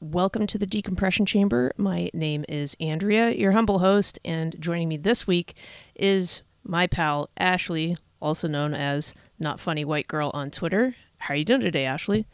Welcome 0.00 0.46
to 0.46 0.58
the 0.58 0.66
Decompression 0.66 1.26
Chamber. 1.26 1.72
My 1.76 2.08
name 2.14 2.44
is 2.48 2.76
Andrea, 2.78 3.32
your 3.32 3.50
humble 3.50 3.80
host, 3.80 4.16
and 4.24 4.54
joining 4.60 4.88
me 4.88 4.96
this 4.96 5.26
week 5.26 5.56
is 5.96 6.42
my 6.62 6.86
pal 6.86 7.28
Ashlee, 7.40 7.98
also 8.22 8.46
known 8.46 8.74
as 8.74 9.12
Not 9.40 9.58
Funny 9.58 9.84
White 9.84 10.06
Girl 10.06 10.30
on 10.32 10.52
Twitter. 10.52 10.94
How 11.16 11.34
are 11.34 11.36
you 11.36 11.44
doing 11.44 11.62
today, 11.62 11.82
Ashlee? 11.82 12.26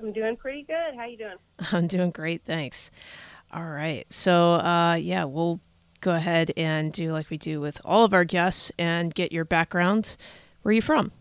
I'm 0.00 0.12
doing 0.12 0.36
pretty 0.36 0.64
good. 0.64 0.96
How 0.96 1.02
are 1.02 1.06
you 1.06 1.18
doing? 1.18 1.36
I'm 1.70 1.86
doing 1.86 2.10
great, 2.10 2.42
thanks. 2.44 2.90
All 3.52 3.68
right, 3.68 4.12
so 4.12 4.54
uh, 4.54 4.96
yeah, 5.00 5.22
we'll 5.22 5.60
go 6.00 6.16
ahead 6.16 6.52
and 6.56 6.92
do 6.92 7.12
like 7.12 7.30
we 7.30 7.38
do 7.38 7.60
with 7.60 7.80
all 7.84 8.04
of 8.04 8.12
our 8.12 8.24
guests 8.24 8.72
and 8.76 9.14
get 9.14 9.30
your 9.30 9.44
background. 9.44 10.16
Where 10.62 10.70
are 10.70 10.74
you 10.74 10.82
from? 10.82 11.12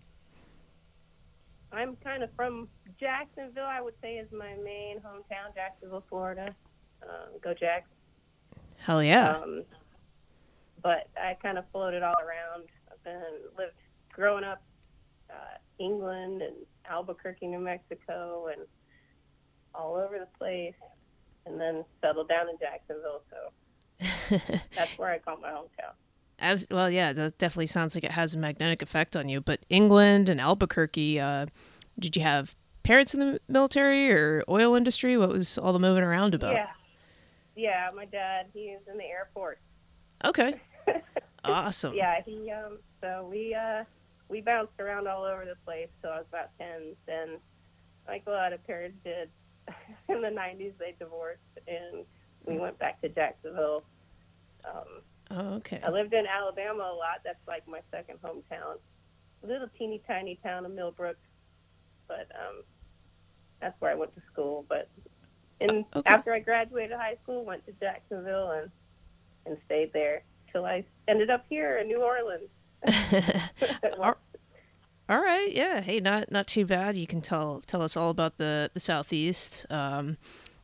I'm 1.71 1.98
kind 1.98 2.23
of 2.23 2.32
from 2.36 2.68
Jacksonville, 3.00 3.66
I 3.66 3.81
would 3.81 3.93
say, 4.02 4.15
is 4.15 4.32
my 4.32 4.55
main 4.63 4.97
hometown, 4.97 5.54
Jacksonville, 5.55 6.04
Florida. 6.10 6.54
Um, 7.01 7.39
go 7.41 7.54
Jags. 7.54 7.87
Hell 8.78 9.01
yeah. 9.01 9.37
Um, 9.37 9.64
but 10.83 11.07
I 11.21 11.36
kind 11.41 11.57
of 11.57 11.65
floated 11.71 12.04
all 12.04 12.15
around. 12.15 12.68
I've 12.91 13.04
been 13.04 13.21
lived 13.57 13.74
growing 14.11 14.43
up 14.43 14.61
uh, 15.29 15.57
England 15.77 16.41
and 16.41 16.55
Albuquerque, 16.89 17.47
New 17.47 17.60
Mexico, 17.60 18.47
and 18.47 18.65
all 19.74 19.96
over 19.96 20.18
the 20.19 20.27
place, 20.38 20.74
and 21.46 21.60
then 21.60 21.86
settled 22.02 22.27
down 22.27 22.50
in 22.50 22.57
Jacksonville. 22.60 23.21
So 23.29 24.39
that's 24.75 24.97
where 24.97 25.11
I 25.11 25.19
call 25.19 25.38
my 25.38 25.50
hometown. 25.50 25.93
As, 26.39 26.66
well, 26.71 26.89
yeah, 26.89 27.11
that 27.11 27.38
definitely 27.38 27.68
sounds 27.68 27.96
like 27.96 28.05
it 28.05 28.11
has 28.11 28.33
a 28.33 28.38
magnetic 28.38 28.82
effect 28.82 29.16
on 29.16 29.27
you. 29.27 29.41
But 29.41 29.60
England 29.69 30.29
and 30.29 30.39
Albuquerque, 30.39 31.19
uh, 31.19 31.47
did 32.00 32.16
you 32.16 32.22
have 32.23 32.55
parents 32.89 33.14
in 33.14 33.20
the 33.20 33.39
military 33.48 34.11
or 34.11 34.44
oil 34.50 34.73
industry? 34.73 35.16
What 35.16 35.30
was 35.30 35.59
all 35.59 35.73
the 35.73 35.80
moving 35.80 36.03
around 36.03 36.34
about? 36.34 36.56
Yeah, 36.56 36.70
yeah. 37.55 37.89
My 37.95 38.05
dad, 38.05 38.47
he 38.52 38.61
is 38.61 38.81
in 38.91 38.97
the 38.97 39.03
Air 39.03 39.30
Force. 39.31 39.59
Okay. 40.25 40.59
awesome. 41.44 41.94
Yeah, 41.94 42.22
he. 42.25 42.52
Um. 42.52 42.80
So 43.00 43.30
we 43.31 43.53
uh 43.53 43.83
we 44.28 44.41
bounced 44.41 44.80
around 44.80 45.08
all 45.08 45.23
over 45.23 45.45
the 45.45 45.55
place. 45.66 45.89
So 46.02 46.09
I 46.09 46.17
was 46.17 46.25
about 46.30 46.50
ten. 46.58 46.95
Then, 47.05 47.38
like 48.08 48.23
a 48.25 48.31
lot 48.31 48.53
of 48.53 48.66
parents 48.66 48.97
did, 49.03 49.30
in 50.09 50.22
the 50.22 50.30
'90s, 50.30 50.73
they 50.80 50.95
divorced, 50.97 51.41
and 51.67 52.06
we 52.45 52.58
went 52.58 52.80
back 52.80 53.00
to 53.02 53.09
Jacksonville. 53.09 53.83
Um, 54.66 55.03
Oh, 55.31 55.53
okay. 55.58 55.80
I 55.85 55.91
lived 55.91 56.11
in 56.16 56.25
Alabama 56.25 56.89
a 56.91 56.97
lot. 56.97 57.22
That's 57.23 57.38
like 57.47 57.67
my 57.67 57.81
second 57.91 58.17
hometown. 58.23 58.80
A 59.44 59.47
little 59.47 59.67
teeny 59.78 60.02
tiny 60.08 60.39
town 60.44 60.66
of 60.66 60.72
Millbrook, 60.72 61.17
but 62.08 62.28
um, 62.33 62.63
that's 63.61 63.79
where 63.81 63.91
I 63.91 63.95
went 63.95 64.13
to 64.15 64.21
school. 64.31 64.65
But 64.69 64.89
and 65.61 65.85
Okay. 65.95 66.09
after 66.09 66.33
I 66.33 66.39
graduated 66.39 66.97
high 66.97 67.17
school, 67.23 67.43
went 67.45 67.66
to 67.66 67.73
Jacksonville 67.73 68.51
and 68.51 68.71
and 69.45 69.57
stayed 69.66 69.91
there 69.93 70.23
till 70.51 70.66
I 70.66 70.83
ended 71.07 71.29
up 71.29 71.45
here 71.49 71.77
in 71.77 71.88
New 71.88 72.01
Orleans. 72.01 72.49
All- 73.99 74.17
all 75.09 75.19
right. 75.19 75.51
Yeah. 75.51 75.81
Hey, 75.81 75.99
not 75.99 76.31
not 76.31 76.45
too 76.45 76.67
bad. 76.67 76.95
You 76.95 77.07
can 77.07 77.19
tell 77.19 77.63
tell 77.66 77.81
us 77.81 77.97
all 77.97 78.11
about 78.11 78.38
the 78.38 78.69
the 78.75 78.79
southeast. 78.79 79.66
Um, 79.71 80.17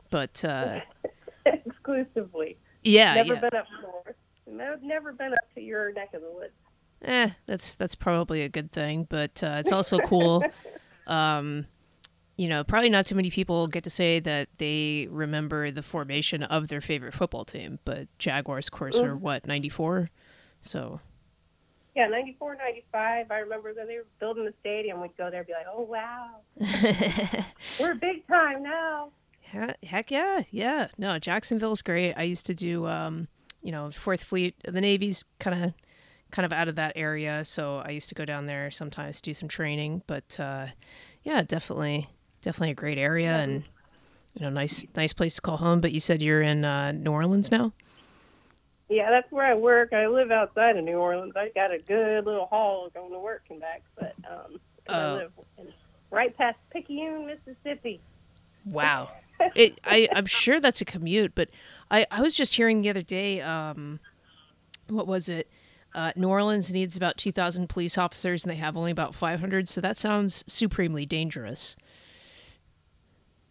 but 0.08 0.44
uh, 0.44 0.80
Exclusively. 1.46 2.56
yeah, 2.84 3.14
never 3.14 3.34
yeah. 3.34 3.40
been 3.40 3.54
up 3.58 3.66
north. 3.82 4.16
Never, 4.46 4.78
never 4.82 5.12
been 5.12 5.32
up 5.32 5.54
to 5.56 5.60
your 5.60 5.92
neck 5.92 6.14
of 6.14 6.22
the 6.22 6.30
woods. 6.30 6.52
Eh, 7.02 7.30
that's 7.46 7.74
that's 7.74 7.96
probably 7.96 8.42
a 8.42 8.48
good 8.48 8.70
thing, 8.70 9.08
but 9.10 9.42
uh, 9.42 9.56
it's 9.58 9.72
also 9.72 9.98
cool. 9.98 10.44
um, 11.08 11.66
you 12.36 12.48
know, 12.48 12.62
probably 12.64 12.90
not 12.90 13.06
too 13.06 13.14
many 13.14 13.30
people 13.30 13.66
get 13.66 13.82
to 13.84 13.90
say 13.90 14.20
that 14.20 14.48
they 14.58 15.08
remember 15.10 15.70
the 15.70 15.82
formation 15.82 16.42
of 16.42 16.68
their 16.68 16.80
favorite 16.80 17.14
football 17.14 17.44
team, 17.44 17.78
but 17.84 18.08
Jaguars, 18.18 18.66
of 18.68 18.72
course, 18.72 18.96
are 18.96 19.16
what 19.16 19.46
ninety 19.46 19.68
four. 19.68 20.10
So 20.60 21.00
Yeah, 21.94 22.08
94, 22.08 22.56
95. 22.56 23.30
I 23.30 23.38
remember 23.38 23.72
when 23.74 23.86
they 23.86 23.96
were 23.96 24.06
building 24.20 24.44
the 24.44 24.52
stadium, 24.60 25.00
we'd 25.00 25.16
go 25.16 25.30
there 25.30 25.40
and 25.40 25.46
be 25.46 25.54
like, 25.54 25.66
oh, 25.72 25.82
wow. 25.82 26.40
We're 27.80 27.94
big 27.94 28.26
time 28.26 28.62
now. 28.62 29.10
Heck 29.82 30.10
yeah, 30.10 30.42
yeah. 30.50 30.88
No, 30.98 31.18
Jacksonville's 31.18 31.80
great. 31.80 32.12
I 32.14 32.24
used 32.24 32.44
to 32.46 32.54
do, 32.54 32.86
um, 32.86 33.28
you 33.62 33.70
know, 33.72 33.90
Fourth 33.92 34.24
Fleet. 34.24 34.56
The 34.68 34.80
Navy's 34.80 35.24
kind 35.38 35.64
of, 35.64 35.74
kind 36.32 36.44
of 36.44 36.52
out 36.52 36.68
of 36.68 36.74
that 36.74 36.92
area, 36.96 37.44
so 37.44 37.78
I 37.78 37.90
used 37.90 38.08
to 38.08 38.14
go 38.14 38.24
down 38.24 38.46
there 38.46 38.70
sometimes 38.70 39.20
do 39.20 39.32
some 39.32 39.48
training. 39.48 40.02
But 40.06 40.38
uh, 40.40 40.66
yeah, 41.22 41.42
definitely, 41.42 42.08
definitely 42.46 42.70
a 42.70 42.74
great 42.74 42.96
area 42.96 43.32
and 43.32 43.64
you 44.34 44.42
know, 44.42 44.50
nice, 44.50 44.84
nice 44.94 45.12
place 45.12 45.34
to 45.34 45.40
call 45.40 45.56
home. 45.56 45.80
But 45.80 45.92
you 45.92 46.00
said 46.00 46.22
you're 46.22 46.42
in 46.42 46.64
uh, 46.64 46.92
New 46.92 47.10
Orleans 47.10 47.50
now. 47.50 47.72
Yeah, 48.88 49.10
that's 49.10 49.30
where 49.32 49.44
I 49.44 49.54
work. 49.54 49.92
I 49.92 50.06
live 50.06 50.30
outside 50.30 50.76
of 50.76 50.84
New 50.84 50.98
Orleans. 50.98 51.32
I 51.34 51.50
got 51.54 51.72
a 51.72 51.78
good 51.78 52.24
little 52.24 52.46
haul 52.46 52.88
going 52.94 53.10
to 53.10 53.18
work 53.18 53.42
and 53.50 53.60
back, 53.60 53.82
but 53.98 54.14
um, 54.30 54.60
Oh. 54.88 54.94
I 54.94 55.14
live 55.16 55.32
right 56.10 56.36
past 56.36 56.58
Picayune, 56.70 57.26
Mississippi. 57.26 58.00
Wow. 58.64 59.10
It, 59.54 59.78
I, 59.84 60.08
I'm 60.14 60.24
sure 60.24 60.60
that's 60.60 60.80
a 60.80 60.86
commute, 60.86 61.34
but 61.34 61.50
I, 61.90 62.06
I 62.10 62.22
was 62.22 62.34
just 62.34 62.54
hearing 62.54 62.80
the 62.80 62.88
other 62.88 63.02
day, 63.02 63.42
um, 63.42 64.00
what 64.88 65.06
was 65.06 65.28
it? 65.28 65.50
Uh, 65.94 66.12
New 66.16 66.28
Orleans 66.28 66.72
needs 66.72 66.96
about 66.96 67.18
2,000 67.18 67.68
police 67.68 67.98
officers 67.98 68.44
and 68.44 68.50
they 68.50 68.56
have 68.56 68.78
only 68.78 68.90
about 68.90 69.14
500, 69.14 69.68
so 69.68 69.82
that 69.82 69.98
sounds 69.98 70.42
supremely 70.46 71.04
dangerous. 71.04 71.76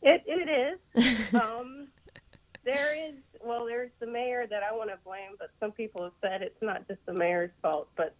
It 0.06 0.24
it 0.28 0.78
is. 0.96 1.34
um, 1.42 1.88
there 2.64 2.96
is 2.96 3.16
well, 3.44 3.66
there's 3.66 3.92
the 4.00 4.08
mayor 4.08 4.46
that 4.48 4.62
I 4.64 4.74
want 4.74 4.92
to 4.92 4.98
blame, 5.04 5.32
but 5.38 5.50
some 5.60 5.72
people 5.72 6.04
have 6.04 6.14
said 6.22 6.42
it's 6.42 6.62
not 6.62 6.88
just 6.88 7.00
the 7.06 7.14
mayor's 7.14 7.52
fault. 7.62 7.90
But 7.98 8.16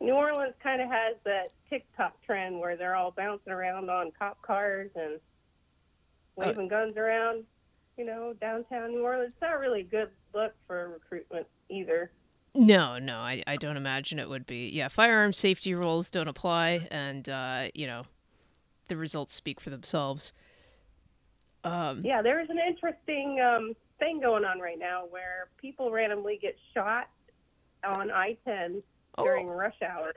New 0.00 0.14
Orleans 0.14 0.54
kind 0.62 0.82
of 0.82 0.88
has 0.88 1.16
that 1.24 1.52
TikTok 1.70 2.20
trend 2.24 2.58
where 2.58 2.76
they're 2.76 2.96
all 2.96 3.12
bouncing 3.12 3.52
around 3.52 3.88
on 3.88 4.10
cop 4.18 4.42
cars 4.42 4.90
and 4.96 5.20
waving 6.36 6.68
guns 6.68 6.96
around. 6.96 7.44
You 7.96 8.04
know, 8.06 8.34
downtown 8.40 8.90
New 8.90 9.02
Orleans. 9.02 9.32
It's 9.32 9.42
not 9.42 9.60
really 9.60 9.80
a 9.80 9.84
good 9.84 10.08
look 10.34 10.54
for 10.66 10.88
recruitment 10.88 11.46
either. 11.68 12.10
No, 12.54 12.98
no, 12.98 13.16
I, 13.16 13.42
I 13.46 13.56
don't 13.56 13.76
imagine 13.76 14.18
it 14.18 14.28
would 14.28 14.46
be. 14.46 14.68
Yeah, 14.68 14.88
firearm 14.88 15.32
safety 15.32 15.74
rules 15.74 16.10
don't 16.10 16.28
apply, 16.28 16.86
and, 16.90 17.26
uh, 17.28 17.68
you 17.74 17.86
know, 17.86 18.02
the 18.88 18.96
results 18.96 19.34
speak 19.34 19.58
for 19.58 19.70
themselves. 19.70 20.34
Um, 21.64 22.02
Yeah, 22.04 22.22
there 22.22 22.40
is 22.40 22.50
an 22.50 22.58
interesting 22.58 23.40
um, 23.40 23.74
thing 23.98 24.20
going 24.20 24.44
on 24.44 24.58
right 24.60 24.78
now 24.78 25.04
where 25.10 25.48
people 25.58 25.90
randomly 25.90 26.38
get 26.40 26.56
shot 26.74 27.08
on 27.84 28.10
I-10 28.10 28.82
Oh. 29.18 29.24
during 29.24 29.46
rush 29.46 29.76
hour. 29.82 30.14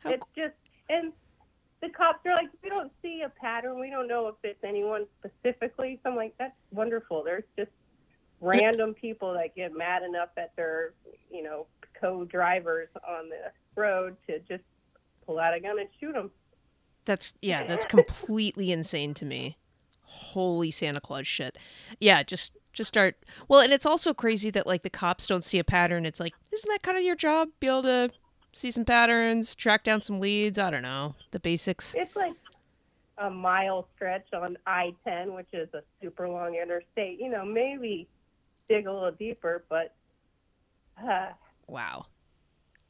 How 0.00 0.10
it's 0.10 0.24
just 0.36 0.54
and 0.88 1.12
the 1.80 1.88
cops 1.90 2.26
are 2.26 2.34
like, 2.34 2.48
we 2.62 2.68
don't 2.68 2.90
see 3.00 3.22
a 3.24 3.28
pattern. 3.28 3.78
We 3.80 3.88
don't 3.88 4.08
know 4.08 4.26
if 4.28 4.34
it's 4.42 4.62
anyone 4.64 5.06
specifically. 5.18 6.00
So 6.02 6.10
I'm 6.10 6.16
like, 6.16 6.34
that's 6.38 6.56
wonderful. 6.72 7.22
There's 7.24 7.44
just 7.56 7.70
random 8.40 8.94
people 8.94 9.32
that 9.34 9.54
get 9.54 9.76
mad 9.76 10.02
enough 10.02 10.30
at 10.36 10.52
they're, 10.56 10.94
you 11.30 11.42
know, 11.44 11.66
co-drivers 12.00 12.88
on 13.08 13.28
the 13.28 13.52
road 13.80 14.16
to 14.26 14.40
just 14.40 14.64
pull 15.24 15.38
out 15.38 15.54
a 15.54 15.60
gun 15.60 15.78
and 15.78 15.88
shoot 16.00 16.12
them. 16.12 16.30
That's 17.04 17.34
yeah, 17.42 17.64
that's 17.64 17.86
completely 17.98 18.70
insane 18.72 19.14
to 19.14 19.24
me. 19.24 19.56
Holy 20.12 20.70
Santa 20.70 21.00
Claus 21.00 21.26
shit. 21.26 21.56
Yeah, 22.00 22.22
just 22.22 22.56
just 22.72 22.88
start. 22.88 23.16
Well, 23.48 23.60
and 23.60 23.72
it's 23.72 23.86
also 23.86 24.14
crazy 24.14 24.50
that 24.50 24.66
like 24.66 24.82
the 24.82 24.90
cops 24.90 25.26
don't 25.26 25.44
see 25.44 25.58
a 25.58 25.64
pattern. 25.64 26.06
It's 26.06 26.20
like, 26.20 26.34
isn't 26.52 26.70
that 26.70 26.82
kind 26.82 26.96
of 26.96 27.04
your 27.04 27.16
job? 27.16 27.48
Be 27.60 27.66
able 27.66 27.82
to 27.82 28.10
see 28.52 28.70
some 28.70 28.84
patterns, 28.84 29.54
track 29.54 29.84
down 29.84 30.00
some 30.00 30.20
leads. 30.20 30.58
I 30.58 30.70
don't 30.70 30.82
know 30.82 31.14
the 31.30 31.40
basics. 31.40 31.94
It's 31.96 32.14
like 32.14 32.34
a 33.18 33.30
mile 33.30 33.88
stretch 33.94 34.32
on 34.32 34.56
I-10, 34.66 35.34
which 35.34 35.48
is 35.52 35.68
a 35.74 35.82
super 36.02 36.28
long 36.28 36.54
interstate. 36.54 37.20
You 37.20 37.30
know, 37.30 37.44
maybe 37.44 38.08
dig 38.68 38.86
a 38.86 38.92
little 38.92 39.10
deeper, 39.12 39.64
but 39.68 39.94
uh, 41.02 41.30
Wow, 41.66 42.06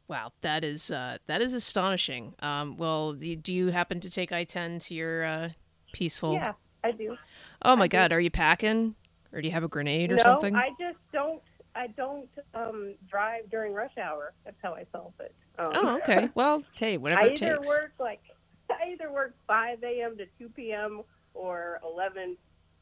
wow, 0.09 0.33
that 0.43 0.65
is 0.65 0.91
uh, 0.91 1.19
that 1.27 1.41
is 1.41 1.53
astonishing. 1.55 2.35
Um, 2.41 2.77
well, 2.77 3.13
do 3.13 3.37
do 3.37 3.55
you 3.55 3.69
happen 3.69 4.01
to 4.01 4.11
take 4.11 4.33
I 4.33 4.45
ten 4.45 4.79
to 4.81 4.95
your 4.95 5.25
uh, 5.25 5.49
peaceful? 5.93 6.35
yeah, 6.35 6.53
I 6.85 6.93
do. 6.93 7.17
Oh 7.63 7.77
my 7.77 7.85
I 7.85 7.89
do. 7.89 7.97
God, 7.97 8.13
are 8.13 8.21
you 8.21 8.31
packing, 8.31 8.95
or 9.33 9.41
do 9.41 9.49
you 9.49 9.53
have 9.55 9.65
a 9.65 9.69
grenade 9.69 10.11
or 10.11 10.17
no, 10.17 10.23
something? 10.23 10.55
I 10.55 10.71
just 10.79 10.99
don't. 11.13 11.43
I 11.75 11.87
don't 11.87 12.29
um, 12.55 12.95
drive 13.09 13.49
during 13.51 13.73
rush 13.73 13.97
hour. 13.97 14.35
That's 14.45 14.57
how 14.63 14.75
I 14.75 14.85
solve 14.93 15.15
it. 15.21 15.35
Um, 15.59 15.71
Oh, 15.75 15.97
okay. 15.97 16.29
Well, 16.35 16.63
hey, 16.75 16.99
whatever 16.99 17.23
I 17.23 17.27
it 17.29 17.43
either 17.43 17.61
work 17.67 17.93
like 17.99 18.21
I 18.71 18.91
either 18.93 19.11
work 19.11 19.35
5 19.47 19.83
a.m. 19.83 20.17
to 20.19 20.27
2 20.39 20.49
p.m. 20.51 21.03
or 21.35 21.81
11 21.85 22.37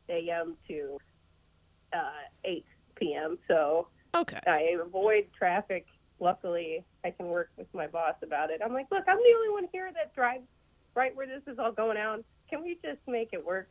a.m. 0.08 0.56
to 0.68 0.98
uh, 1.92 2.10
8 2.44 2.64
p.m. 2.96 3.38
So 3.48 3.88
Okay. 4.14 4.40
I 4.46 4.76
avoid 4.82 5.26
traffic. 5.36 5.86
Luckily, 6.18 6.84
I 7.04 7.10
can 7.10 7.26
work 7.28 7.50
with 7.56 7.68
my 7.72 7.86
boss 7.86 8.14
about 8.22 8.50
it. 8.50 8.60
I'm 8.62 8.74
like, 8.74 8.86
look, 8.90 9.04
I'm 9.08 9.16
the 9.16 9.34
only 9.36 9.50
one 9.50 9.68
here 9.72 9.90
that 9.94 10.14
drives 10.14 10.44
right 10.94 11.14
where 11.16 11.26
this 11.26 11.42
is 11.46 11.58
all 11.58 11.72
going 11.72 11.96
on. 11.96 12.24
Can 12.50 12.62
we 12.62 12.78
just 12.84 12.98
make 13.06 13.30
it 13.32 13.44
work? 13.44 13.68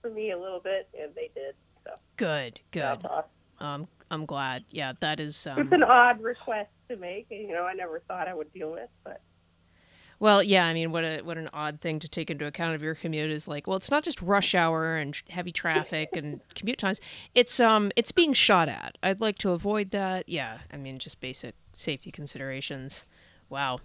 For 0.00 0.10
me 0.10 0.30
a 0.32 0.38
little 0.38 0.60
bit, 0.60 0.88
and 1.00 1.14
they 1.14 1.30
did. 1.34 1.54
So 1.84 1.92
Good, 2.16 2.60
good. 2.70 2.82
that's 2.82 3.04
awesome. 3.04 3.30
Um, 3.58 3.88
I'm 4.10 4.26
glad. 4.26 4.64
Yeah, 4.70 4.92
that 5.00 5.20
is. 5.20 5.36
It's 5.36 5.46
Um, 5.46 5.72
an 5.72 5.82
odd 5.82 6.20
request 6.20 6.70
to 6.88 6.96
make. 6.96 7.26
You 7.30 7.48
know, 7.48 7.64
I 7.64 7.74
never 7.74 8.00
thought 8.08 8.28
I 8.28 8.34
would 8.34 8.52
deal 8.52 8.72
with, 8.72 8.88
but 9.04 9.20
well, 10.18 10.42
yeah. 10.42 10.66
I 10.66 10.74
mean, 10.74 10.92
what 10.92 11.04
a 11.04 11.22
what 11.22 11.38
an 11.38 11.48
odd 11.52 11.80
thing 11.80 11.98
to 12.00 12.08
take 12.08 12.30
into 12.30 12.46
account 12.46 12.74
of 12.74 12.82
your 12.82 12.94
commute 12.94 13.30
is 13.30 13.46
like. 13.48 13.66
Well, 13.66 13.76
it's 13.76 13.90
not 13.90 14.02
just 14.02 14.20
rush 14.20 14.54
hour 14.54 14.96
and 14.96 15.16
heavy 15.28 15.52
traffic 15.52 16.10
and 16.14 16.40
commute 16.54 16.78
times. 16.78 17.00
It's 17.34 17.60
um, 17.60 17.92
it's 17.96 18.12
being 18.12 18.32
shot 18.32 18.68
at. 18.68 18.96
I'd 19.02 19.20
like 19.20 19.38
to 19.38 19.50
avoid 19.50 19.90
that. 19.90 20.28
Yeah, 20.28 20.58
I 20.72 20.76
mean, 20.76 20.98
just 20.98 21.20
basic 21.20 21.54
safety 21.72 22.10
considerations. 22.10 23.06
Wow. 23.48 23.78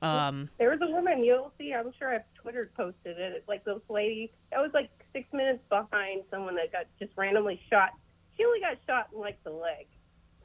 Um, 0.00 0.50
there 0.58 0.70
was 0.70 0.78
a 0.80 0.86
woman 0.90 1.24
you'll 1.24 1.52
see. 1.58 1.72
I'm 1.74 1.90
sure 1.98 2.14
I've 2.14 2.22
Twitter 2.34 2.70
posted 2.76 3.18
it. 3.18 3.32
It's 3.36 3.48
like 3.48 3.64
this 3.64 3.80
lady 3.88 4.30
that 4.52 4.60
was 4.60 4.70
like 4.72 4.90
six 5.12 5.26
minutes 5.32 5.60
behind 5.68 6.22
someone 6.30 6.54
that 6.56 6.72
got 6.72 6.86
just 6.98 7.12
randomly 7.16 7.60
shot. 7.70 7.90
She 8.36 8.44
only 8.44 8.60
got 8.60 8.76
shot 8.86 9.08
in 9.12 9.20
like 9.20 9.42
the 9.44 9.50
leg. 9.50 9.86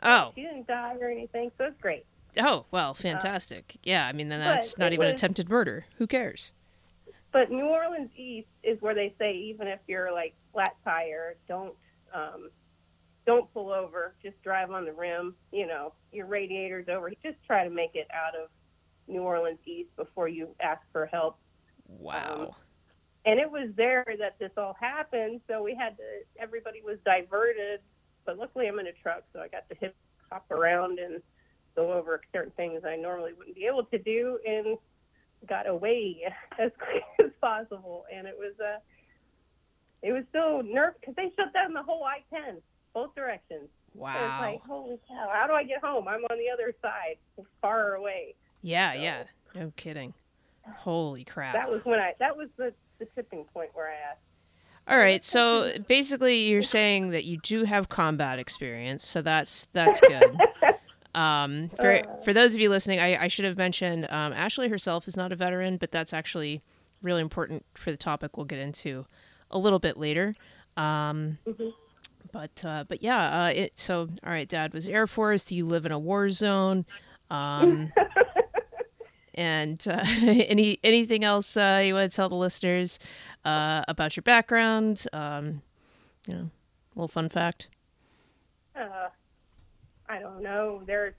oh, 0.02 0.32
She 0.36 0.42
didn't 0.42 0.68
die 0.68 0.96
or 1.00 1.10
anything, 1.10 1.52
so 1.58 1.66
it's 1.66 1.80
great. 1.82 2.06
oh, 2.40 2.66
well, 2.72 2.94
fantastic. 2.94 3.78
Yeah, 3.84 4.08
I 4.08 4.12
mean, 4.14 4.30
then 4.30 4.40
that's 4.40 4.78
not 4.78 4.94
even 4.94 5.08
was- 5.08 5.14
attempted 5.20 5.50
murder. 5.50 5.86
Who 5.98 6.08
cares? 6.08 6.54
But 7.32 7.50
New 7.52 7.66
Orleans 7.66 8.12
East 8.16 8.48
is 8.64 8.80
where 8.82 8.94
they 8.94 9.14
say 9.18 9.34
even 9.36 9.68
if 9.68 9.80
you're 9.88 10.12
like 10.14 10.36
flat 10.52 10.76
tire, 10.84 11.36
don't 11.48 11.74
um, 12.14 12.52
don't 13.26 13.52
pull 13.56 13.72
over. 13.72 14.14
Just 14.22 14.40
drive 14.44 14.70
on 14.70 14.86
the 14.86 14.94
rim. 14.94 15.34
You 15.52 15.66
know, 15.66 15.94
your 16.12 16.28
radiator's 16.28 16.88
over. 16.90 17.10
Just 17.24 17.38
try 17.48 17.64
to 17.64 17.72
make 17.72 17.96
it 17.96 18.08
out 18.14 18.36
of 18.40 18.50
New 19.08 19.22
Orleans 19.22 19.58
East 19.66 19.90
before 19.96 20.28
you 20.28 20.50
ask 20.62 20.82
for 20.92 21.08
help. 21.08 21.38
Wow. 21.88 22.56
And 23.26 23.40
it 23.40 23.50
was 23.50 23.70
there 23.78 24.06
that 24.20 24.38
this 24.40 24.52
all 24.58 24.76
happened, 24.80 25.42
so 25.48 25.64
we 25.64 25.76
had 25.76 25.96
to. 25.98 26.04
Everybody 26.38 26.82
was 26.84 26.98
diverted, 27.06 27.80
but 28.26 28.38
luckily 28.38 28.68
I'm 28.68 28.80
in 28.80 28.88
a 28.88 28.92
truck, 28.92 29.24
so 29.32 29.40
I 29.40 29.48
got 29.48 29.68
to 29.70 29.76
hip 29.80 29.96
hop 30.30 30.50
around 30.52 31.00
and 31.00 31.22
go 31.76 31.94
over 31.94 32.20
certain 32.34 32.52
things 32.58 32.82
I 32.86 32.96
normally 32.96 33.32
wouldn't 33.34 33.56
be 33.56 33.66
able 33.66 33.86
to 33.86 33.98
do, 33.98 34.40
and 34.46 34.78
got 35.48 35.68
away 35.68 36.18
as 36.60 36.72
quick 36.78 37.04
as 37.20 37.32
possible. 37.40 38.06
And 38.14 38.28
it 38.28 38.36
was 38.38 38.54
uh, 38.60 38.80
it 40.02 40.12
was 40.12 40.24
so 40.34 40.62
nerve 40.62 40.96
because 41.00 41.16
they 41.16 41.32
shut 41.38 41.54
down 41.54 41.74
the 41.74 41.84
whole 41.84 42.04
I-10, 42.04 42.58
both 42.94 43.16
directions. 43.16 43.70
So 43.94 44.00
wow. 44.02 44.16
it's 44.16 44.42
like, 44.42 44.62
holy 44.68 45.00
cow! 45.08 45.30
How 45.32 45.48
do 45.48 45.54
I 45.54 45.64
get 45.64 45.82
home? 45.82 46.10
I'm 46.10 46.26
on 46.26 46.38
the 46.38 46.52
other 46.54 46.74
side, 46.82 47.16
far 47.62 47.94
away. 47.94 48.36
yeah, 48.62 48.94
so- 48.94 49.00
yeah. 49.00 49.24
No 49.56 49.72
kidding. 49.78 50.14
Holy 50.78 51.24
crap. 51.26 51.54
That 51.54 51.70
was 51.70 51.82
when 51.84 52.00
I. 52.00 52.14
That 52.20 52.36
was 52.36 52.48
the 52.58 52.74
the 53.06 53.22
tipping 53.22 53.46
point 53.54 53.70
where 53.74 53.90
I 53.90 53.96
asked. 54.12 54.22
All 54.88 54.98
right, 54.98 55.24
so 55.24 55.72
basically 55.88 56.42
you're 56.50 56.62
saying 56.62 57.10
that 57.12 57.24
you 57.26 57.38
do 57.44 57.64
have 57.64 57.90
combat 57.90 58.40
experience, 58.40 59.06
so 59.08 59.22
that's 59.22 59.68
that's 59.74 60.00
good. 60.02 60.38
Um, 61.16 61.70
for 61.80 61.98
Uh. 61.98 62.02
for 62.24 62.34
those 62.34 62.56
of 62.56 62.60
you 62.60 62.72
listening, 62.72 63.00
I, 63.00 63.26
I 63.26 63.28
should 63.28 63.46
have 63.46 63.56
mentioned 63.56 64.06
um, 64.10 64.34
Ashlee 64.34 64.68
herself 64.68 65.08
is 65.08 65.16
not 65.16 65.32
a 65.32 65.36
veteran, 65.36 65.78
but 65.78 65.92
that's 65.92 66.12
actually 66.12 66.64
really 67.04 67.22
important 67.22 67.64
for 67.76 67.92
the 67.92 67.98
topic 67.98 68.36
we'll 68.36 68.48
get 68.48 68.58
into 68.58 69.06
a 69.52 69.60
little 69.60 69.78
bit 69.78 69.96
later. 69.96 70.34
Um, 70.76 71.38
Mhm. 71.48 71.72
but 72.32 72.66
uh, 72.66 72.86
but 72.88 73.04
yeah, 73.04 73.44
uh, 73.44 73.50
it 73.50 73.74
so 73.78 74.10
all 74.26 74.32
right. 74.32 74.50
Dad 74.50 74.74
was 74.74 74.88
Air 74.88 75.06
Force. 75.06 75.46
Do 75.46 75.56
you 75.56 75.68
live 75.68 75.86
in 75.86 75.92
a 75.92 76.00
war 76.00 76.32
zone? 76.32 76.84
Um, 77.30 77.94
and 79.34 79.86
uh, 79.88 80.04
any 80.22 80.80
anything 80.84 81.24
else 81.24 81.58
uh, 81.58 81.82
you 81.84 81.94
want 81.94 82.12
to 82.12 82.16
tell 82.16 82.30
the 82.30 82.36
listeners 82.36 83.00
uh, 83.46 83.84
about 83.88 84.16
your 84.16 84.22
background? 84.22 85.06
Um, 85.14 85.62
you 86.28 86.34
know, 86.34 86.50
a 86.96 86.96
little 86.96 87.08
fun 87.08 87.30
fact. 87.30 87.68
Uh, 88.76 89.10
I 90.10 90.20
don't 90.20 90.42
know. 90.42 90.82
There, 90.86 91.16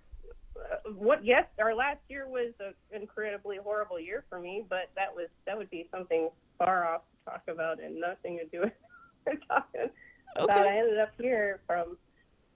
uh, 0.56 0.90
what? 0.93 1.25
Yes, 1.25 1.44
our 1.58 1.75
last 1.75 2.00
year 2.08 2.26
was 2.28 2.52
an 2.61 2.75
incredibly 2.93 3.56
horrible 3.56 3.99
year 4.00 4.25
for 4.28 4.38
me, 4.38 4.64
but 4.69 4.90
that 4.96 5.14
was 5.14 5.28
that 5.46 5.56
would 5.56 5.70
be 5.70 5.88
something 5.93 6.31
far 6.58 6.87
off 6.87 7.02
to 7.02 7.31
talk 7.31 7.43
about 7.49 7.82
and 7.82 8.00
nothing 8.00 8.38
to 8.38 8.44
do 8.46 8.61
with 8.62 8.72
what 9.25 9.34
we're 9.34 9.56
talking 9.56 9.90
about. 10.37 10.66
I 10.66 10.78
ended 10.78 10.99
up 10.99 11.12
here 11.20 11.61
from 11.66 11.96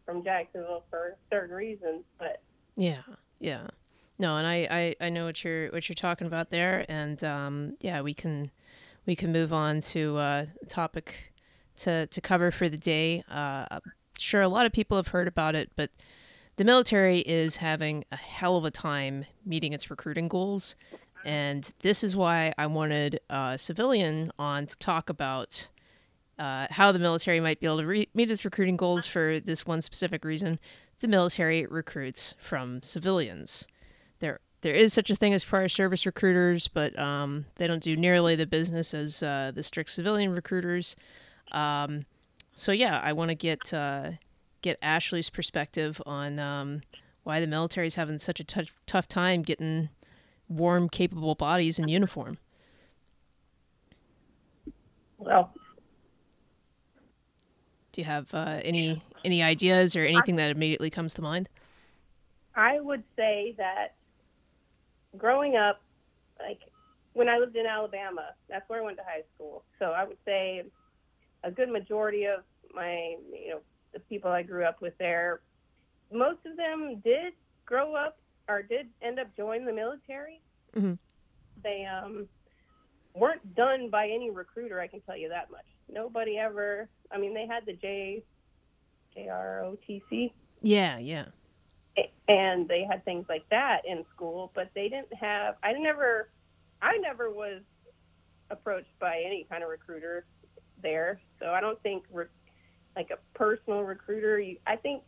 from 0.05 0.25
Jacksonville 0.25 0.85
for 0.91 1.17
certain 1.31 1.55
reasons, 1.55 2.03
but 2.19 2.41
Yeah, 2.77 3.03
yeah. 3.41 3.67
No, 4.19 4.37
and 4.37 4.47
I, 4.47 4.67
I, 5.01 5.07
I 5.07 5.09
know 5.11 5.27
what 5.27 5.45
you're 5.45 5.69
what 5.71 5.89
you're 5.89 5.95
talking 5.95 6.27
about 6.27 6.51
there, 6.51 6.85
and 6.89 7.23
um, 7.23 7.77
yeah, 7.81 8.01
we 8.01 8.15
can 8.15 8.51
we 9.07 9.15
can 9.15 9.33
move 9.33 9.53
on 9.53 9.81
to 9.83 10.17
uh, 10.17 10.47
topic 10.69 11.33
to 11.79 12.07
to 12.09 12.21
cover 12.21 12.51
for 12.51 12.69
the 12.69 12.77
day. 12.77 13.23
Uh, 13.31 13.79
sure, 14.19 14.43
a 14.43 14.49
lot 14.49 14.67
of 14.67 14.73
people 14.73 14.97
have 14.97 15.09
heard 15.09 15.29
about 15.29 15.55
it, 15.55 15.71
but 15.77 15.91
the 16.57 16.65
military 16.65 17.21
is 17.21 17.57
having 17.57 18.05
a 18.11 18.17
hell 18.17 18.57
of 18.57 18.65
a 18.65 18.73
time 18.73 19.25
meeting 19.47 19.73
its 19.73 19.89
recruiting 19.89 20.27
goals, 20.27 20.75
and 21.25 21.71
this 21.83 22.03
is 22.03 22.17
why 22.17 22.53
I 22.59 22.67
wanted 22.67 23.21
a 23.31 23.57
civilian 23.57 24.33
on 24.37 24.67
to 24.67 24.77
talk 24.79 25.09
about 25.09 25.69
uh, 26.41 26.67
how 26.71 26.91
the 26.91 26.99
military 26.99 27.39
might 27.39 27.61
be 27.61 27.67
able 27.67 27.79
to 27.79 27.87
re- 27.87 28.09
meet 28.15 28.33
its 28.33 28.45
recruiting 28.45 28.77
goals 28.77 29.07
for 29.07 29.39
this 29.39 29.65
one 29.65 29.81
specific 29.81 30.25
reason. 30.25 30.59
The 31.01 31.09
military 31.09 31.67
recruits 31.67 32.35
from 32.41 32.83
civilians. 32.83 33.69
There, 34.61 34.75
is 34.75 34.93
such 34.93 35.09
a 35.11 35.15
thing 35.15 35.33
as 35.35 35.45
prior 35.45 35.69
service 35.69 36.05
recruiters, 36.05 36.67
but 36.67 36.99
um, 36.99 37.47
they 37.57 37.67
don't 37.67 37.83
do 37.83 37.97
nearly 37.97 38.35
the 38.35 38.47
business 38.47 38.93
as 38.93 39.23
uh, 39.23 39.53
the 39.55 39.63
strict 39.63 39.91
civilian 39.91 40.33
recruiters. 40.33 40.97
Um, 41.53 42.07
so 42.55 42.73
yeah, 42.73 43.01
I 43.03 43.13
want 43.13 43.29
to 43.29 43.37
get 43.37 43.73
uh, 43.73 44.13
get 44.63 44.81
Ashlee's 44.81 45.31
perspective 45.31 46.03
on 46.05 46.41
um, 46.41 46.83
why 47.23 47.39
the 47.39 47.47
military 47.47 47.87
is 47.87 47.95
having 47.95 48.19
such 48.19 48.41
a 48.41 48.45
tough 48.45 48.67
tough 48.87 49.07
time 49.07 49.43
getting 49.43 49.91
warm, 50.49 50.89
capable 50.89 51.37
bodies 51.37 51.79
in 51.79 51.89
uniform. 51.89 52.39
well, 55.19 55.53
Do 57.93 58.01
you 58.01 58.07
have 58.07 58.33
uh, 58.35 58.61
any 58.65 59.03
any 59.25 59.43
ideas 59.43 59.95
or 59.95 60.05
anything 60.05 60.37
that 60.37 60.51
immediately 60.51 60.91
comes 60.91 61.15
to 61.15 61.23
mind? 61.23 61.49
I 62.57 62.81
would 62.81 63.05
say 63.15 63.55
that 63.57 63.95
growing 65.17 65.57
up, 65.57 65.81
like 66.39 66.61
when 67.15 67.29
I 67.29 67.39
lived 67.39 67.57
in 67.57 67.67
Alabama, 67.67 68.31
that's 68.49 68.69
where 68.69 68.81
I 68.81 68.85
went 68.85 68.97
to 68.99 69.05
high 69.05 69.23
school. 69.35 69.65
So 69.79 69.87
I 69.87 70.05
would 70.05 70.19
say 70.25 70.63
a 71.45 71.51
good 71.51 71.69
majority 71.71 72.25
of 72.25 72.41
my, 72.75 73.17
you 73.33 73.51
know, 73.51 73.61
the 73.93 74.01
people 74.01 74.31
I 74.31 74.43
grew 74.43 74.65
up 74.65 74.81
with 74.83 74.97
there, 74.99 75.41
most 76.13 76.39
of 76.47 76.57
them 76.57 77.01
did 77.05 77.33
grow 77.65 77.95
up 77.95 78.19
or 78.49 78.63
did 78.63 78.89
end 79.03 79.19
up 79.19 79.35
joining 79.37 79.67
the 79.67 79.73
military. 79.73 80.41
Mhm. 80.75 80.99
They 81.63 81.85
um, 81.87 82.29
weren't 83.15 83.55
done 83.55 83.91
by 83.91 84.09
any 84.09 84.31
recruiter. 84.31 84.81
I 84.81 84.87
can 84.87 85.01
tell 85.01 85.17
you 85.17 85.29
that 85.31 85.51
much. 85.51 85.65
Nobody 85.89 86.39
ever. 86.39 86.89
I 87.11 87.19
mean, 87.19 87.35
they 87.35 87.47
had 87.47 87.67
the 87.67 87.73
J, 87.73 88.23
JROTC 89.17 90.33
Yeah, 90.63 90.99
yeah. 90.99 91.27
And 92.29 92.69
they 92.69 92.85
had 92.85 93.05
things 93.05 93.27
like 93.29 93.49
that 93.51 93.83
in 93.87 94.05
school, 94.15 94.53
but 94.55 94.71
they 94.75 94.89
didn't 94.89 95.13
have. 95.15 95.57
I 95.63 95.73
never, 95.73 96.29
I 96.83 96.99
never 96.99 97.31
was 97.31 97.63
approached 98.51 98.97
by 98.99 99.23
any 99.25 99.47
kind 99.51 99.63
of 99.63 99.71
recruiter 99.71 100.25
there, 100.83 101.21
so 101.41 101.51
I 101.51 101.61
don't 101.61 101.81
think 101.83 102.05
re- 102.13 102.27
like 102.95 103.11
a 103.11 103.19
personal 103.37 103.83
recruiter. 103.83 104.39
You, 104.39 104.59
I 104.67 104.77
think 104.77 105.03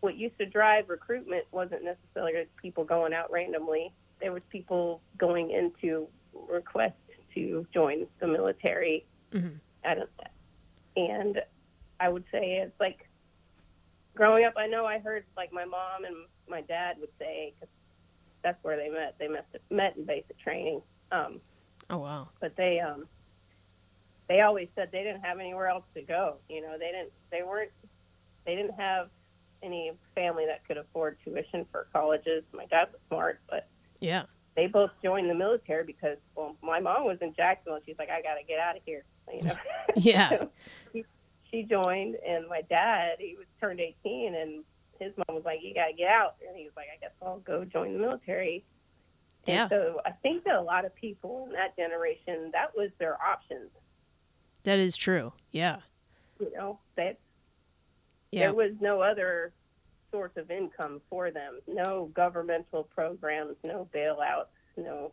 what 0.00 0.16
used 0.16 0.38
to 0.38 0.46
drive 0.46 0.88
recruitment 0.88 1.44
wasn't 1.50 1.82
necessarily 1.82 2.46
people 2.60 2.84
going 2.84 3.12
out 3.12 3.30
randomly. 3.30 3.92
There 4.20 4.32
was 4.32 4.42
people 4.50 5.00
going 5.18 5.50
into 5.50 6.06
request 6.48 6.94
to 7.34 7.66
join 7.72 8.06
the 8.20 8.26
military. 8.26 9.04
Mhm. 9.32 9.58
I 9.84 9.94
don't, 9.94 10.10
and 10.96 11.42
I 12.00 12.08
would 12.08 12.24
say 12.30 12.58
it's 12.58 12.78
like 12.78 13.05
growing 14.16 14.44
up, 14.44 14.54
I 14.56 14.66
know 14.66 14.84
I 14.86 14.98
heard 14.98 15.24
like 15.36 15.52
my 15.52 15.64
mom 15.64 16.04
and 16.04 16.16
my 16.48 16.62
dad 16.62 16.96
would 16.98 17.10
say, 17.18 17.54
cause 17.60 17.68
that's 18.42 18.62
where 18.64 18.76
they 18.76 18.88
met. 18.88 19.14
They 19.18 19.28
met 19.28 19.46
met 19.70 19.96
in 19.96 20.04
basic 20.04 20.38
training. 20.38 20.82
Um, 21.12 21.40
Oh 21.88 21.98
wow. 21.98 22.28
but 22.40 22.56
they 22.56 22.80
um, 22.80 23.06
they 24.28 24.40
always 24.40 24.68
said 24.74 24.88
they 24.90 25.02
didn't 25.04 25.22
have 25.22 25.38
anywhere 25.38 25.68
else 25.68 25.84
to 25.94 26.02
go. 26.02 26.36
You 26.48 26.62
know, 26.62 26.72
they 26.78 26.86
didn't. 26.90 27.12
They 27.30 27.42
weren't. 27.42 27.70
They 28.44 28.56
didn't 28.56 28.74
have 28.78 29.08
any 29.62 29.92
family 30.14 30.46
that 30.46 30.66
could 30.66 30.76
afford 30.78 31.18
tuition 31.24 31.66
for 31.72 31.86
colleges. 31.92 32.42
My 32.52 32.66
dad 32.66 32.88
was 32.92 33.00
smart, 33.08 33.40
but 33.48 33.68
Yeah. 34.00 34.24
they 34.54 34.66
both 34.66 34.90
joined 35.02 35.28
the 35.30 35.34
military 35.34 35.84
because 35.84 36.18
well, 36.36 36.56
my 36.62 36.78
mom 36.80 37.04
was 37.04 37.18
in 37.20 37.34
Jacksonville. 37.34 37.76
And 37.76 37.84
she's 37.86 37.98
like, 37.98 38.10
I 38.10 38.20
got 38.22 38.34
to 38.34 38.44
get 38.44 38.58
out 38.60 38.76
of 38.76 38.82
here. 38.84 39.04
You 39.32 39.42
know. 39.42 39.56
Yeah. 39.96 40.44
she, 41.56 41.62
joined, 41.62 42.16
and 42.26 42.46
my 42.48 42.62
dad, 42.62 43.16
he 43.18 43.34
was 43.36 43.46
turned 43.60 43.80
18, 43.80 44.34
and 44.34 44.64
his 44.98 45.12
mom 45.16 45.36
was 45.36 45.44
like, 45.44 45.60
"You 45.62 45.74
got 45.74 45.86
to 45.86 45.92
get 45.92 46.08
out," 46.10 46.36
and 46.46 46.56
he 46.56 46.64
was 46.64 46.72
like, 46.76 46.86
"I 46.94 46.98
guess 47.00 47.12
I'll 47.22 47.38
go 47.40 47.64
join 47.64 47.94
the 47.94 47.98
military." 47.98 48.64
And 49.46 49.56
Yeah. 49.56 49.68
so 49.68 50.00
I 50.04 50.12
think 50.12 50.44
that 50.44 50.56
a 50.56 50.60
lot 50.60 50.84
of 50.84 50.94
people 50.94 51.46
in 51.46 51.52
that 51.52 51.76
generation, 51.76 52.50
that 52.52 52.74
was 52.76 52.90
their 52.98 53.20
options. 53.22 53.70
That 54.64 54.78
is 54.78 54.96
true. 54.96 55.32
Yeah. 55.52 55.80
You 56.40 56.52
know, 56.54 56.80
that 56.96 57.18
Yeah. 58.32 58.40
there 58.46 58.54
was 58.54 58.72
no 58.80 59.00
other 59.00 59.52
source 60.10 60.36
of 60.36 60.50
income 60.50 61.00
for 61.08 61.30
them. 61.30 61.60
No 61.66 62.06
governmental 62.06 62.84
programs, 62.84 63.56
no 63.64 63.88
bailouts, 63.94 64.48
no 64.76 65.12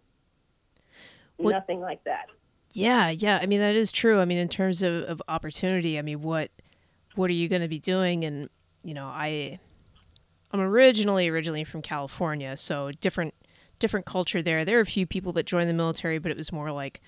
nothing 1.39 1.79
like 1.81 2.03
that. 2.03 2.29
Yeah, 2.73 3.09
yeah. 3.09 3.39
I 3.41 3.45
mean 3.45 3.59
that 3.59 3.75
is 3.75 3.91
true. 3.91 4.19
I 4.19 4.25
mean 4.25 4.37
in 4.39 4.49
terms 4.49 4.81
of, 4.81 5.03
of 5.03 5.21
opportunity, 5.27 5.97
I 5.97 6.01
mean 6.01 6.21
what 6.21 6.51
what 7.15 7.29
are 7.29 7.33
you 7.33 7.47
going 7.47 7.61
to 7.61 7.67
be 7.67 7.79
doing 7.79 8.23
and 8.23 8.49
you 8.83 8.93
know, 8.93 9.05
I 9.05 9.59
I'm 10.51 10.59
originally 10.59 11.27
originally 11.29 11.63
from 11.63 11.81
California, 11.81 12.57
so 12.57 12.91
different 12.91 13.33
different 13.79 14.05
culture 14.05 14.41
there. 14.41 14.65
There 14.65 14.77
are 14.77 14.81
a 14.81 14.85
few 14.85 15.05
people 15.05 15.33
that 15.33 15.45
joined 15.45 15.69
the 15.69 15.73
military, 15.73 16.17
but 16.19 16.31
it 16.31 16.37
was 16.37 16.51
more 16.51 16.71
like, 16.71 17.01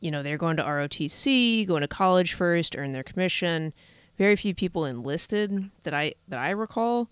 you 0.00 0.10
know, 0.10 0.22
they're 0.22 0.38
going 0.38 0.56
to 0.58 0.62
ROTC, 0.62 1.66
going 1.66 1.80
to 1.82 1.88
college 1.88 2.34
first, 2.34 2.76
earn 2.76 2.92
their 2.92 3.02
commission. 3.02 3.72
Very 4.18 4.36
few 4.36 4.54
people 4.54 4.84
enlisted 4.84 5.70
that 5.84 5.94
I 5.94 6.14
that 6.28 6.38
I 6.38 6.50
recall. 6.50 7.08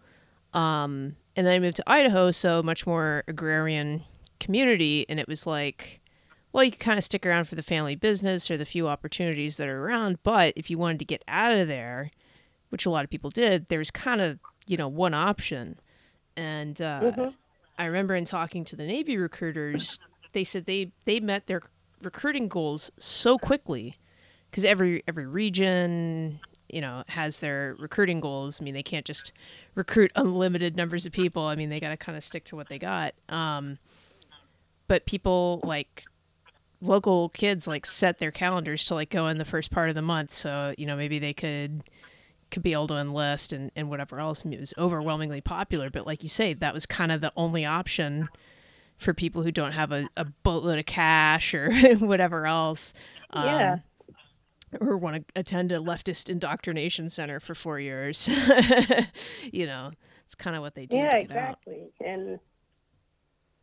Um, 0.55 1.17
and 1.37 1.47
then 1.47 1.55
I 1.55 1.59
moved 1.59 1.77
to 1.77 1.85
Idaho, 1.87 2.31
so 2.31 2.63
much 2.63 2.87
more 2.87 3.23
agrarian 3.29 4.03
community, 4.41 5.07
and 5.09 5.21
it 5.21 5.29
was 5.29 5.47
like, 5.47 6.01
well, 6.53 6.65
you 6.65 6.73
kind 6.73 6.99
of 6.99 7.05
stick 7.05 7.25
around 7.27 7.45
for 7.47 7.55
the 7.55 7.63
family 7.63 7.95
business 7.95 8.51
or 8.51 8.57
the 8.57 8.65
few 8.65 8.89
opportunities 8.89 9.57
that 9.59 9.69
are 9.69 9.85
around. 9.85 10.19
But 10.23 10.55
if 10.57 10.71
you 10.71 10.79
wanted 10.79 10.99
to 11.01 11.05
get 11.05 11.23
out 11.29 11.53
of 11.53 11.69
there, 11.69 12.11
which 12.71 12.87
a 12.87 12.91
lot 12.91 13.05
of 13.05 13.11
people 13.11 13.31
did, 13.31 13.69
there 13.69 13.79
was 13.79 13.91
kind 13.91 14.21
of 14.21 14.39
you 14.67 14.77
know 14.77 14.89
one 14.89 15.15
option. 15.15 15.79
And 16.37 16.81
uh, 16.81 17.01
Mhm. 17.13 17.35
I 17.79 17.85
remember 17.87 18.15
in 18.15 18.25
talking 18.25 18.65
to 18.67 18.77
the 18.77 18.85
Navy 18.85 19.17
recruiters, 19.17 19.99
they 20.33 20.45
said 20.45 20.67
they 20.67 20.93
they 21.05 21.21
met 21.21 21.47
their 21.47 21.63
recruiting 22.03 22.49
goals 22.49 22.91
so 22.99 23.39
quickly 23.39 23.97
because 24.51 24.65
every 24.65 25.03
every 25.09 25.27
region 25.27 26.41
you 26.69 26.81
know 26.81 27.03
has 27.09 27.41
their 27.41 27.77
recruiting 27.79 28.21
goals. 28.21 28.61
I 28.61 28.65
mean, 28.65 28.75
they 28.75 28.83
can't 28.83 29.07
just 29.07 29.33
recruit 29.75 30.13
unlimited 30.17 30.77
numbers 30.77 31.07
of 31.07 31.13
people. 31.13 31.45
I 31.45 31.55
mean, 31.57 31.71
they 31.71 31.81
got 31.81 31.89
to 31.91 31.97
kind 31.97 32.17
of 32.17 32.23
stick 32.25 32.45
to 32.47 32.57
what 32.57 32.69
they 32.69 32.79
got. 32.79 33.15
Um, 33.29 33.79
but 34.87 35.07
people 35.07 35.61
like 35.65 36.05
local 36.81 37.29
kids 37.31 37.67
like 37.67 37.87
set 37.87 38.19
their 38.19 38.31
calendars 38.31 38.85
to 38.87 38.95
like 38.95 39.11
go 39.11 39.27
in 39.27 39.39
the 39.39 39.45
first 39.45 39.71
part 39.71 39.89
of 39.89 39.95
the 39.95 40.03
month, 40.03 40.33
so 40.33 40.75
you 40.79 40.87
know 40.87 40.97
maybe 40.97 41.19
they 41.19 41.33
could 41.33 41.85
could 42.51 42.63
be 42.63 42.73
able 42.73 42.87
to 42.89 42.97
enlist 42.97 43.53
and, 43.53 43.71
and 43.77 43.91
whatever 43.91 44.21
else. 44.21 44.43
I 44.45 44.49
mean, 44.49 44.59
it 44.59 44.61
was 44.61 44.75
overwhelmingly 44.79 45.41
popular, 45.41 45.91
but 45.91 46.07
like 46.07 46.23
you 46.23 46.29
say, 46.29 46.55
that 46.55 46.73
was 46.73 46.87
kind 46.87 47.13
of 47.13 47.21
the 47.21 47.33
only 47.37 47.65
option 47.65 48.29
for 48.97 49.13
people 49.13 49.43
who 49.43 49.53
don't 49.53 49.73
have 49.73 49.93
a, 49.93 50.09
a 50.17 50.25
boatload 50.25 50.79
of 50.79 50.87
cash 50.87 51.53
or 51.55 51.73
whatever 51.99 52.47
else. 52.47 52.93
Um, 53.31 53.45
Yeah. 53.45 53.77
Or 54.81 54.99
want 54.99 55.17
to 55.17 55.25
attend 55.35 55.73
a 55.73 55.79
leftist 55.79 56.29
indoctrination 56.29 57.09
center 57.09 57.41
for 57.41 57.55
four 57.55 57.81
years. 57.81 58.29
you 59.53 59.65
know, 59.65 59.93
it's 60.25 60.35
kind 60.35 60.57
of 60.57 60.61
what 60.61 60.75
they 60.75 60.85
do. 60.85 60.99
Yeah, 60.99 61.23
get 61.23 61.31
out. 61.31 61.59
exactly. 61.59 61.91
And 62.05 62.39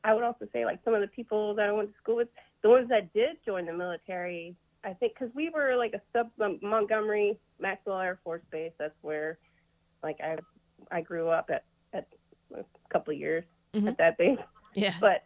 I 0.04 0.16
would 0.16 0.24
also 0.24 0.48
say, 0.52 0.66
like 0.66 0.80
some 0.84 0.96
of 0.96 1.02
the 1.02 1.08
people 1.08 1.54
that 1.56 1.70
I 1.70 1.72
went 1.72 1.92
to 1.92 1.98
school 2.02 2.16
with, 2.16 2.30
the 2.66 2.70
ones 2.72 2.90
that 2.90 3.14
did 3.14 3.38
join 3.46 3.68
the 3.68 3.74
military, 3.74 4.56
I 4.84 4.94
think, 4.94 5.14
because 5.14 5.30
we 5.36 5.52
were 5.52 5.76
like 5.76 5.94
a 5.94 6.02
sub 6.12 6.32
um, 6.42 6.58
Montgomery 6.64 7.38
Maxwell 7.60 8.00
Air 8.00 8.18
Force 8.24 8.42
Base. 8.50 8.72
That's 8.80 8.96
where, 9.04 9.38
like, 10.02 10.18
I 10.20 10.38
I 10.90 11.02
grew 11.02 11.30
up 11.30 11.52
at 11.54 11.64
at 11.94 12.08
a 12.56 12.64
couple 12.92 13.14
of 13.14 13.20
years 13.20 13.44
Mhm. 13.76 13.90
at 13.90 13.98
that 14.00 14.18
base, 14.18 14.40
Yeah. 14.74 14.96
but 15.00 15.26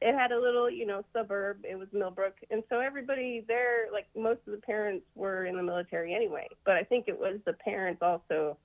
it 0.00 0.14
had 0.14 0.32
a 0.32 0.40
little, 0.40 0.70
you 0.70 0.86
know, 0.86 1.04
suburb. 1.12 1.62
It 1.68 1.78
was 1.78 1.88
Millbrook, 1.92 2.36
and 2.50 2.62
so 2.70 2.80
everybody 2.80 3.44
there, 3.46 3.88
like 3.92 4.06
most 4.16 4.40
of 4.46 4.52
the 4.54 4.62
parents, 4.62 5.04
were 5.14 5.44
in 5.44 5.56
the 5.58 5.62
military 5.62 6.14
anyway. 6.14 6.48
But 6.64 6.76
I 6.78 6.84
think 6.84 7.04
it 7.06 7.18
was 7.18 7.38
the 7.44 7.52
parents 7.52 8.00
also 8.00 8.56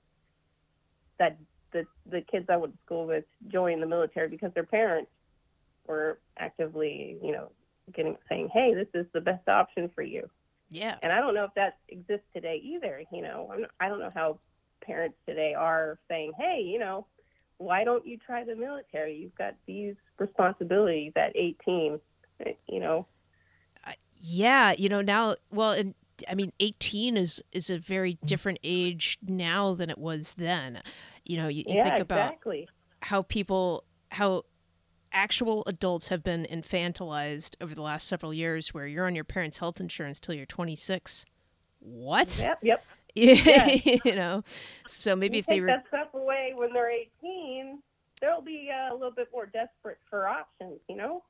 that 1.18 1.36
the 1.72 1.86
the 2.06 2.22
kids 2.22 2.46
I 2.48 2.56
went 2.56 2.72
to 2.72 2.82
school 2.86 3.06
with 3.06 3.26
joined 3.48 3.82
the 3.82 3.86
military 3.86 4.28
because 4.28 4.54
their 4.54 4.64
parents 4.64 5.10
were 5.86 6.20
actively, 6.38 7.18
you 7.22 7.32
know, 7.32 7.52
getting 7.94 8.16
saying, 8.28 8.50
"Hey, 8.52 8.74
this 8.74 8.88
is 8.94 9.06
the 9.12 9.20
best 9.20 9.48
option 9.48 9.90
for 9.94 10.02
you." 10.02 10.28
Yeah. 10.70 10.96
And 11.02 11.12
I 11.12 11.20
don't 11.20 11.34
know 11.34 11.44
if 11.44 11.54
that 11.54 11.78
exists 11.88 12.26
today 12.34 12.60
either. 12.62 13.02
You 13.12 13.22
know, 13.22 13.50
I'm, 13.52 13.66
I 13.80 13.88
don't 13.88 14.00
know 14.00 14.12
how 14.14 14.38
parents 14.82 15.16
today 15.26 15.54
are 15.54 15.98
saying, 16.08 16.32
"Hey, 16.38 16.62
you 16.64 16.78
know, 16.78 17.06
why 17.58 17.84
don't 17.84 18.06
you 18.06 18.18
try 18.18 18.44
the 18.44 18.54
military? 18.54 19.16
You've 19.16 19.34
got 19.34 19.54
these 19.66 19.94
responsibilities 20.18 21.12
at 21.16 21.32
18." 21.34 22.00
Eh, 22.44 22.52
you 22.68 22.80
know, 22.80 23.06
Yeah, 24.20 24.74
you 24.76 24.88
know 24.88 25.00
now. 25.00 25.36
Well, 25.50 25.72
and 25.72 25.94
I 26.28 26.34
mean, 26.34 26.52
eighteen 26.60 27.16
is 27.16 27.42
is 27.52 27.70
a 27.70 27.78
very 27.78 28.18
different 28.24 28.58
age 28.64 29.18
now 29.22 29.74
than 29.74 29.90
it 29.90 29.98
was 29.98 30.34
then. 30.34 30.82
You 31.24 31.36
know, 31.36 31.48
you, 31.48 31.64
you 31.66 31.76
yeah, 31.76 31.84
think 31.84 32.00
about 32.00 32.32
exactly. 32.32 32.68
how 33.02 33.22
people, 33.22 33.84
how 34.10 34.44
actual 35.12 35.62
adults 35.66 36.08
have 36.08 36.22
been 36.22 36.46
infantilized 36.50 37.54
over 37.60 37.74
the 37.74 37.82
last 37.82 38.06
several 38.08 38.32
years, 38.34 38.74
where 38.74 38.86
you're 38.86 39.06
on 39.06 39.14
your 39.14 39.24
parents' 39.24 39.58
health 39.58 39.80
insurance 39.80 40.20
till 40.20 40.34
you're 40.34 40.46
twenty 40.46 40.76
six. 40.76 41.24
What? 41.80 42.38
Yep, 42.38 42.58
yep. 42.62 42.84
you 43.14 44.14
know, 44.14 44.44
so 44.86 45.16
maybe 45.16 45.36
you 45.36 45.40
if 45.40 45.46
they 45.46 45.54
take 45.54 45.62
were 45.62 45.66
that 45.68 45.84
stuff 45.88 46.14
away 46.14 46.52
when 46.54 46.72
they're 46.72 46.90
18, 46.90 47.82
they'll 48.20 48.40
be 48.42 48.70
uh, 48.72 48.92
a 48.92 48.94
little 48.94 49.10
bit 49.10 49.28
more 49.32 49.46
desperate 49.46 49.98
for 50.08 50.28
options. 50.28 50.78
You 50.88 50.96
know. 50.96 51.22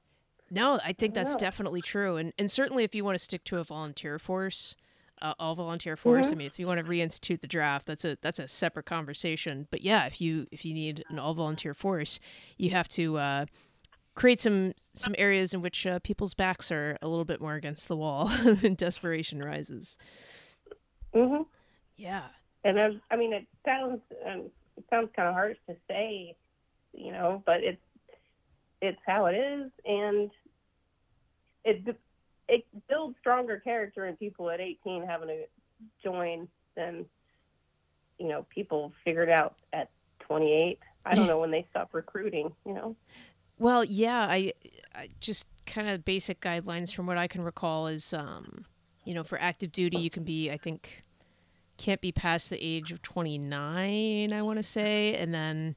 No, 0.50 0.80
I 0.85 0.92
think 0.92 1.14
that's 1.14 1.32
know. 1.32 1.38
definitely 1.38 1.80
true, 1.80 2.16
and 2.16 2.32
and 2.38 2.50
certainly 2.50 2.85
if 2.85 2.94
you 2.94 3.04
want 3.04 3.16
to 3.16 3.23
stick 3.25 3.44
to 3.44 3.58
a 3.58 3.64
volunteer 3.64 4.18
force, 4.18 4.76
uh, 5.23 5.35
all 5.38 5.54
volunteer 5.54 5.97
force. 5.97 6.28
I 6.28 6.35
Mhm. 6.35 6.37
mean, 6.38 6.47
if 6.47 6.58
you 6.58 6.66
want 6.66 6.78
to 6.78 6.85
reinstitute 6.85 7.40
the 7.40 7.47
draft, 7.47 7.87
that's 7.87 8.04
a 8.04 8.18
that's 8.20 8.38
a 8.38 8.49
separate 8.49 8.87
conversation. 8.87 9.66
But 9.70 9.82
yeah, 9.82 10.06
if 10.06 10.20
you 10.20 10.47
if 10.50 10.64
you 10.64 10.75
need 10.75 11.04
an 11.08 11.18
all 11.18 11.35
volunteer 11.35 11.75
force, 11.75 12.18
you 12.56 12.70
have 12.70 12.88
to 12.90 13.18
uh, 13.18 13.47
create 14.18 14.40
some 14.40 14.72
some 14.94 15.14
areas 15.16 15.54
in 15.54 15.62
which 15.62 15.87
uh, 15.87 16.00
people's 16.00 16.34
backs 16.34 16.72
are 16.72 16.98
a 17.00 17.06
little 17.06 17.25
bit 17.25 17.40
more 17.40 17.54
against 17.54 17.87
the 17.87 17.96
wall, 17.96 18.28
and 18.44 18.76
desperation 18.76 19.42
rises. 19.42 19.96
hmm 21.14 21.42
Yeah, 21.96 22.25
And 22.64 22.80
I, 22.80 22.88
I 23.12 23.16
mean, 23.16 23.32
it 23.32 23.46
sounds 23.64 24.00
um, 24.26 24.50
it 24.76 24.84
sounds 24.90 25.10
kind 25.14 25.28
of 25.28 25.34
harsh 25.34 25.56
to 25.68 25.76
say, 25.88 26.34
you 26.92 27.12
know, 27.12 27.44
but 27.46 27.62
it's 27.62 27.80
it's 28.82 28.98
how 29.06 29.26
it 29.26 29.37
is, 29.37 29.70
and 29.87 30.30
it 31.64 31.96
it 32.48 32.66
builds 32.88 33.16
stronger 33.20 33.60
character 33.60 34.06
in 34.06 34.16
people 34.16 34.50
at 34.50 34.60
18 34.60 35.06
having 35.06 35.28
to 35.28 35.44
join 36.02 36.48
than 36.76 37.06
you 38.18 38.26
know 38.26 38.44
people 38.52 38.92
figured 39.04 39.30
out 39.30 39.54
at 39.72 39.90
28. 40.26 40.80
I 41.06 41.14
don't 41.14 41.26
know 41.28 41.38
when 41.38 41.52
they 41.52 41.68
stop 41.70 41.94
recruiting. 41.94 42.52
You 42.66 42.75
know. 42.75 42.96
Well, 43.58 43.84
yeah, 43.84 44.20
I, 44.20 44.52
I 44.94 45.08
just 45.20 45.46
kind 45.66 45.88
of 45.88 46.04
basic 46.04 46.40
guidelines 46.40 46.94
from 46.94 47.06
what 47.06 47.18
I 47.18 47.26
can 47.26 47.42
recall 47.42 47.88
is, 47.88 48.12
um, 48.14 48.64
you 49.04 49.14
know, 49.14 49.22
for 49.22 49.40
active 49.40 49.72
duty, 49.72 49.98
you 49.98 50.10
can 50.10 50.24
be, 50.24 50.50
I 50.50 50.56
think, 50.56 51.04
can't 51.76 52.00
be 52.00 52.12
past 52.12 52.50
the 52.50 52.58
age 52.64 52.92
of 52.92 53.02
29, 53.02 54.32
I 54.32 54.42
want 54.42 54.58
to 54.58 54.62
say. 54.62 55.14
And 55.14 55.34
then 55.34 55.76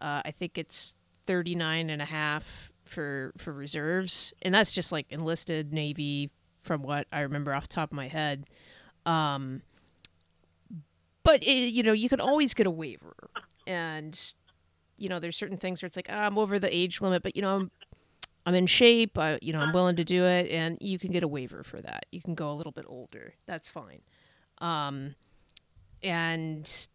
uh, 0.00 0.22
I 0.24 0.30
think 0.30 0.58
it's 0.58 0.94
39 1.26 1.90
and 1.90 2.00
a 2.02 2.04
half 2.04 2.70
for, 2.84 3.32
for 3.36 3.52
reserves. 3.52 4.32
And 4.42 4.54
that's 4.54 4.72
just 4.72 4.92
like 4.92 5.06
enlisted 5.10 5.72
Navy 5.72 6.30
from 6.62 6.82
what 6.82 7.06
I 7.12 7.20
remember 7.20 7.54
off 7.54 7.68
the 7.68 7.74
top 7.74 7.90
of 7.90 7.96
my 7.96 8.08
head. 8.08 8.46
Um, 9.04 9.62
but, 11.22 11.42
it, 11.42 11.72
you 11.72 11.82
know, 11.82 11.92
you 11.92 12.08
can 12.08 12.20
always 12.20 12.54
get 12.54 12.66
a 12.66 12.70
waiver. 12.70 13.14
And 13.66 14.34
you 14.96 15.08
know, 15.08 15.18
there's 15.18 15.36
certain 15.36 15.56
things 15.56 15.82
where 15.82 15.86
it's 15.86 15.96
like, 15.96 16.08
ah, 16.10 16.26
I'm 16.26 16.38
over 16.38 16.58
the 16.58 16.74
age 16.74 17.00
limit, 17.00 17.22
but 17.22 17.36
you 17.36 17.42
know, 17.42 17.56
I'm 17.56 17.70
I'm 18.46 18.54
in 18.54 18.66
shape. 18.66 19.18
I, 19.18 19.38
you 19.42 19.52
know, 19.52 19.58
I'm 19.58 19.72
willing 19.72 19.96
to 19.96 20.04
do 20.04 20.24
it, 20.24 20.50
and 20.50 20.78
you 20.80 20.98
can 20.98 21.10
get 21.10 21.24
a 21.24 21.28
waiver 21.28 21.64
for 21.64 21.80
that. 21.82 22.06
You 22.12 22.22
can 22.22 22.34
go 22.34 22.52
a 22.52 22.54
little 22.54 22.70
bit 22.70 22.84
older. 22.88 23.34
That's 23.46 23.68
fine. 23.68 24.02
Um, 24.58 25.16
and 26.02 26.88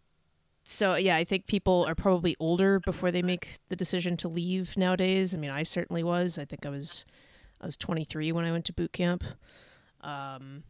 so 0.63 0.95
yeah, 0.95 1.17
I 1.17 1.25
think 1.25 1.47
people 1.47 1.85
are 1.85 1.95
probably 1.95 2.37
older 2.39 2.79
before 2.79 3.11
they 3.11 3.21
make 3.21 3.59
the 3.67 3.75
decision 3.75 4.15
to 4.17 4.29
leave 4.29 4.77
nowadays. 4.77 5.33
I 5.33 5.37
mean, 5.37 5.51
I 5.51 5.63
certainly 5.63 6.03
was. 6.03 6.37
I 6.37 6.45
think 6.45 6.65
I 6.65 6.69
was 6.69 7.05
I 7.59 7.65
was 7.65 7.75
23 7.75 8.31
when 8.31 8.45
I 8.45 8.51
went 8.51 8.65
to 8.65 8.73
boot 8.73 8.93
camp. 8.93 9.23
Um, 9.99 10.63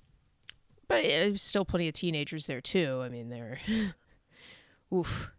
but 0.87 1.03
there's 1.03 1.41
still 1.41 1.63
plenty 1.63 1.87
of 1.87 1.93
teenagers 1.93 2.47
there 2.47 2.59
too. 2.59 3.01
I 3.03 3.09
mean, 3.09 3.29
they're 3.29 3.59
oof 4.93 5.29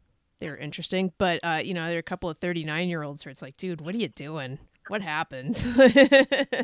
they're 0.42 0.56
interesting. 0.56 1.12
But 1.18 1.40
uh, 1.42 1.60
you 1.64 1.72
know, 1.72 1.86
there 1.86 1.96
are 1.96 2.00
a 2.00 2.02
couple 2.02 2.28
of 2.28 2.38
39 2.38 2.88
year 2.88 3.02
olds 3.02 3.24
where 3.24 3.30
it's 3.30 3.42
like, 3.42 3.56
dude, 3.56 3.80
what 3.80 3.94
are 3.94 3.98
you 3.98 4.08
doing? 4.08 4.58
What 4.88 5.02
happened? 5.02 5.56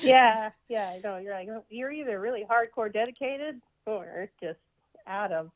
Yeah, 0.00 0.50
yeah, 0.68 0.90
I 0.90 1.00
know. 1.02 1.16
You're 1.16 1.34
like 1.34 1.48
you're 1.68 1.90
either 1.90 2.20
really 2.20 2.44
hardcore 2.48 2.92
dedicated 2.92 3.60
or 3.86 4.30
just 4.40 4.58
out 5.06 5.32
of 5.32 5.50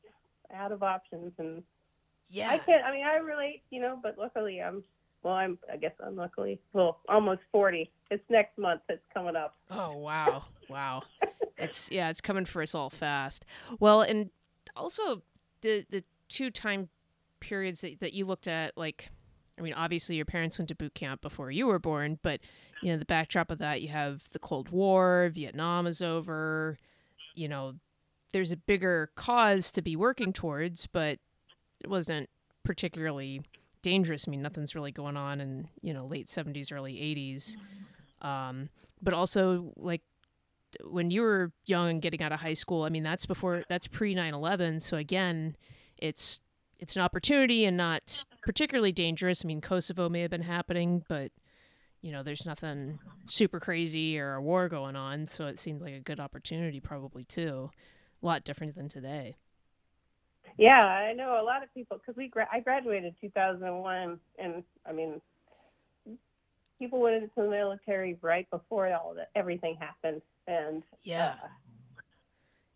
out 0.53 0.71
of 0.71 0.83
options 0.83 1.31
and 1.37 1.63
yeah. 2.29 2.49
I 2.49 2.57
can't. 2.57 2.83
I 2.83 2.91
mean, 2.91 3.05
I 3.05 3.15
relate, 3.17 3.61
you 3.69 3.79
know, 3.79 3.97
but 4.01 4.17
luckily 4.17 4.61
I'm 4.61 4.83
well, 5.23 5.33
I'm 5.33 5.57
I 5.71 5.77
guess 5.77 5.93
unluckily, 5.99 6.59
well, 6.73 6.99
almost 7.07 7.41
40. 7.51 7.89
It's 8.11 8.23
next 8.29 8.57
month. 8.57 8.81
It's 8.89 9.03
coming 9.13 9.35
up. 9.35 9.55
Oh 9.71 9.95
wow, 9.95 10.45
wow. 10.69 11.03
it's 11.57 11.89
yeah, 11.91 12.09
it's 12.09 12.21
coming 12.21 12.45
for 12.45 12.61
us 12.61 12.75
all 12.75 12.89
fast. 12.89 13.45
Well, 13.79 14.01
and 14.01 14.29
also 14.75 15.23
the 15.61 15.85
the 15.89 16.03
two 16.29 16.51
time 16.51 16.89
periods 17.47 17.81
that, 17.81 17.99
that 18.01 18.13
you 18.13 18.25
looked 18.25 18.47
at, 18.47 18.77
like, 18.77 19.09
I 19.57 19.61
mean, 19.61 19.73
obviously 19.73 20.15
your 20.15 20.25
parents 20.25 20.57
went 20.57 20.67
to 20.69 20.75
boot 20.75 20.93
camp 20.93 21.21
before 21.21 21.49
you 21.49 21.67
were 21.67 21.79
born, 21.79 22.19
but 22.21 22.41
you 22.81 22.91
know 22.91 22.99
the 22.99 23.05
backdrop 23.05 23.49
of 23.49 23.57
that, 23.59 23.81
you 23.81 23.87
have 23.87 24.29
the 24.33 24.39
Cold 24.39 24.69
War, 24.69 25.31
Vietnam 25.33 25.87
is 25.87 26.01
over. 26.01 26.77
You 27.33 27.47
know, 27.47 27.73
there's 28.33 28.51
a 28.51 28.57
bigger 28.57 29.09
cause 29.15 29.71
to 29.71 29.81
be 29.81 29.95
working 29.95 30.33
towards, 30.33 30.85
but 30.85 31.19
it 31.83 31.89
wasn't 31.89 32.29
particularly 32.63 33.41
dangerous. 33.81 34.25
I 34.27 34.31
mean, 34.31 34.41
nothing's 34.41 34.75
really 34.75 34.91
going 34.91 35.17
on 35.17 35.41
in 35.41 35.69
you 35.81 35.93
know 35.93 36.05
late 36.05 36.29
seventies, 36.29 36.71
early 36.71 37.01
eighties. 37.01 37.57
Um, 38.21 38.69
but 39.01 39.13
also 39.13 39.73
like 39.75 40.01
when 40.83 41.09
you 41.09 41.21
were 41.21 41.51
young 41.65 41.89
and 41.89 42.01
getting 42.01 42.21
out 42.21 42.31
of 42.31 42.41
high 42.41 42.53
school, 42.53 42.83
I 42.83 42.89
mean, 42.89 43.03
that's 43.03 43.25
before 43.25 43.63
that's 43.69 43.87
pre 43.87 44.13
9/11. 44.13 44.81
So 44.81 44.97
again, 44.97 45.55
it's 45.97 46.39
it's 46.79 46.95
an 46.95 47.01
opportunity 47.01 47.65
and 47.65 47.75
not 47.77 48.23
particularly 48.43 48.91
dangerous. 48.91 49.43
I 49.43 49.47
mean, 49.47 49.61
Kosovo 49.61 50.09
may 50.09 50.21
have 50.21 50.31
been 50.31 50.43
happening, 50.43 51.03
but 51.07 51.31
you 52.01 52.11
know, 52.11 52.21
there's 52.23 52.45
nothing 52.45 52.99
super 53.27 53.59
crazy 53.59 54.19
or 54.19 54.35
a 54.35 54.41
war 54.41 54.69
going 54.69 54.95
on, 54.95 55.25
so 55.25 55.47
it 55.47 55.57
seemed 55.59 55.81
like 55.81 55.93
a 55.93 55.99
good 55.99 56.19
opportunity 56.19 56.79
probably 56.79 57.23
too. 57.23 57.71
A 58.21 58.25
lot 58.25 58.43
different 58.43 58.75
than 58.75 58.87
today. 58.87 59.37
Yeah, 60.57 60.85
I 60.85 61.13
know 61.13 61.39
a 61.39 61.43
lot 61.43 61.63
of 61.63 61.73
people 61.73 61.97
because 61.97 62.15
we 62.15 62.27
gra- 62.29 62.47
I 62.51 62.59
graduated 62.61 63.15
2001, 63.21 64.19
and 64.39 64.63
I 64.87 64.91
mean, 64.91 65.21
people 66.79 66.99
went 66.99 67.15
into 67.15 67.29
the 67.35 67.49
military 67.49 68.17
right 68.21 68.49
before 68.49 68.91
all 68.93 69.13
that 69.15 69.29
everything 69.35 69.75
happened, 69.79 70.21
and 70.47 70.83
Yeah. 71.03 71.35
uh, 71.43 71.47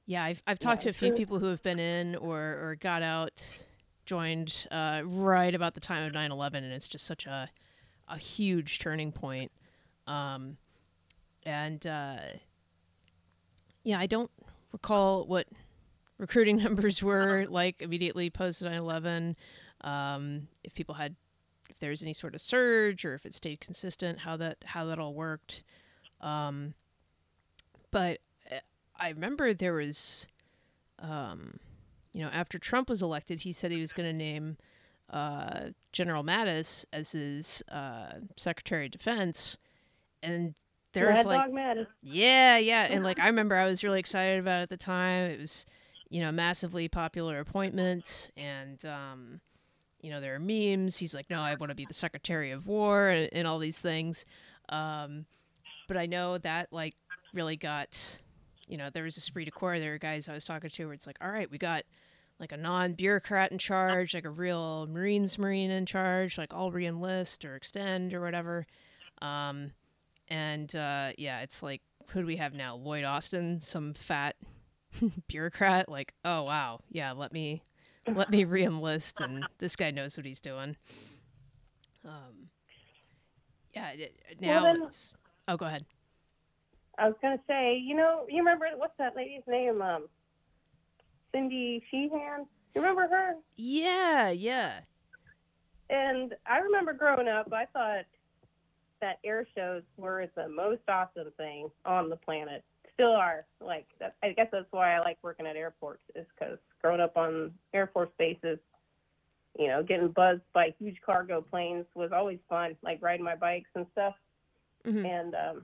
Yeah, 0.05 0.23
I've 0.25 0.43
I've 0.45 0.59
talked 0.59 0.81
Yeah, 0.81 0.91
to 0.91 0.97
a 0.97 0.99
few 0.99 1.13
people 1.13 1.39
who 1.39 1.45
have 1.47 1.63
been 1.63 1.79
in 1.79 2.15
or 2.15 2.39
or 2.39 2.75
got 2.79 3.01
out, 3.01 3.65
joined 4.05 4.67
uh, 4.71 5.01
right 5.05 5.53
about 5.53 5.73
the 5.73 5.79
time 5.79 6.03
of 6.03 6.13
9/11 6.13 6.55
and 6.55 6.73
it's 6.73 6.87
just 6.87 7.05
such 7.05 7.25
a 7.25 7.49
a 8.07 8.17
huge 8.17 8.79
turning 8.79 9.11
point. 9.11 9.51
Um 10.07 10.57
and 11.43 11.85
uh 11.87 12.17
yeah, 13.83 13.99
I 13.99 14.05
don't 14.05 14.31
recall 14.71 15.25
what 15.25 15.47
recruiting 16.17 16.57
numbers 16.63 17.01
were 17.01 17.45
like 17.49 17.81
immediately 17.81 18.29
post 18.29 18.63
9/11 18.63 19.35
um 19.81 20.47
if 20.63 20.73
people 20.73 20.95
had 20.95 21.15
if 21.69 21.79
there 21.79 21.89
was 21.89 22.03
any 22.03 22.13
sort 22.13 22.35
of 22.35 22.41
surge 22.41 23.05
or 23.05 23.13
if 23.13 23.25
it 23.25 23.33
stayed 23.33 23.61
consistent, 23.61 24.19
how 24.19 24.35
that 24.37 24.57
how 24.65 24.85
that 24.85 24.99
all 24.99 25.13
worked. 25.13 25.63
Um 26.19 26.73
but 27.91 28.19
uh, 28.49 28.55
I 28.97 29.09
remember 29.09 29.53
there 29.53 29.73
was, 29.73 30.27
um, 30.99 31.59
you 32.13 32.23
know, 32.23 32.29
after 32.29 32.59
Trump 32.59 32.89
was 32.89 33.01
elected, 33.01 33.41
he 33.41 33.53
said 33.53 33.71
he 33.71 33.79
was 33.79 33.93
going 33.93 34.07
to 34.09 34.13
name 34.13 34.57
uh, 35.09 35.69
General 35.91 36.23
Mattis 36.23 36.85
as 36.91 37.11
his 37.11 37.63
uh, 37.71 38.13
Secretary 38.37 38.85
of 38.85 38.91
Defense, 38.91 39.57
and 40.23 40.55
there 40.93 41.11
was 41.11 41.25
like, 41.25 41.51
yeah, 42.01 42.57
yeah, 42.57 42.87
and 42.89 43.03
like 43.03 43.19
I 43.19 43.27
remember 43.27 43.55
I 43.55 43.65
was 43.65 43.83
really 43.83 43.99
excited 43.99 44.39
about 44.39 44.59
it 44.59 44.63
at 44.63 44.69
the 44.69 44.77
time. 44.77 45.31
It 45.31 45.39
was, 45.39 45.65
you 46.09 46.21
know, 46.21 46.29
a 46.29 46.33
massively 46.33 46.87
popular 46.87 47.39
appointment, 47.39 48.31
and 48.35 48.83
um, 48.85 49.41
you 50.01 50.09
know, 50.09 50.19
there 50.19 50.35
are 50.35 50.39
memes. 50.39 50.97
He's 50.97 51.13
like, 51.13 51.29
no, 51.29 51.39
I 51.41 51.55
want 51.55 51.69
to 51.69 51.75
be 51.75 51.85
the 51.85 51.93
Secretary 51.93 52.51
of 52.51 52.67
War, 52.67 53.09
and, 53.09 53.29
and 53.31 53.47
all 53.47 53.59
these 53.59 53.79
things. 53.79 54.25
Um, 54.69 55.25
but 55.87 55.97
I 55.97 56.05
know 56.05 56.37
that 56.39 56.71
like 56.71 56.95
really 57.33 57.57
got, 57.57 58.17
you 58.67 58.77
know, 58.77 58.89
there 58.89 59.03
was 59.03 59.17
a 59.17 59.19
esprit 59.19 59.45
de 59.45 59.51
corps. 59.51 59.79
There 59.79 59.91
were 59.91 59.97
guys 59.97 60.29
I 60.29 60.33
was 60.33 60.45
talking 60.45 60.69
to 60.69 60.85
where 60.85 60.93
it's 60.93 61.07
like, 61.07 61.17
all 61.21 61.29
right, 61.29 61.49
we 61.49 61.57
got 61.57 61.83
like 62.41 62.51
a 62.51 62.57
non-bureaucrat 62.57 63.51
in 63.51 63.57
charge, 63.59 64.13
like 64.15 64.25
a 64.25 64.29
real 64.29 64.87
Marines 64.87 65.37
Marine 65.37 65.69
in 65.71 65.85
charge, 65.85 66.37
like 66.39 66.51
I'll 66.53 66.71
re-enlist 66.71 67.45
or 67.45 67.55
extend 67.55 68.13
or 68.15 68.19
whatever. 68.19 68.65
Um, 69.21 69.71
and 70.27 70.75
uh, 70.75 71.11
yeah, 71.17 71.41
it's 71.41 71.61
like, 71.61 71.81
who 72.07 72.21
do 72.21 72.25
we 72.25 72.37
have 72.37 72.53
now? 72.55 72.75
Lloyd 72.75 73.03
Austin, 73.03 73.61
some 73.61 73.93
fat 73.93 74.35
bureaucrat. 75.27 75.87
Like, 75.87 76.13
oh 76.25 76.43
wow, 76.43 76.79
yeah, 76.89 77.11
let 77.11 77.31
me 77.31 77.61
let 78.13 78.31
me 78.31 78.43
re-enlist, 78.43 79.21
and 79.21 79.45
this 79.59 79.75
guy 79.75 79.91
knows 79.91 80.17
what 80.17 80.25
he's 80.25 80.39
doing. 80.39 80.75
Um, 82.03 82.49
yeah, 83.75 83.91
now 84.39 84.63
Well, 84.63 84.63
then- 84.63 84.83
it's. 84.87 85.13
Oh, 85.47 85.57
go 85.57 85.65
ahead. 85.67 85.85
I 86.97 87.07
was 87.07 87.15
gonna 87.21 87.39
say, 87.47 87.77
you 87.77 87.95
know, 87.95 88.25
you 88.29 88.37
remember 88.39 88.65
what's 88.77 88.97
that 88.97 89.15
lady's 89.15 89.43
name? 89.47 89.81
Um, 89.81 90.07
Cindy 91.31 91.83
Sheehan. 91.89 92.45
You 92.75 92.81
remember 92.81 93.07
her? 93.07 93.35
Yeah, 93.57 94.29
yeah, 94.29 94.79
And 95.89 96.33
I 96.45 96.59
remember 96.59 96.93
growing 96.93 97.27
up, 97.27 97.51
I 97.51 97.65
thought 97.65 98.05
that 99.01 99.19
air 99.25 99.45
shows 99.55 99.83
were 99.97 100.27
the 100.35 100.47
most 100.47 100.81
awesome 100.87 101.31
thing 101.37 101.69
on 101.85 102.09
the 102.09 102.15
planet. 102.15 102.63
Still 102.93 103.11
are. 103.11 103.45
Like, 103.59 103.87
that, 103.99 104.15
I 104.23 104.31
guess 104.31 104.47
that's 104.51 104.71
why 104.71 104.95
I 104.95 104.99
like 104.99 105.17
working 105.21 105.45
at 105.47 105.55
airports, 105.55 106.03
is 106.15 106.25
because 106.37 106.59
growing 106.81 107.01
up 107.01 107.17
on 107.17 107.51
Air 107.73 107.89
Force 107.93 108.09
bases, 108.17 108.59
you 109.59 109.67
know, 109.67 109.83
getting 109.83 110.09
buzzed 110.09 110.43
by 110.53 110.73
huge 110.79 110.97
cargo 111.05 111.41
planes 111.41 111.85
was 111.93 112.11
always 112.13 112.39
fun, 112.47 112.77
like 112.83 113.01
riding 113.01 113.25
my 113.25 113.35
bikes 113.35 113.69
and 113.75 113.85
stuff. 113.91 114.15
Mhm. 114.85 115.05
And 115.05 115.35
um, 115.35 115.63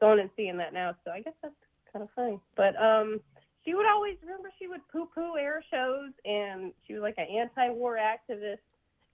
going 0.00 0.18
and 0.20 0.30
seeing 0.36 0.56
that 0.56 0.72
now, 0.74 0.94
so 1.04 1.12
I 1.12 1.20
guess 1.20 1.34
that's 1.42 1.54
kind 1.92 2.02
of 2.02 2.10
funny. 2.10 2.40
But 2.56 2.74
um, 2.82 3.20
she 3.64 3.74
would 3.74 3.86
always 3.86 4.16
remember 4.22 4.50
she 4.58 4.66
would 4.66 4.86
poo-poo 4.92 5.36
air 5.38 5.62
shows, 5.70 6.10
and 6.24 6.72
she 6.86 6.94
was 6.94 7.02
like 7.02 7.18
an 7.18 7.26
anti-war 7.26 7.96
activist 7.96 8.42
and 8.52 8.58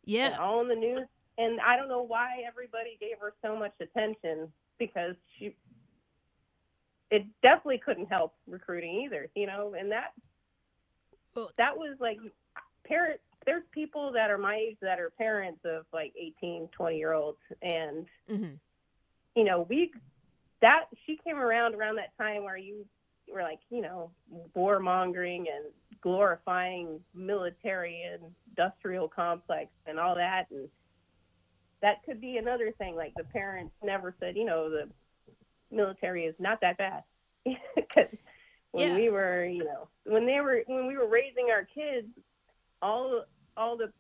yeah, 0.05 0.37
all 0.39 0.61
in 0.61 0.69
the 0.69 0.75
news. 0.75 1.07
And 1.39 1.61
I 1.61 1.77
don't 1.77 1.89
know 1.89 2.03
why 2.03 2.43
everybody 2.47 2.99
gave 3.01 3.19
her 3.21 3.33
so 3.43 3.57
much 3.57 3.73
attention 3.81 4.53
because 4.79 5.15
she, 5.39 5.55
it 7.11 7.25
definitely 7.43 7.79
couldn't 7.79 8.07
help 8.07 8.35
recruiting 8.47 9.03
either, 9.07 9.29
you 9.35 9.47
know. 9.47 9.75
And 9.79 9.91
that 9.93 10.13
that 11.57 11.77
was 11.77 11.97
like, 12.01 12.19
parent. 12.85 13.21
There's 13.47 13.63
people 13.73 14.13
that 14.13 14.31
are 14.31 14.37
my 14.37 14.57
age 14.57 14.77
that 14.83 15.01
are 15.01 15.11
parents 15.11 15.61
of 15.65 15.87
like 15.95 16.13
18, 16.21 16.69
20 16.73 16.99
year 16.99 17.15
olds, 17.15 17.39
and 17.63 18.07
hmm 18.29 18.55
you 19.37 19.45
know, 19.45 19.67
we, 19.69 19.93
that 20.61 20.87
she 21.07 21.19
came 21.25 21.39
around 21.39 21.75
around 21.75 21.97
that 21.97 22.17
time 22.19 22.45
where 22.45 22.57
you 22.57 22.85
were 23.33 23.43
like, 23.43 23.61
you 23.71 23.81
know, 23.83 24.11
warmongering 24.57 25.41
and 25.41 25.67
glorifying 26.03 27.01
military 27.15 28.03
and 28.03 28.23
industrial 28.49 29.09
complex 29.09 29.71
and 29.87 29.99
all 29.99 30.15
that. 30.15 30.47
And 30.51 30.69
that 31.83 32.03
could 32.05 32.21
be 32.21 32.37
another 32.37 32.73
thing. 32.79 32.95
Like 32.97 33.13
the 33.17 33.25
parents 33.25 33.73
never 33.83 34.15
said, 34.21 34.37
you 34.37 34.45
know, 34.45 34.71
the 34.71 34.89
military 35.71 36.25
is 36.25 36.35
not 36.39 36.61
that 36.61 36.79
bad. 36.79 37.03
Because 37.75 38.09
when 38.73 38.89
Yeah. 38.91 38.95
we 38.97 39.11
were, 39.11 39.45
you 39.45 39.65
know, 39.65 39.89
when 40.05 40.27
they 40.27 40.41
were, 40.41 40.63
when 40.67 40.87
we 40.87 40.97
were 40.97 41.09
raising 41.09 41.49
our 41.51 41.65
kids, 41.65 42.07
all, 42.83 43.25
all 43.57 43.77
the 43.77 43.93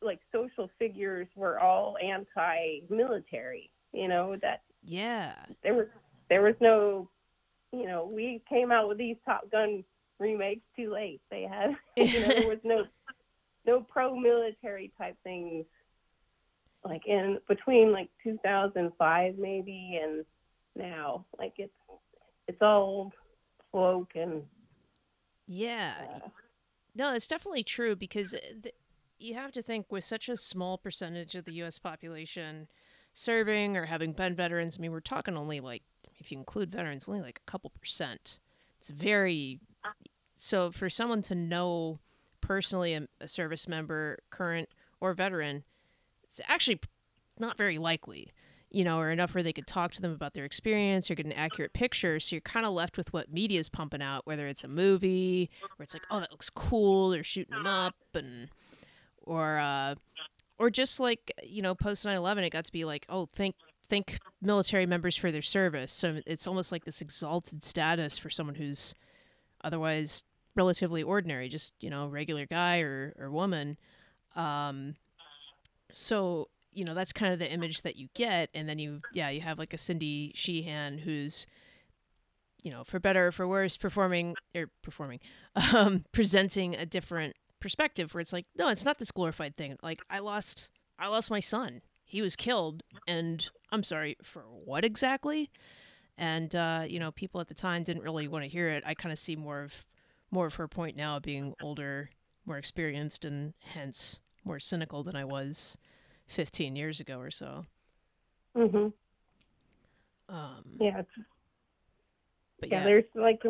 like 0.00 0.20
social 0.32 0.68
figures 0.78 1.28
were 1.36 1.58
all 1.60 1.96
anti-military. 2.02 3.70
You 3.92 4.08
know 4.08 4.36
that 4.42 4.62
yeah, 4.84 5.34
there 5.62 5.74
was 5.74 5.86
there 6.28 6.42
was 6.42 6.54
no 6.60 7.08
you 7.72 7.86
know 7.86 8.10
we 8.12 8.42
came 8.48 8.70
out 8.70 8.88
with 8.88 8.98
these 8.98 9.16
top 9.24 9.50
gun 9.50 9.84
remakes 10.18 10.62
too 10.76 10.92
late 10.92 11.20
they 11.30 11.42
had 11.42 11.76
you 11.96 12.20
know 12.20 12.28
there 12.28 12.48
was 12.48 12.58
no 12.64 12.84
no 13.66 13.80
pro 13.80 14.14
military 14.16 14.92
type 14.98 15.16
things 15.24 15.64
like 16.84 17.06
in 17.06 17.38
between 17.48 17.92
like 17.92 18.08
2005 18.22 19.34
maybe 19.38 20.00
and 20.02 20.24
now 20.74 21.24
like 21.38 21.54
it's 21.58 21.72
it's 22.48 22.60
all 22.60 23.12
cloak 23.70 24.10
and 24.14 24.42
yeah. 25.46 25.94
uh, 26.24 26.28
No, 26.94 27.14
it's 27.14 27.26
definitely 27.26 27.62
true 27.62 27.96
because 27.96 28.34
uh, 28.34 28.38
th- 28.62 28.74
you 29.18 29.34
have 29.34 29.52
to 29.52 29.62
think 29.62 29.90
with 29.90 30.04
such 30.04 30.28
a 30.28 30.36
small 30.36 30.78
percentage 30.78 31.34
of 31.34 31.44
the 31.44 31.52
U.S. 31.54 31.78
population 31.78 32.68
serving 33.12 33.76
or 33.76 33.86
having 33.86 34.12
been 34.12 34.34
veterans. 34.34 34.76
I 34.78 34.80
mean, 34.80 34.92
we're 34.92 35.00
talking 35.00 35.36
only 35.36 35.60
like, 35.60 35.82
if 36.24 36.32
you 36.32 36.38
include 36.38 36.70
veterans, 36.70 37.08
only 37.08 37.20
like 37.20 37.40
a 37.46 37.50
couple 37.50 37.70
percent. 37.70 38.38
It's 38.80 38.90
very 38.90 39.60
so 40.36 40.72
for 40.72 40.90
someone 40.90 41.22
to 41.22 41.34
know 41.34 42.00
personally 42.40 42.94
a, 42.94 43.06
a 43.20 43.28
service 43.28 43.68
member, 43.68 44.18
current 44.30 44.68
or 45.00 45.14
veteran, 45.14 45.64
it's 46.24 46.40
actually 46.48 46.80
not 47.38 47.56
very 47.56 47.78
likely. 47.78 48.32
You 48.70 48.84
know, 48.84 48.98
or 48.98 49.10
enough 49.10 49.34
where 49.34 49.42
they 49.42 49.52
could 49.52 49.66
talk 49.66 49.92
to 49.92 50.00
them 50.00 50.12
about 50.12 50.32
their 50.32 50.46
experience 50.46 51.10
or 51.10 51.14
get 51.14 51.26
an 51.26 51.32
accurate 51.34 51.74
picture. 51.74 52.18
So 52.18 52.36
you're 52.36 52.40
kind 52.40 52.64
of 52.64 52.72
left 52.72 52.96
with 52.96 53.12
what 53.12 53.30
media 53.30 53.60
is 53.60 53.68
pumping 53.68 54.00
out, 54.00 54.26
whether 54.26 54.48
it's 54.48 54.64
a 54.64 54.68
movie 54.68 55.50
where 55.76 55.84
it's 55.84 55.92
like, 55.92 56.06
oh, 56.10 56.20
that 56.20 56.30
looks 56.30 56.48
cool, 56.48 57.10
they're 57.10 57.22
shooting 57.22 57.54
them 57.54 57.66
up, 57.66 57.94
and 58.14 58.48
or 59.24 59.58
uh, 59.58 59.96
or 60.58 60.70
just 60.70 61.00
like 61.00 61.32
you 61.42 61.60
know 61.60 61.74
post 61.74 62.04
9-11 62.06 62.44
it 62.44 62.50
got 62.50 62.64
to 62.64 62.72
be 62.72 62.84
like 62.84 63.04
oh 63.08 63.28
thank 63.34 63.56
thank 63.92 64.18
military 64.40 64.86
members 64.86 65.16
for 65.16 65.30
their 65.30 65.42
service. 65.42 65.92
So 65.92 66.22
it's 66.24 66.46
almost 66.46 66.72
like 66.72 66.86
this 66.86 67.02
exalted 67.02 67.62
status 67.62 68.16
for 68.16 68.30
someone 68.30 68.54
who's 68.54 68.94
otherwise 69.62 70.24
relatively 70.56 71.02
ordinary 71.02 71.48
just 71.48 71.74
you 71.80 71.90
know 71.90 72.06
regular 72.06 72.46
guy 72.46 72.80
or, 72.80 73.14
or 73.18 73.30
woman. 73.30 73.76
Um 74.34 74.94
so 75.92 76.48
you 76.72 76.86
know 76.86 76.94
that's 76.94 77.12
kind 77.12 77.34
of 77.34 77.38
the 77.38 77.52
image 77.52 77.82
that 77.82 77.96
you 77.96 78.08
get. 78.14 78.48
And 78.54 78.66
then 78.66 78.78
you 78.78 79.02
yeah 79.12 79.28
you 79.28 79.42
have 79.42 79.58
like 79.58 79.74
a 79.74 79.78
cindy 79.78 80.32
sheehan 80.34 80.96
who's 80.96 81.46
you 82.62 82.70
know 82.70 82.84
for 82.84 82.98
better 82.98 83.26
or 83.26 83.32
for 83.32 83.46
worse 83.46 83.76
performing 83.76 84.36
or 84.54 84.70
performing 84.82 85.20
um 85.74 86.06
presenting 86.12 86.74
a 86.74 86.86
different 86.86 87.36
perspective 87.60 88.14
where 88.14 88.22
it's 88.22 88.32
like 88.32 88.46
no 88.56 88.70
it's 88.70 88.86
not 88.86 88.98
this 88.98 89.10
glorified 89.10 89.54
thing. 89.54 89.76
Like 89.82 90.00
i 90.08 90.18
lost 90.18 90.70
i 90.98 91.08
lost 91.08 91.30
my 91.30 91.40
son 91.40 91.82
he 92.12 92.20
was 92.20 92.36
killed 92.36 92.82
and 93.08 93.48
i'm 93.70 93.82
sorry 93.82 94.16
for 94.22 94.42
what 94.42 94.84
exactly 94.84 95.50
and 96.18 96.54
uh 96.54 96.84
you 96.86 97.00
know 97.00 97.10
people 97.10 97.40
at 97.40 97.48
the 97.48 97.54
time 97.54 97.82
didn't 97.82 98.02
really 98.02 98.28
want 98.28 98.44
to 98.44 98.48
hear 98.48 98.68
it 98.68 98.82
i 98.86 98.92
kind 98.92 99.12
of 99.12 99.18
see 99.18 99.34
more 99.34 99.62
of 99.62 99.86
more 100.30 100.44
of 100.46 100.54
her 100.54 100.68
point 100.68 100.94
now 100.94 101.18
being 101.18 101.54
older 101.62 102.10
more 102.44 102.58
experienced 102.58 103.24
and 103.24 103.54
hence 103.60 104.20
more 104.44 104.60
cynical 104.60 105.02
than 105.02 105.16
i 105.16 105.24
was 105.24 105.78
15 106.26 106.76
years 106.76 107.00
ago 107.00 107.18
or 107.18 107.30
so 107.30 107.64
Mhm. 108.54 108.92
um 110.28 110.64
Yeah. 110.78 111.02
but 112.60 112.70
yeah, 112.70 112.78
yeah, 112.80 112.84
there's 112.84 113.04
like 113.14 113.42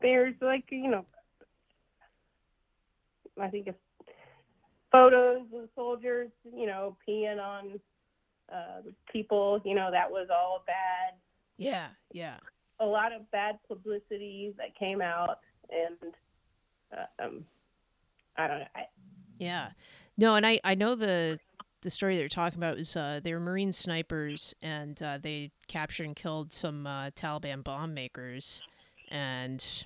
there's 0.00 0.34
like 0.40 0.64
you 0.70 0.90
know 0.90 1.06
I 3.40 3.48
think 3.48 3.66
it's 3.68 3.78
photos 4.92 5.46
of 5.54 5.70
soldiers, 5.74 6.28
you 6.54 6.66
know, 6.66 6.96
peeing 7.08 7.40
on 7.40 7.80
uh, 8.52 8.82
people. 9.10 9.60
You 9.64 9.74
know, 9.74 9.90
that 9.90 10.10
was 10.10 10.28
all 10.30 10.62
bad. 10.66 11.14
yeah 11.56 11.88
yeah 12.12 12.36
A 12.80 12.86
lot 12.86 13.12
of 13.12 13.30
bad 13.30 13.58
publicity 13.68 14.54
that 14.58 14.76
came 14.76 15.00
out, 15.00 15.38
and 15.70 16.14
uh, 16.92 17.24
um, 17.24 17.44
I 18.36 18.46
don't 18.46 18.58
know. 18.60 18.66
I, 18.74 18.80
Yeah. 19.38 19.70
No, 20.16 20.34
and 20.34 20.46
I 20.46 20.60
I 20.64 20.74
know 20.74 20.94
the 20.94 21.38
the 21.82 21.90
story 21.90 22.16
they're 22.16 22.28
talking 22.28 22.58
about 22.58 22.76
was 22.76 22.96
uh, 22.96 23.20
they 23.22 23.32
were 23.32 23.40
Marine 23.40 23.72
snipers 23.72 24.54
and 24.62 25.02
uh, 25.02 25.18
they 25.20 25.50
captured 25.66 26.04
and 26.04 26.14
killed 26.14 26.52
some 26.52 26.86
uh, 26.86 27.10
Taliban 27.10 27.64
bomb 27.64 27.92
makers 27.92 28.62
and 29.08 29.84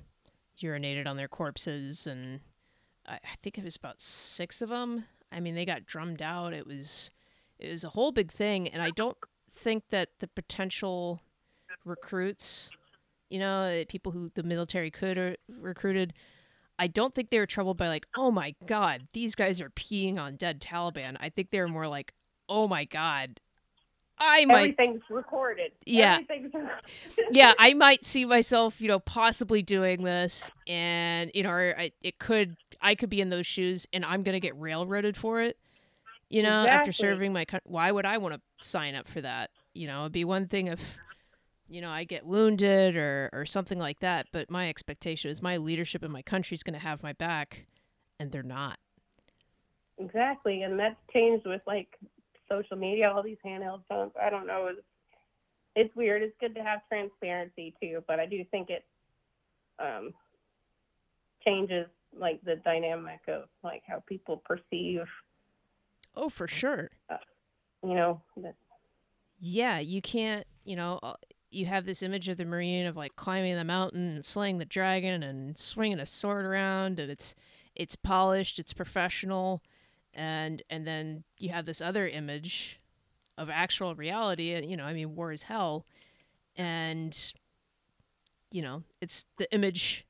urinated 0.63 1.07
on 1.07 1.17
their 1.17 1.29
corpses 1.29 2.07
and 2.07 2.41
I, 3.07 3.15
I 3.15 3.37
think 3.43 3.57
it 3.57 3.65
was 3.65 3.77
about 3.77 4.01
six 4.01 4.61
of 4.61 4.69
them. 4.69 5.05
I 5.33 5.41
mean, 5.41 5.55
they 5.55 5.65
got 5.65 5.87
drummed 5.87 6.23
out. 6.23 6.53
It 6.53 6.67
was 6.67 7.11
it 7.59 7.71
was 7.71 7.85
a 7.85 7.88
whole 7.88 8.12
big 8.12 8.31
thing, 8.31 8.69
and 8.69 8.83
I 8.83 8.90
don't 8.90 9.16
think 9.51 9.85
that 9.90 10.11
the 10.21 10.29
potential 10.29 11.21
recruits, 11.85 12.71
you 13.31 13.38
know, 13.38 13.62
uh, 13.62 13.85
people 13.88 14.12
who 14.12 14.31
the 14.35 14.42
military 14.42 14.90
could 14.90 15.16
have 15.16 15.37
recruited, 15.49 16.12
I 16.79 16.87
don't 16.87 17.14
think 17.14 17.31
they 17.31 17.38
were 17.38 17.47
troubled 17.47 17.79
by 17.79 17.88
like, 17.88 18.07
oh 18.16 18.31
my 18.31 18.55
god, 18.66 19.09
these 19.12 19.35
guys 19.35 19.61
are 19.61 19.71
peeing 19.71 20.19
on 20.19 20.37
dead 20.37 20.61
Taliban. 20.61 21.16
I 21.21 21.31
think 21.31 21.51
they 21.51 21.61
were 21.61 21.69
more 21.69 21.88
like, 21.88 22.12
oh 22.49 22.69
my 22.69 22.85
god, 22.85 23.40
I 24.19 24.45
might, 24.47 24.75
everything's 24.77 25.03
recorded. 25.11 25.73
Yeah. 25.85 26.19
Everything's 26.21 26.53
yeah, 27.31 27.53
I 27.59 27.75
might 27.75 28.05
see 28.05 28.25
myself, 28.25 28.81
you 28.81 28.88
know, 28.88 28.99
possibly 28.99 29.62
doing 29.62 30.03
this, 30.05 30.51
and 30.66 31.31
you 31.35 31.42
know, 31.42 31.51
I, 31.51 31.92
it 32.03 32.19
could, 32.19 32.57
I 32.81 32.95
could 32.95 33.11
be 33.11 33.21
in 33.21 33.31
those 33.31 33.47
shoes, 33.47 33.87
and 33.92 34.05
I'm 34.05 34.23
gonna 34.23 34.40
get 34.40 34.59
railroaded 34.59 35.16
for 35.16 35.42
it. 35.42 35.59
You 36.29 36.43
know, 36.43 36.67
after 36.67 36.93
serving 36.93 37.33
my, 37.33 37.45
country 37.45 37.71
why 37.71 37.91
would 37.91 38.05
I 38.05 38.19
want 38.19 38.35
to 38.35 38.41
sign 38.61 38.95
up 38.95 39.07
for 39.07 39.21
that? 39.21 39.51
You 39.75 39.87
know, 39.87 40.03
it'd 40.03 40.12
be 40.12 40.25
one 40.25 40.49
thing 40.49 40.67
if, 40.67 40.99
you 41.69 41.81
know, 41.81 41.91
I 41.91 42.05
get 42.05 42.27
wounded 42.27 42.97
or 42.97 43.31
or 43.33 43.47
something 43.47 43.79
like 43.79 44.01
that, 44.01 44.27
but 44.33 44.51
my 44.51 44.69
expectation 44.69 45.31
is 45.31 45.41
my 45.41 45.57
leadership 45.57 46.03
in 46.03 46.11
my 46.11 46.23
country 46.23 46.55
is 46.55 46.62
gonna 46.62 46.79
have 46.79 47.03
my 47.03 47.12
back, 47.12 47.67
and 48.19 48.33
they're 48.33 48.43
not. 48.43 48.79
Exactly, 49.99 50.62
and 50.62 50.79
that's 50.79 50.97
changed 51.12 51.47
with 51.47 51.62
like 51.67 51.99
social 52.49 52.77
media, 52.77 53.11
all 53.11 53.23
these 53.23 53.39
handheld 53.45 53.83
phones. 53.89 54.12
I 54.21 54.31
don't 54.31 54.47
know. 54.47 54.69
It's, 54.69 54.81
it's 55.75 55.97
weird. 55.97 56.23
It's 56.23 56.37
good 56.41 56.55
to 56.55 56.62
have 56.62 56.81
transparency 56.89 57.75
too, 57.81 58.03
but 58.07 58.19
I 58.19 58.27
do 58.27 58.45
think 58.51 58.71
it 58.71 58.85
um, 59.79 60.12
changes 61.45 61.87
like 62.19 62.41
the 62.45 62.57
dynamic 62.57 63.21
of 63.29 63.45
like 63.62 63.83
how 63.87 64.03
people 64.07 64.43
perceive, 64.45 65.07
Oh, 66.17 66.29
for 66.29 66.49
sure. 66.49 66.91
you 67.83 67.95
know, 67.95 68.23
Yeah, 69.39 69.79
you 69.79 70.01
can't, 70.01 70.47
you 70.65 70.77
know, 70.77 70.99
uh, 71.03 71.15
you 71.51 71.67
have 71.67 71.85
this 71.87 72.03
image 72.03 72.29
of 72.29 72.37
the 72.37 72.45
Marine 72.45 72.87
of 72.87 72.97
like 72.97 73.17
climbing 73.17 73.55
the 73.57 73.65
mountain 73.65 74.17
and 74.17 74.25
slaying 74.25 74.59
the 74.59 74.65
dragon 74.65 75.23
and 75.23 75.57
swinging 75.57 76.01
a 76.01 76.07
sword 76.07 76.45
around 76.45 76.99
and 76.99 77.11
it's 77.11 77.35
it's 77.75 77.97
polished, 77.97 78.59
it's 78.59 78.73
professional 78.73 79.63
and 80.15 80.63
and 80.71 80.87
then 80.87 81.25
you 81.39 81.51
have 81.51 81.67
this 81.67 81.81
other 81.81 82.09
image 82.09 82.81
of 83.39 83.51
actual 83.51 83.95
reality 83.95 84.53
and 84.53 84.69
you 84.71 84.77
know, 84.77 84.85
I 84.85 84.93
mean 84.95 85.15
war 85.15 85.33
is 85.33 85.43
hell 85.43 85.87
and 86.57 87.33
you 88.51 88.63
know, 88.63 88.83
it's 89.01 89.25
the 89.39 89.53
image 89.53 90.07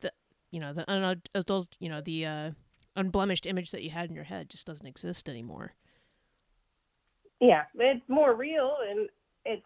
the 0.00 0.12
you 0.50 0.60
know, 0.60 0.72
the 0.72 0.84
unadult, 0.84 1.68
you 1.80 1.88
know, 1.88 2.00
the 2.00 2.26
uh 2.26 2.50
unblemished 2.98 3.46
image 3.46 3.70
that 3.70 3.82
you 3.82 3.90
had 3.90 4.08
in 4.10 4.14
your 4.14 4.24
head 4.24 4.50
just 4.50 4.66
doesn't 4.66 4.86
exist 4.86 5.28
anymore. 5.28 5.74
yeah, 7.40 7.64
it's 7.78 8.08
more 8.08 8.34
real 8.34 8.76
and 8.88 9.08
it's 9.44 9.62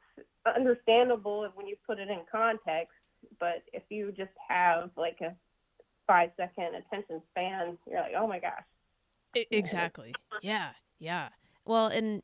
understandable 0.57 1.49
when 1.55 1.66
you 1.66 1.77
put 1.87 1.99
it 1.99 2.09
in 2.09 2.21
context. 2.31 2.92
But 3.40 3.62
if 3.73 3.83
you 3.88 4.12
just 4.16 4.33
have 4.49 4.90
like 4.97 5.18
a 5.21 5.35
five 6.07 6.31
second 6.37 6.75
attention 6.75 7.23
span, 7.31 7.79
you're 7.88 8.01
like, 8.01 8.12
oh 8.18 8.27
my 8.27 8.38
gosh. 8.38 8.64
Exactly. 9.35 10.14
Yeah. 10.42 10.71
Yeah. 10.99 11.29
Well, 11.64 11.87
and 11.87 12.23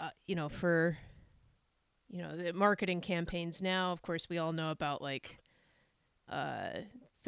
uh, 0.00 0.10
you 0.26 0.34
know, 0.34 0.48
for 0.48 0.96
you 2.08 2.22
know, 2.22 2.36
the 2.36 2.52
marketing 2.52 3.02
campaigns 3.02 3.60
now, 3.60 3.92
of 3.92 4.00
course, 4.00 4.28
we 4.30 4.38
all 4.38 4.52
know 4.52 4.70
about 4.70 5.02
like 5.02 5.38
uh 6.30 6.70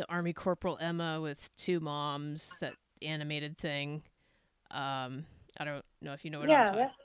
the 0.00 0.10
Army 0.10 0.32
Corporal 0.32 0.78
Emma 0.80 1.20
with 1.20 1.54
two 1.56 1.78
moms, 1.78 2.54
that 2.62 2.72
animated 3.02 3.58
thing. 3.58 4.02
Um, 4.70 5.24
I 5.58 5.64
don't 5.64 5.84
know 6.00 6.14
if 6.14 6.24
you 6.24 6.30
know 6.30 6.40
what 6.40 6.48
yeah, 6.48 6.60
I'm 6.62 6.66
talking. 6.68 6.90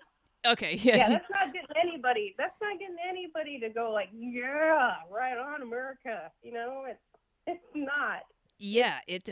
Okay. 0.47 0.75
Yeah. 0.75 0.95
yeah, 0.97 1.09
that's 1.09 1.25
not 1.31 1.53
getting 1.53 1.75
anybody. 1.81 2.35
That's 2.37 2.53
not 2.61 2.79
getting 2.79 2.95
anybody 3.09 3.59
to 3.61 3.69
go 3.69 3.91
like, 3.91 4.09
yeah, 4.13 4.93
right 5.11 5.37
on, 5.37 5.63
America. 5.63 6.31
You 6.43 6.53
know, 6.53 6.83
it's 6.87 6.99
it's 7.47 7.65
not. 7.73 8.19
Yeah, 8.59 8.99
it. 9.07 9.27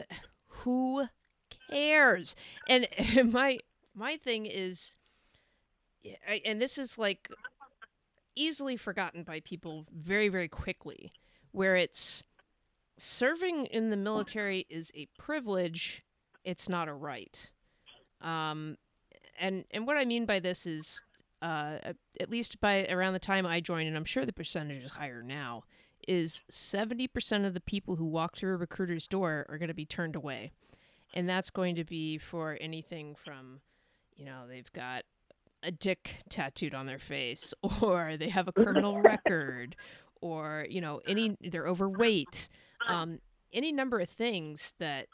Who 0.47 1.06
cares? 1.71 2.36
And, 2.67 2.88
my 3.32 3.60
my 3.93 4.17
thing 4.17 4.47
is, 4.47 4.95
I- 6.28 6.41
and 6.43 6.60
this 6.60 6.80
is 6.80 6.97
like 6.97 7.30
easily 8.36 8.76
forgotten 8.76 9.21
by 9.21 9.39
people 9.41 9.86
very 9.93 10.30
very 10.30 10.47
quickly, 10.49 11.13
where 11.52 11.76
it's 11.76 12.23
serving 12.98 13.66
in 13.68 13.90
the 13.90 13.98
military 13.98 14.66
is 14.70 14.92
a 14.96 15.08
privilege, 15.18 16.04
it's 16.44 16.70
not 16.70 16.88
a 16.88 16.94
right. 16.94 17.52
Um, 18.22 18.78
and 19.40 19.66
and 19.72 19.88
what 19.88 19.98
I 19.98 20.06
mean 20.06 20.26
by 20.26 20.40
this 20.40 20.66
is, 20.66 21.02
uh, 21.42 21.78
at- 22.20 22.30
least 22.30 22.60
by 22.62 22.86
around 22.88 23.14
the 23.14 23.20
time 23.20 23.46
I 23.46 23.60
joined, 23.60 23.88
and 23.88 23.98
I'm 23.98 24.06
sure 24.06 24.26
the 24.26 24.34
percentage 24.34 24.84
is 24.84 24.92
higher 24.92 25.22
now, 25.22 25.64
is 26.08 26.44
70% 26.52 27.46
of 27.46 27.54
the 27.54 27.62
people 27.62 27.96
who 27.96 28.06
walk 28.06 28.38
through 28.38 28.54
a 28.54 28.58
recruiter's 28.58 29.08
door 29.08 29.46
are 29.50 29.58
going 29.58 29.70
to 29.70 29.74
be 29.74 29.86
turned 29.86 30.16
away. 30.16 30.52
And 31.14 31.30
that's 31.30 31.50
going 31.50 31.76
to 31.76 31.84
be 31.84 32.18
for 32.18 32.58
anything 32.60 33.16
from, 33.16 33.62
you 34.16 34.26
know, 34.26 34.48
they've 34.48 34.72
got 34.74 35.04
a 35.62 35.72
dick 35.72 36.24
tattooed 36.30 36.74
on 36.74 36.86
their 36.88 37.00
face, 37.00 37.54
or 37.82 38.18
they 38.18 38.30
have 38.30 38.48
a 38.48 38.52
criminal 38.52 39.02
record, 39.02 39.76
or, 40.22 40.66
you 40.70 40.82
know, 40.82 41.02
any, 41.08 41.38
they're 41.42 41.68
overweight, 41.68 42.50
um, 42.88 43.19
any 43.52 43.72
number 43.72 44.00
of 44.00 44.10
things 44.10 44.74
that 44.80 45.08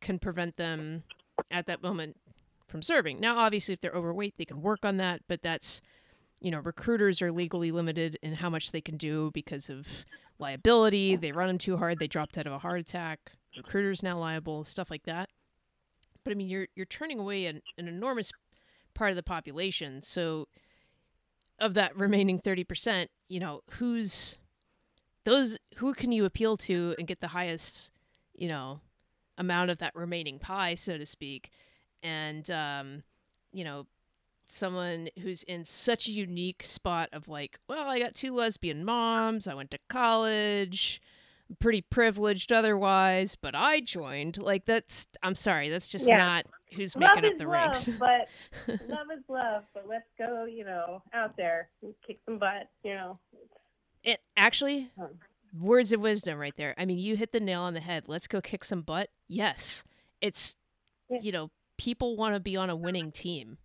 can 0.00 0.18
prevent 0.18 0.56
them 0.56 1.02
at 1.50 1.66
that 1.66 1.82
moment 1.82 2.16
from 2.66 2.82
serving. 2.82 3.20
Now, 3.20 3.38
obviously, 3.38 3.74
if 3.74 3.80
they're 3.80 3.92
overweight, 3.92 4.34
they 4.36 4.44
can 4.44 4.60
work 4.62 4.84
on 4.84 4.98
that, 4.98 5.22
but 5.28 5.42
that's, 5.42 5.80
you 6.40 6.50
know, 6.50 6.58
recruiters 6.58 7.22
are 7.22 7.32
legally 7.32 7.72
limited 7.72 8.18
in 8.22 8.34
how 8.34 8.50
much 8.50 8.72
they 8.72 8.80
can 8.80 8.96
do 8.96 9.30
because 9.32 9.70
of 9.70 9.86
liability. 10.38 11.16
They 11.16 11.32
run 11.32 11.48
them 11.48 11.58
too 11.58 11.76
hard, 11.78 11.98
they 11.98 12.06
dropped 12.06 12.36
out 12.38 12.46
of 12.46 12.52
a 12.52 12.58
heart 12.58 12.80
attack. 12.80 13.32
Recruiters 13.56 14.02
now 14.02 14.18
liable, 14.18 14.64
stuff 14.64 14.90
like 14.90 15.04
that. 15.04 15.30
But 16.22 16.32
I 16.32 16.34
mean, 16.34 16.48
you're 16.48 16.68
you're 16.76 16.86
turning 16.86 17.18
away 17.18 17.46
an, 17.46 17.62
an 17.78 17.88
enormous 17.88 18.30
part 18.94 19.10
of 19.10 19.16
the 19.16 19.22
population. 19.22 20.02
So, 20.02 20.46
of 21.58 21.74
that 21.74 21.96
remaining 21.96 22.38
thirty 22.38 22.62
percent, 22.64 23.10
you 23.28 23.40
know, 23.40 23.62
who's 23.70 24.38
those? 25.28 25.56
Who 25.76 25.94
can 25.94 26.12
you 26.12 26.24
appeal 26.24 26.56
to 26.58 26.94
and 26.98 27.06
get 27.06 27.20
the 27.20 27.28
highest, 27.28 27.90
you 28.34 28.48
know, 28.48 28.80
amount 29.36 29.70
of 29.70 29.78
that 29.78 29.94
remaining 29.94 30.38
pie, 30.38 30.74
so 30.74 30.98
to 30.98 31.06
speak? 31.06 31.50
And 32.02 32.50
um, 32.50 33.02
you 33.52 33.64
know, 33.64 33.86
someone 34.48 35.08
who's 35.20 35.42
in 35.42 35.64
such 35.64 36.08
a 36.08 36.12
unique 36.12 36.62
spot 36.62 37.08
of 37.12 37.28
like, 37.28 37.58
well, 37.68 37.88
I 37.88 37.98
got 37.98 38.14
two 38.14 38.34
lesbian 38.34 38.84
moms, 38.84 39.46
I 39.46 39.54
went 39.54 39.70
to 39.72 39.78
college, 39.88 41.00
I'm 41.50 41.56
pretty 41.56 41.80
privileged 41.82 42.52
otherwise, 42.52 43.36
but 43.36 43.54
I 43.54 43.80
joined. 43.80 44.38
Like 44.38 44.64
that's 44.66 45.06
I'm 45.22 45.34
sorry, 45.34 45.68
that's 45.68 45.88
just 45.88 46.08
Yeah. 46.08 46.18
not 46.18 46.46
who's 46.74 46.94
love 46.96 47.10
making 47.16 47.30
up 47.30 47.38
the 47.38 47.44
love, 47.44 47.52
ranks. 47.52 47.88
but 47.98 48.28
love 48.88 49.06
is 49.16 49.24
love. 49.28 49.64
But 49.74 49.84
let's 49.88 50.08
go, 50.18 50.44
you 50.44 50.64
know, 50.64 51.02
out 51.14 51.36
there 51.36 51.68
and 51.82 51.94
kick 52.06 52.18
some 52.24 52.38
butt. 52.38 52.68
You 52.84 52.94
know. 52.94 53.18
It 54.08 54.20
actually 54.38 54.90
words 55.52 55.92
of 55.92 56.00
wisdom 56.00 56.38
right 56.38 56.56
there. 56.56 56.74
I 56.78 56.86
mean, 56.86 56.98
you 56.98 57.14
hit 57.14 57.32
the 57.32 57.40
nail 57.40 57.60
on 57.60 57.74
the 57.74 57.80
head. 57.80 58.04
Let's 58.06 58.26
go 58.26 58.40
kick 58.40 58.64
some 58.64 58.80
butt. 58.80 59.10
Yes. 59.28 59.84
It's 60.22 60.56
you 61.10 61.30
know, 61.30 61.50
people 61.76 62.16
want 62.16 62.34
to 62.34 62.40
be 62.40 62.56
on 62.56 62.70
a 62.70 62.76
winning 62.76 63.12
team. 63.12 63.58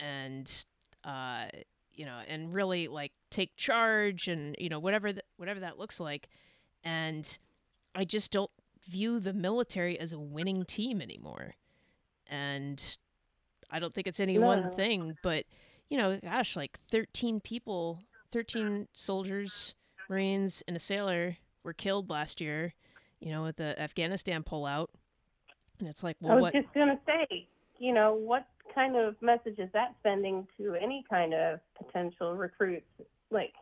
And 0.00 0.50
uh 1.04 1.48
you 1.92 2.06
know, 2.06 2.18
and 2.26 2.54
really 2.54 2.88
like 2.88 3.12
take 3.30 3.54
charge 3.58 4.26
and 4.26 4.56
you 4.58 4.70
know 4.70 4.78
whatever 4.78 5.12
th- 5.12 5.24
whatever 5.36 5.60
that 5.60 5.78
looks 5.78 6.00
like. 6.00 6.30
And 6.82 7.38
I 7.94 8.06
just 8.06 8.32
don't 8.32 8.50
view 8.88 9.20
the 9.20 9.34
military 9.34 10.00
as 10.00 10.14
a 10.14 10.18
winning 10.18 10.64
team 10.64 11.02
anymore. 11.02 11.56
And 12.26 12.82
I 13.70 13.80
don't 13.80 13.92
think 13.92 14.06
it's 14.06 14.20
any 14.20 14.38
one 14.38 14.72
thing, 14.72 15.18
but 15.22 15.44
you 15.90 15.98
know, 15.98 16.18
gosh, 16.22 16.56
like 16.56 16.78
13 16.90 17.40
people, 17.40 18.00
13 18.30 18.88
soldiers, 18.92 19.74
Marines, 20.08 20.62
and 20.66 20.76
a 20.76 20.80
sailor 20.80 21.36
were 21.64 21.72
killed 21.72 22.10
last 22.10 22.40
year, 22.40 22.74
you 23.20 23.30
know, 23.30 23.42
with 23.42 23.56
the 23.56 23.80
Afghanistan 23.80 24.42
pullout. 24.42 24.88
And 25.78 25.88
it's 25.88 26.02
like, 26.02 26.16
I 26.28 26.34
was 26.34 26.42
what? 26.42 26.52
just 26.52 26.72
gonna 26.74 26.98
say, 27.06 27.46
you 27.78 27.92
know, 27.92 28.14
what 28.14 28.46
kind 28.74 28.96
of 28.96 29.20
message 29.22 29.58
is 29.58 29.70
that 29.72 29.94
sending 30.02 30.46
to 30.58 30.74
any 30.74 31.04
kind 31.08 31.34
of 31.34 31.60
potential 31.76 32.34
recruits? 32.34 32.86
Like, 33.30 33.54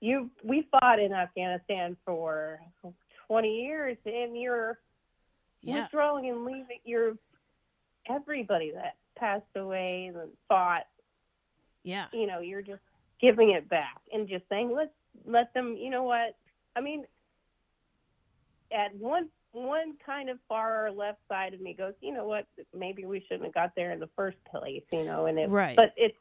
you, 0.00 0.30
we 0.44 0.68
fought 0.70 1.00
in 1.00 1.12
Afghanistan 1.12 1.96
for 2.04 2.60
20 3.26 3.48
years, 3.48 3.96
and 4.04 4.38
you're 4.40 4.78
Yeah. 5.62 5.82
withdrawing 5.82 6.28
and 6.28 6.44
leaving. 6.44 6.80
You're 6.84 7.16
everybody 8.08 8.70
that 8.72 8.96
passed 9.16 9.44
away 9.56 10.12
and 10.14 10.30
fought. 10.48 10.86
Yeah. 11.82 12.06
You 12.12 12.26
know, 12.26 12.40
you're 12.40 12.62
just 12.62 12.82
giving 13.20 13.50
it 13.50 13.68
back 13.68 14.00
and 14.12 14.28
just 14.28 14.44
saying, 14.48 14.72
let's 14.74 14.90
let 15.24 15.52
them. 15.54 15.76
You 15.78 15.90
know 15.90 16.02
what? 16.02 16.36
I 16.74 16.80
mean, 16.80 17.04
at 18.72 18.94
one 18.96 19.28
one 19.52 19.94
kind 20.04 20.28
of 20.28 20.38
far 20.48 20.90
left 20.90 21.18
side 21.28 21.54
of 21.54 21.60
me 21.60 21.72
goes, 21.72 21.94
you 22.02 22.12
know 22.12 22.26
what? 22.26 22.46
Maybe 22.76 23.06
we 23.06 23.20
shouldn't 23.20 23.44
have 23.44 23.54
got 23.54 23.74
there 23.74 23.92
in 23.92 24.00
the 24.00 24.10
first 24.16 24.36
place. 24.50 24.82
You 24.92 25.04
know, 25.04 25.26
and 25.26 25.38
it, 25.38 25.48
Right. 25.48 25.76
but 25.76 25.92
it's 25.96 26.16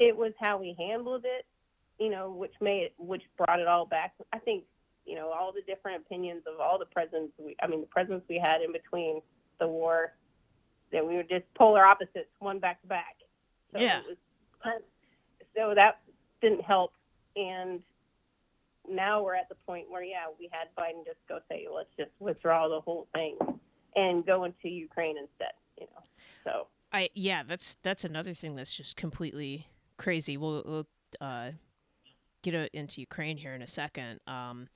it 0.00 0.16
was 0.16 0.32
how 0.40 0.58
we 0.58 0.74
handled 0.78 1.24
it. 1.24 1.46
You 2.00 2.10
know, 2.10 2.30
which 2.32 2.54
made 2.60 2.82
it, 2.84 2.94
which 2.98 3.22
brought 3.36 3.60
it 3.60 3.68
all 3.68 3.86
back. 3.86 4.14
I 4.32 4.38
think 4.38 4.64
you 5.06 5.14
know 5.14 5.30
all 5.30 5.52
the 5.52 5.62
different 5.62 6.02
opinions 6.04 6.42
of 6.52 6.58
all 6.60 6.78
the 6.78 6.86
presidents. 6.86 7.32
We, 7.38 7.54
I 7.62 7.68
mean, 7.68 7.80
the 7.80 7.86
presidents 7.86 8.26
we 8.28 8.38
had 8.38 8.62
in 8.62 8.72
between 8.72 9.20
the 9.60 9.68
war, 9.68 10.14
that 10.90 11.06
we 11.06 11.14
were 11.14 11.22
just 11.22 11.44
polar 11.54 11.84
opposites, 11.84 12.30
one 12.40 12.58
back 12.58 12.80
to 12.82 12.88
back. 12.88 13.14
So 13.72 13.80
Yeah. 13.80 14.00
It 14.00 14.06
was, 14.08 14.16
kind 14.60 14.76
of- 14.78 14.82
so 15.56 15.72
that 15.74 16.00
didn't 16.40 16.62
help, 16.62 16.92
and 17.36 17.80
now 18.88 19.22
we're 19.22 19.34
at 19.34 19.48
the 19.48 19.54
point 19.66 19.90
where 19.90 20.02
yeah, 20.02 20.26
we 20.38 20.48
had 20.52 20.68
Biden 20.78 21.04
just 21.04 21.18
go 21.28 21.38
say, 21.48 21.66
let's 21.74 21.88
just 21.96 22.10
withdraw 22.20 22.68
the 22.68 22.80
whole 22.80 23.08
thing 23.14 23.38
and 23.96 24.26
go 24.26 24.44
into 24.44 24.68
Ukraine 24.68 25.16
instead. 25.18 25.52
You 25.78 25.86
know, 25.86 26.02
so 26.44 26.66
I 26.92 27.10
yeah, 27.14 27.42
that's 27.42 27.76
that's 27.82 28.04
another 28.04 28.34
thing 28.34 28.56
that's 28.56 28.74
just 28.74 28.96
completely 28.96 29.68
crazy. 29.96 30.36
We'll, 30.36 30.62
we'll 30.64 30.86
uh, 31.20 31.52
get 32.42 32.54
into 32.72 33.00
Ukraine 33.00 33.36
here 33.36 33.54
in 33.54 33.62
a 33.62 33.66
second. 33.66 34.20
Um, 34.26 34.68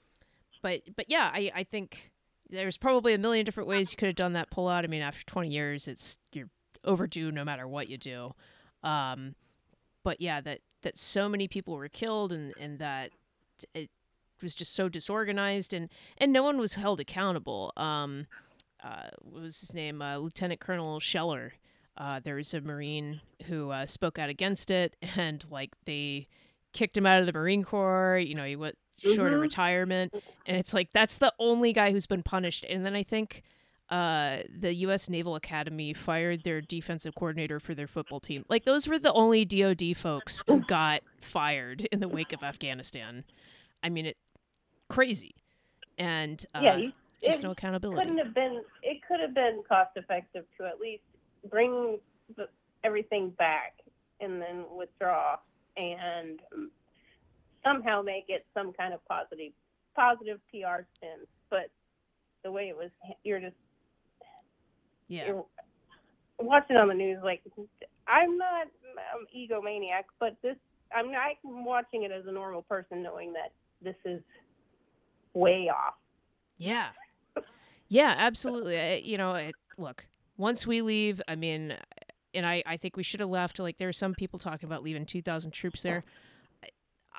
but 0.62 0.80
but 0.96 1.06
yeah, 1.08 1.30
I 1.32 1.52
I 1.54 1.64
think 1.64 2.12
there's 2.50 2.76
probably 2.76 3.14
a 3.14 3.18
million 3.18 3.44
different 3.44 3.68
ways 3.68 3.92
you 3.92 3.96
could 3.96 4.08
have 4.08 4.16
done 4.16 4.32
that 4.32 4.50
pullout. 4.50 4.84
I 4.84 4.86
mean, 4.86 5.02
after 5.02 5.24
20 5.26 5.50
years, 5.50 5.86
it's 5.86 6.16
you're 6.32 6.48
overdue 6.84 7.30
no 7.30 7.44
matter 7.44 7.68
what 7.68 7.88
you 7.88 7.98
do. 7.98 8.34
Um, 8.82 9.34
but 10.02 10.20
yeah, 10.20 10.40
that 10.40 10.60
that 10.82 10.96
so 10.98 11.28
many 11.28 11.48
people 11.48 11.74
were 11.74 11.88
killed 11.88 12.32
and 12.32 12.52
and 12.60 12.78
that 12.78 13.10
it 13.74 13.90
was 14.42 14.54
just 14.54 14.74
so 14.74 14.88
disorganized 14.88 15.72
and 15.72 15.88
and 16.16 16.32
no 16.32 16.42
one 16.42 16.58
was 16.58 16.74
held 16.74 17.00
accountable. 17.00 17.72
Um, 17.76 18.26
uh, 18.82 19.08
what 19.20 19.42
was 19.42 19.58
his 19.60 19.74
name? 19.74 20.00
Uh, 20.00 20.18
Lieutenant 20.18 20.60
Colonel 20.60 21.00
Scheller. 21.00 21.54
Uh, 21.96 22.20
there 22.22 22.36
was 22.36 22.54
a 22.54 22.60
Marine 22.60 23.20
who 23.46 23.70
uh, 23.70 23.84
spoke 23.86 24.20
out 24.20 24.28
against 24.28 24.70
it, 24.70 24.94
and 25.16 25.44
like 25.50 25.70
they 25.84 26.28
kicked 26.72 26.96
him 26.96 27.06
out 27.06 27.18
of 27.20 27.26
the 27.26 27.32
Marine 27.32 27.64
Corps. 27.64 28.18
You 28.24 28.36
know, 28.36 28.44
he 28.44 28.54
went 28.54 28.78
short 28.98 29.32
of 29.32 29.38
Mhm. 29.38 29.42
retirement, 29.42 30.14
and 30.46 30.56
it's 30.56 30.72
like 30.72 30.92
that's 30.92 31.16
the 31.16 31.32
only 31.40 31.72
guy 31.72 31.90
who's 31.90 32.06
been 32.06 32.22
punished. 32.22 32.64
And 32.68 32.86
then 32.86 32.94
I 32.94 33.02
think 33.02 33.42
uh, 33.90 34.38
the 34.48 34.74
U.S. 34.74 35.08
Naval 35.08 35.34
Academy 35.34 35.94
fired 35.94 36.44
their 36.44 36.60
defensive 36.60 37.14
coordinator 37.14 37.58
for 37.58 37.74
their 37.74 37.86
football 37.86 38.20
team. 38.20 38.44
Like 38.48 38.64
those 38.64 38.86
were 38.86 38.98
the 38.98 39.12
only 39.12 39.44
DoD 39.44 39.96
folks 39.96 40.42
who 40.46 40.60
got 40.60 41.02
fired 41.20 41.86
in 41.90 42.00
the 42.00 42.08
wake 42.08 42.32
of 42.32 42.42
Afghanistan. 42.42 43.24
I 43.82 43.88
mean, 43.88 44.06
it 44.06 44.16
crazy, 44.88 45.34
and 45.96 46.44
uh, 46.54 46.60
yeah, 46.62 46.76
you, 46.76 46.92
just 47.24 47.40
it 47.40 47.42
no 47.42 47.52
accountability. 47.52 48.00
couldn't 48.00 48.18
have 48.18 48.34
been. 48.34 48.62
It 48.82 49.00
could 49.06 49.20
have 49.20 49.34
been 49.34 49.62
cost 49.66 49.90
effective 49.96 50.44
to 50.58 50.66
at 50.66 50.80
least 50.80 51.04
bring 51.48 51.98
the, 52.36 52.48
everything 52.84 53.30
back 53.30 53.74
and 54.20 54.42
then 54.42 54.64
withdraw 54.76 55.36
and 55.76 56.40
somehow 57.64 58.02
make 58.02 58.24
it 58.28 58.44
some 58.52 58.72
kind 58.72 58.92
of 58.92 59.04
positive 59.06 59.52
positive 59.94 60.40
PR 60.50 60.82
spin. 60.96 61.26
But 61.50 61.70
the 62.44 62.52
way 62.52 62.68
it 62.68 62.76
was, 62.76 62.90
you're 63.24 63.40
just 63.40 63.56
Yeah, 65.08 65.40
watching 66.38 66.76
on 66.76 66.88
the 66.88 66.94
news. 66.94 67.18
Like 67.22 67.42
I'm 68.06 68.36
not 68.38 68.62
um, 69.14 69.26
egomaniac, 69.36 70.04
but 70.20 70.36
this 70.42 70.56
I'm 70.94 71.10
not, 71.12 71.22
I'm 71.44 71.64
watching 71.64 72.04
it 72.04 72.10
as 72.10 72.24
a 72.26 72.32
normal 72.32 72.62
person, 72.62 73.02
knowing 73.02 73.32
that 73.34 73.52
this 73.82 73.96
is 74.04 74.22
way 75.34 75.68
off. 75.68 75.94
Yeah. 76.56 76.88
Yeah, 77.88 78.14
absolutely. 78.16 78.78
I, 78.78 78.94
you 78.96 79.16
know, 79.18 79.34
it, 79.34 79.54
look, 79.76 80.06
once 80.36 80.66
we 80.66 80.82
leave, 80.82 81.20
I 81.28 81.36
mean, 81.36 81.74
and 82.34 82.46
I, 82.46 82.62
I 82.66 82.76
think 82.76 82.96
we 82.96 83.02
should 83.02 83.20
have 83.20 83.28
left. 83.30 83.58
Like, 83.58 83.78
there 83.78 83.88
are 83.88 83.92
some 83.94 84.14
people 84.14 84.38
talking 84.38 84.66
about 84.66 84.82
leaving 84.82 85.06
2,000 85.06 85.50
troops 85.52 85.82
there. 85.82 86.04
I- 86.62 86.68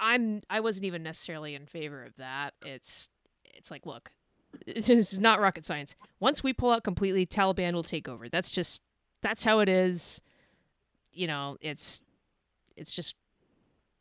I'm, 0.01 0.41
I 0.49 0.61
wasn't 0.61 0.85
even 0.85 1.03
necessarily 1.03 1.55
in 1.55 1.65
favor 1.65 2.03
of 2.05 2.15
that. 2.17 2.53
It's, 2.61 3.09
it's 3.43 3.69
like, 3.69 3.85
look, 3.85 4.11
this 4.65 4.89
is 4.89 5.19
not 5.19 5.39
rocket 5.39 5.65
science. 5.65 5.95
Once 6.19 6.43
we 6.43 6.53
pull 6.53 6.71
out 6.71 6.83
completely, 6.83 7.25
Taliban 7.25 7.73
will 7.73 7.83
take 7.83 8.07
over. 8.07 8.29
That's 8.29 8.51
just, 8.51 8.81
that's 9.21 9.43
how 9.43 9.59
it 9.59 9.69
is. 9.69 10.21
You 11.11 11.27
know, 11.27 11.57
it's, 11.61 12.01
it's 12.75 12.93
just, 12.93 13.15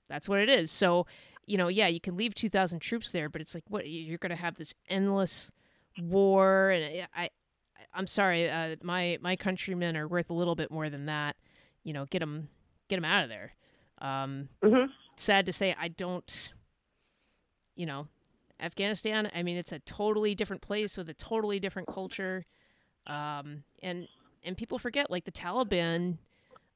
that's 0.08 0.28
what 0.28 0.38
it 0.40 0.48
is. 0.48 0.70
So, 0.70 1.06
you 1.46 1.56
know, 1.58 1.68
yeah, 1.68 1.88
you 1.88 2.00
can 2.00 2.16
leave 2.16 2.34
2,000 2.34 2.80
troops 2.80 3.11
there, 3.11 3.28
but 3.28 3.40
it's 3.40 3.54
like, 3.54 3.64
what, 3.68 3.88
you're 3.88 4.18
going 4.18 4.30
to 4.30 4.37
have 4.37 4.56
this 4.56 4.74
endless 4.88 5.50
war 6.00 6.70
and 6.70 7.06
I, 7.16 7.24
I 7.24 7.30
I'm 7.94 8.06
sorry, 8.06 8.50
uh, 8.50 8.76
my 8.82 9.18
my 9.22 9.34
countrymen 9.34 9.96
are 9.96 10.06
worth 10.06 10.30
a 10.30 10.34
little 10.34 10.54
bit 10.54 10.70
more 10.70 10.90
than 10.90 11.06
that. 11.06 11.37
You 11.84 11.92
know, 11.94 12.04
get 12.04 12.18
them 12.18 12.48
get 12.88 12.96
them 12.96 13.04
out 13.04 13.24
of 13.24 13.30
there. 13.30 13.52
Um, 14.00 14.50
Mm-hmm. 14.62 14.92
sad 15.16 15.46
to 15.46 15.52
say, 15.52 15.74
I 15.78 15.88
don't. 15.88 16.52
You 17.74 17.87
know, 17.87 18.08
Afghanistan. 18.61 19.31
I 19.35 19.42
mean, 19.42 19.57
it's 19.57 19.73
a 19.73 19.79
totally 19.81 20.35
different 20.35 20.62
place 20.62 20.97
with 20.97 21.09
a 21.09 21.14
totally 21.14 21.61
different 21.61 21.88
culture, 21.88 22.47
um, 23.07 23.64
and 23.83 24.09
and 24.44 24.57
people 24.57 24.79
forget 24.79 25.11
like 25.11 25.25
the 25.25 25.33
Taliban 25.33 26.18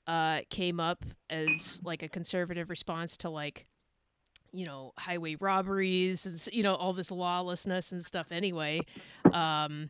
uh, 0.07 0.41
came 0.51 0.81
up 0.81 1.05
as 1.31 1.81
like 1.85 2.03
a 2.03 2.09
conservative 2.09 2.71
response 2.71 3.17
to 3.19 3.31
like 3.31 3.67
you 4.53 4.67
know 4.67 4.93
highway 4.99 5.37
robberies 5.37 6.27
and 6.27 6.55
you 6.55 6.63
know 6.63 6.75
all 6.75 6.93
this 6.93 7.11
lawlessness 7.11 7.91
and 7.93 8.05
stuff 8.05 8.27
anyway 8.31 8.81
um 9.33 9.89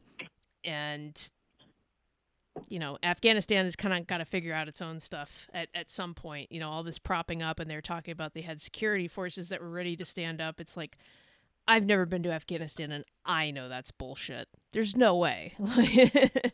and 0.65 1.31
you 2.69 2.79
know 2.79 2.97
afghanistan 3.03 3.65
has 3.65 3.75
kind 3.75 3.93
of 3.93 4.07
got 4.07 4.19
to 4.19 4.25
figure 4.25 4.55
out 4.55 4.69
its 4.69 4.81
own 4.81 5.01
stuff 5.01 5.49
at, 5.53 5.69
at 5.75 5.91
some 5.91 6.15
point 6.15 6.51
you 6.53 6.61
know 6.61 6.71
all 6.71 6.85
this 6.85 6.99
propping 6.99 7.43
up 7.43 7.59
and 7.59 7.69
they're 7.69 7.81
talking 7.81 8.13
about 8.13 8.35
they 8.35 8.43
had 8.43 8.61
security 8.61 9.09
forces 9.09 9.49
that 9.49 9.61
were 9.61 9.71
ready 9.71 9.97
to 9.97 10.05
stand 10.05 10.41
up 10.41 10.61
it's 10.61 10.77
like 10.77 10.97
i've 11.68 11.85
never 11.85 12.07
been 12.07 12.22
to 12.22 12.31
afghanistan 12.31 12.90
and 12.90 13.05
i 13.25 13.51
know 13.51 13.68
that's 13.68 13.90
bullshit 13.90 14.48
there's 14.72 14.96
no 14.96 15.16
way 15.16 15.55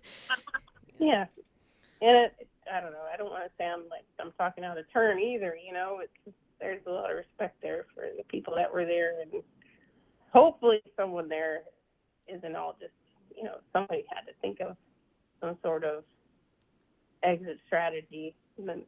Yeah, 0.98 1.26
and 2.02 2.26
it, 2.26 2.48
I 2.72 2.80
don't 2.80 2.92
know. 2.92 3.06
I 3.12 3.16
don't 3.16 3.30
want 3.30 3.44
to 3.44 3.50
sound 3.62 3.84
like 3.90 4.04
I'm 4.20 4.32
talking 4.36 4.64
out 4.64 4.78
of 4.78 4.84
turn 4.92 5.18
either. 5.20 5.56
You 5.56 5.72
know, 5.72 6.00
it's 6.02 6.36
there's 6.60 6.82
a 6.86 6.90
lot 6.90 7.10
of 7.10 7.16
respect 7.16 7.56
there 7.62 7.86
for 7.94 8.04
the 8.16 8.24
people 8.24 8.54
that 8.56 8.72
were 8.72 8.84
there, 8.84 9.20
and 9.22 9.42
hopefully 10.32 10.80
someone 10.96 11.28
there 11.28 11.62
isn't 12.26 12.56
all 12.56 12.76
just 12.80 12.92
you 13.36 13.44
know 13.44 13.58
somebody 13.72 14.04
had 14.12 14.22
to 14.22 14.32
think 14.42 14.60
of 14.60 14.76
some 15.40 15.56
sort 15.62 15.84
of 15.84 16.02
exit 17.22 17.58
strategy. 17.66 18.34
Then 18.58 18.82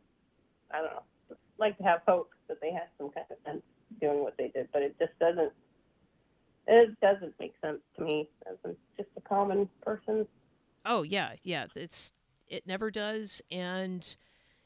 I 0.72 0.78
don't 0.78 0.90
know. 0.90 1.36
Like 1.58 1.78
to 1.78 1.84
have 1.84 2.00
hope 2.08 2.30
that 2.48 2.60
they 2.60 2.72
had 2.72 2.88
some 2.98 3.10
kind 3.10 3.26
of 3.30 3.36
sense 3.46 3.62
doing 4.00 4.20
what 4.22 4.36
they 4.36 4.48
did, 4.48 4.68
but 4.72 4.82
it 4.82 4.96
just 4.98 5.16
doesn't. 5.20 5.52
It 6.66 6.98
doesn't 7.00 7.34
make 7.40 7.54
sense 7.62 7.80
to 7.96 8.04
me 8.04 8.28
as 8.46 8.56
a, 8.64 8.74
just 8.96 9.08
a 9.16 9.20
common 9.22 9.68
person. 9.82 10.26
Oh 10.84 11.02
yeah, 11.02 11.32
yeah. 11.42 11.66
It's 11.74 12.12
it 12.48 12.66
never 12.66 12.90
does, 12.90 13.42
and 13.50 14.14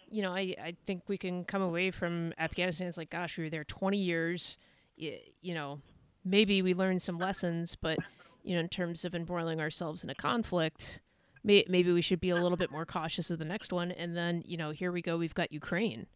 you 0.08 0.22
know, 0.22 0.32
I 0.32 0.54
I 0.62 0.76
think 0.86 1.02
we 1.08 1.18
can 1.18 1.44
come 1.44 1.62
away 1.62 1.90
from 1.90 2.32
Afghanistan. 2.38 2.88
It's 2.88 2.96
like, 2.96 3.10
gosh, 3.10 3.38
we 3.38 3.44
were 3.44 3.50
there 3.50 3.64
twenty 3.64 3.98
years. 3.98 4.58
You, 4.96 5.18
you 5.40 5.54
know, 5.54 5.80
maybe 6.24 6.62
we 6.62 6.74
learned 6.74 7.02
some 7.02 7.18
lessons, 7.18 7.76
but 7.76 7.98
you 8.42 8.54
know, 8.54 8.60
in 8.60 8.68
terms 8.68 9.04
of 9.04 9.14
embroiling 9.14 9.60
ourselves 9.60 10.04
in 10.04 10.10
a 10.10 10.14
conflict, 10.14 11.00
may, 11.42 11.64
maybe 11.68 11.92
we 11.92 12.02
should 12.02 12.20
be 12.20 12.30
a 12.30 12.36
little 12.36 12.56
bit 12.56 12.70
more 12.70 12.86
cautious 12.86 13.30
of 13.30 13.38
the 13.38 13.44
next 13.44 13.72
one. 13.72 13.90
And 13.90 14.16
then, 14.16 14.42
you 14.46 14.56
know, 14.56 14.70
here 14.70 14.92
we 14.92 15.02
go. 15.02 15.16
We've 15.16 15.34
got 15.34 15.52
Ukraine, 15.52 16.06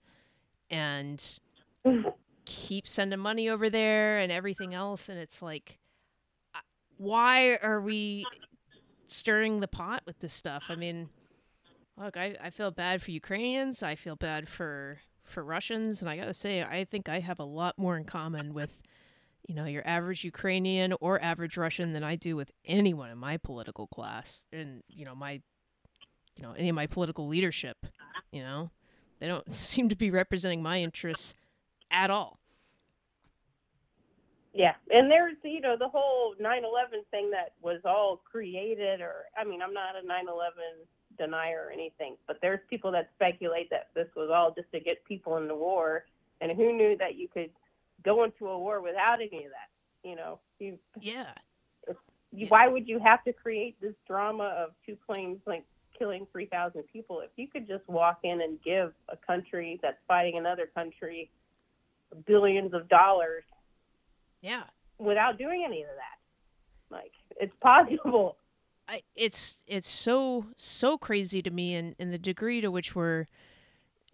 and 0.71 1.39
keep 2.49 2.89
sending 2.89 3.19
money 3.19 3.49
over 3.49 3.69
there 3.69 4.19
and 4.19 4.33
everything 4.33 4.75
else, 4.75 5.09
and 5.09 5.19
it's 5.19 5.43
like, 5.43 5.79
uh, 6.55 6.61
why 6.97 7.57
are 7.57 7.81
we 7.81 8.27
stirring 9.07 9.61
the 9.61 9.69
pot 9.69 10.03
with 10.07 10.19
this 10.21 10.33
stuff? 10.33 10.65
I 10.71 10.75
mean, 10.75 11.11
look, 11.97 12.17
I, 12.17 12.37
I 12.43 12.51
feel 12.51 12.71
bad 12.71 13.03
for 13.03 13.11
Ukrainians. 13.11 13.83
I 13.83 13.95
feel 13.95 14.17
bad 14.17 14.49
for 14.49 14.99
for 15.25 15.45
Russians, 15.45 16.01
and 16.01 16.11
I 16.11 16.17
gotta 16.17 16.33
say, 16.33 16.63
I 16.63 16.85
think 16.85 17.09
I 17.11 17.21
have 17.21 17.39
a 17.39 17.45
lot 17.45 17.79
more 17.79 17.99
in 17.99 18.05
common 18.05 18.55
with 18.55 18.79
you 19.47 19.55
know, 19.55 19.65
your 19.65 19.85
average 19.87 20.25
Ukrainian 20.25 20.93
or 21.01 21.21
average 21.23 21.57
Russian 21.57 21.93
than 21.95 22.05
I 22.05 22.17
do 22.17 22.37
with 22.37 22.53
anyone 22.67 23.11
in 23.11 23.17
my 23.17 23.39
political 23.39 23.87
class 23.87 24.45
and, 24.53 24.83
you 24.89 25.07
know, 25.07 25.15
my, 25.15 25.41
you 26.37 26.43
know, 26.43 26.53
any 26.53 26.69
of 26.69 26.75
my 26.75 26.87
political 26.87 27.27
leadership, 27.27 27.79
you 28.31 28.43
know, 28.43 28.71
they 29.21 29.27
don't 29.27 29.53
seem 29.55 29.89
to 29.89 29.97
be 29.97 30.11
representing 30.11 30.63
my 30.63 30.83
interests 30.83 31.35
at 31.91 32.11
all. 32.11 32.39
Yeah. 34.55 34.75
And 34.91 35.11
there's, 35.11 35.37
you 35.45 35.61
know, 35.61 35.77
the 35.79 35.89
whole 35.89 36.35
9 36.41 36.65
11 36.65 37.05
thing 37.11 37.31
that 37.31 37.53
was 37.63 37.81
all 37.85 38.21
created, 38.31 39.01
or, 39.01 39.27
I 39.37 39.45
mean, 39.45 39.63
I'm 39.63 39.75
not 39.75 39.95
a 40.03 40.07
9 40.07 40.25
11 40.29 40.53
denier 41.17 41.67
or 41.67 41.71
anything, 41.71 42.17
but 42.27 42.39
there's 42.43 42.61
people 42.69 42.91
that 42.93 43.11
speculate 43.15 43.71
that 43.71 43.89
this 43.95 44.09
was 44.17 44.31
all 44.35 44.53
just 44.55 44.71
to 44.73 44.81
get 44.81 45.05
people 45.05 45.37
in 45.37 45.49
the 45.49 45.55
war. 45.55 46.05
And 46.41 46.53
who 46.53 46.73
knew 46.73 46.97
that 46.99 47.17
you 47.17 47.29
could 47.29 47.51
go 48.05 48.25
into 48.25 48.47
a 48.49 48.59
war 48.59 48.81
without 48.81 49.21
any 49.21 49.45
of 49.45 49.51
that. 49.51 49.69
You 50.09 50.17
know, 50.17 50.39
you 50.59 50.79
yeah. 51.01 51.27
You, 51.87 51.97
yeah. 52.33 52.49
Why 52.49 52.69
would 52.69 52.89
you 52.89 52.99
have 53.01 53.25
to 53.25 53.33
create 53.33 53.81
this 53.81 53.95
drama 54.07 54.45
of 54.45 54.71
two 54.87 54.97
planes 55.07 55.41
like 55.47 55.65
killing 55.99 56.27
three 56.31 56.47
thousand 56.47 56.85
people 56.93 57.21
if 57.21 57.31
you 57.37 57.49
could 57.49 57.67
just 57.67 57.83
walk 57.89 58.21
in 58.23 58.41
and 58.41 58.63
give 58.63 58.93
a 59.09 59.17
country 59.17 59.81
that's 59.83 59.99
fighting 60.07 60.39
another 60.39 60.69
country 60.73 61.29
billions 62.27 62.75
of 62.75 62.89
dollars? 62.89 63.45
Yeah. 64.41 64.65
Without 64.99 65.39
doing 65.39 65.63
any 65.65 65.83
of 65.83 65.89
that, 65.89 66.95
like 66.95 67.13
it's 67.41 67.55
possible. 67.61 68.37
I, 68.89 69.03
it's 69.15 69.57
it's 69.67 69.89
so 69.89 70.47
so 70.57 70.97
crazy 70.97 71.43
to 71.43 71.51
me, 71.51 71.75
and, 71.75 71.95
and 71.99 72.13
the 72.13 72.19
degree 72.19 72.61
to 72.61 72.71
which 72.71 72.95
we're 72.95 73.27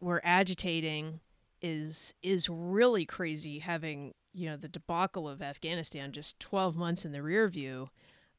we're 0.01 0.21
agitating 0.25 1.21
is 1.63 2.13
is 2.23 2.51
really 2.51 3.07
crazy 3.07 3.61
having 3.61 4.13
you 4.33 4.51
know 4.51 4.57
the 4.57 4.69
debacle 4.69 5.29
of 5.29 5.41
Afghanistan 5.41 6.13
just 6.13 6.39
12 6.41 6.77
months 6.77 7.05
in 7.05 7.13
the 7.13 7.23
rear 7.23 7.49
view. 7.49 7.89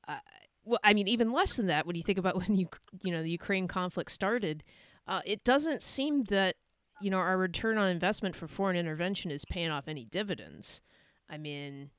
Uh, 0.07 0.17
well, 0.63 0.79
I 0.83 0.93
mean, 0.93 1.07
even 1.07 1.31
less 1.31 1.55
than 1.55 1.67
that 1.67 1.87
when 1.87 1.95
you 1.95 2.03
think 2.03 2.19
about 2.19 2.35
when 2.37 2.55
you 2.55 2.67
you 3.01 3.11
know 3.11 3.23
the 3.23 3.31
Ukraine 3.31 3.67
conflict 3.67 4.11
started. 4.11 4.63
Uh, 5.07 5.21
it 5.23 5.43
doesn't 5.43 5.83
seem 5.83 6.23
that 6.25 6.55
you 7.01 7.09
know 7.09 7.17
our 7.17 7.37
return 7.37 7.77
on 7.77 7.89
investment 7.89 8.35
for 8.35 8.47
foreign 8.47 8.77
intervention 8.77 9.31
is 9.31 9.45
paying 9.45 9.69
off 9.69 9.87
any 9.87 10.05
dividends. 10.05 10.81
I 11.29 11.37
mean, 11.37 11.89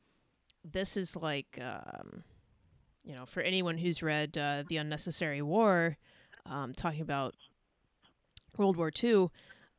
this 0.65 0.97
is 0.97 1.17
like 1.17 1.59
um, 1.61 2.25
you 3.05 3.15
know 3.15 3.27
for 3.27 3.41
anyone 3.41 3.79
who's 3.79 4.03
read 4.03 4.37
uh, 4.39 4.65
the 4.69 4.77
Unnecessary 4.77 5.43
War, 5.43 5.97
um, 6.45 6.73
talking 6.75 7.03
about 7.03 7.35
World 8.57 8.77
War 8.77 8.91
II. 9.03 9.29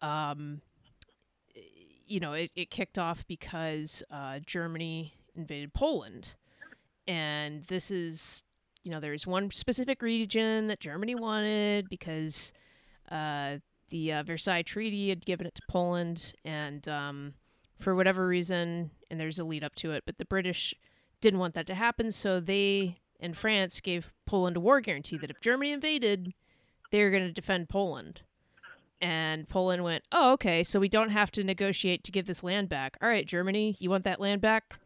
Um, 0.01 0.61
you 2.07 2.19
know, 2.19 2.33
it, 2.33 2.51
it 2.55 2.71
kicked 2.71 2.97
off 2.97 3.25
because 3.27 4.01
uh, 4.09 4.39
Germany 4.45 5.13
invaded 5.35 5.73
Poland. 5.73 6.35
And 7.07 7.63
this 7.67 7.91
is, 7.91 8.43
you 8.83 8.91
know, 8.91 8.99
there's 8.99 9.27
one 9.27 9.51
specific 9.51 10.01
region 10.01 10.67
that 10.67 10.79
Germany 10.79 11.15
wanted 11.15 11.89
because 11.89 12.53
uh, 13.11 13.57
the 13.89 14.13
uh, 14.13 14.23
Versailles 14.23 14.61
Treaty 14.61 15.09
had 15.09 15.25
given 15.25 15.47
it 15.47 15.55
to 15.55 15.61
Poland. 15.69 16.33
And 16.43 16.87
um, 16.87 17.33
for 17.79 17.95
whatever 17.95 18.27
reason, 18.27 18.91
and 19.09 19.19
there's 19.19 19.39
a 19.39 19.43
lead 19.43 19.63
up 19.63 19.75
to 19.75 19.91
it, 19.91 20.03
but 20.05 20.17
the 20.17 20.25
British 20.25 20.73
didn't 21.21 21.39
want 21.39 21.53
that 21.55 21.67
to 21.67 21.75
happen. 21.75 22.11
So 22.11 22.39
they 22.39 22.97
and 23.19 23.37
France 23.37 23.81
gave 23.81 24.13
Poland 24.25 24.57
a 24.57 24.59
war 24.59 24.81
guarantee 24.81 25.17
that 25.17 25.29
if 25.29 25.41
Germany 25.41 25.71
invaded, 25.71 26.33
they 26.91 27.01
were 27.01 27.09
going 27.09 27.23
to 27.23 27.31
defend 27.31 27.69
Poland. 27.69 28.21
And 28.99 29.47
Poland 29.47 29.83
went, 29.83 30.03
oh, 30.11 30.33
okay, 30.33 30.63
so 30.63 30.79
we 30.79 30.89
don't 30.89 31.09
have 31.09 31.31
to 31.31 31.43
negotiate 31.43 32.03
to 32.03 32.11
give 32.11 32.25
this 32.25 32.43
land 32.43 32.69
back. 32.69 32.97
All 33.01 33.09
right, 33.09 33.25
Germany, 33.25 33.75
you 33.79 33.89
want 33.89 34.03
that 34.05 34.19
land 34.19 34.41
back? 34.41 34.79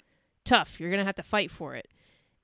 Tough. 0.44 0.80
You're 0.80 0.90
going 0.90 1.00
to 1.00 1.06
have 1.06 1.16
to 1.16 1.24
fight 1.24 1.50
for 1.52 1.76
it. 1.76 1.88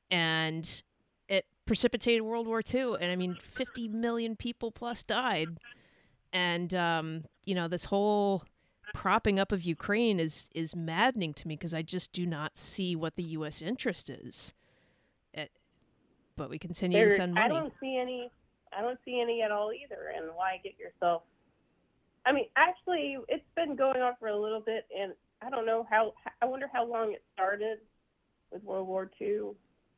And 0.10 0.84
it 1.28 1.46
precipitated 1.66 2.22
World 2.22 2.48
War 2.48 2.62
II. 2.62 2.96
And 3.02 3.12
I 3.12 3.16
mean, 3.16 3.36
50 3.36 3.90
million 3.90 4.36
people 4.36 4.72
plus 4.72 5.04
died. 5.04 5.58
And, 6.34 6.74
um, 6.74 7.24
you 7.46 7.56
know, 7.56 7.68
this 7.68 7.86
whole 7.86 8.44
propping 8.94 9.40
up 9.40 9.52
of 9.52 9.64
Ukraine 9.64 10.20
is, 10.20 10.48
is 10.54 10.76
maddening 10.76 11.34
to 11.36 11.48
me 11.48 11.56
because 11.56 11.74
I 11.74 11.82
just 11.82 12.14
do 12.14 12.26
not 12.26 12.58
see 12.58 12.96
what 12.96 13.16
the 13.16 13.24
U.S. 13.24 13.62
interest 13.62 14.10
is. 14.10 14.54
It, 15.34 15.52
but 16.36 16.50
we 16.50 16.60
continue 16.60 17.00
there, 17.00 17.10
to 17.10 17.16
send 17.16 17.34
money. 17.34 17.46
I 17.46 17.48
don't 17.48 17.74
see 17.80 17.98
any. 17.98 18.32
I 18.78 18.82
don't 18.82 19.00
see 19.06 19.22
any 19.22 19.42
at 19.42 19.52
all 19.52 19.72
either. 19.72 20.14
And 20.16 20.28
why 20.36 20.60
get 20.64 20.74
yourself 20.78 21.24
I 22.28 22.34
mean, 22.34 22.48
actually, 22.58 23.18
it's 23.30 23.46
been 23.56 23.78
going 23.78 24.02
on 24.02 24.14
for 24.20 24.28
a 24.28 24.38
little 24.38 24.60
bit, 24.60 24.86
and 24.96 25.14
I 25.42 25.50
don't 25.50 25.66
know 25.66 25.88
how. 25.90 26.14
I 26.42 26.46
wonder 26.46 26.70
how 26.72 26.86
long 26.86 27.14
it 27.14 27.24
started 27.34 27.80
with 28.52 28.64
World 28.64 28.86
War 28.86 29.10
II. 29.22 29.52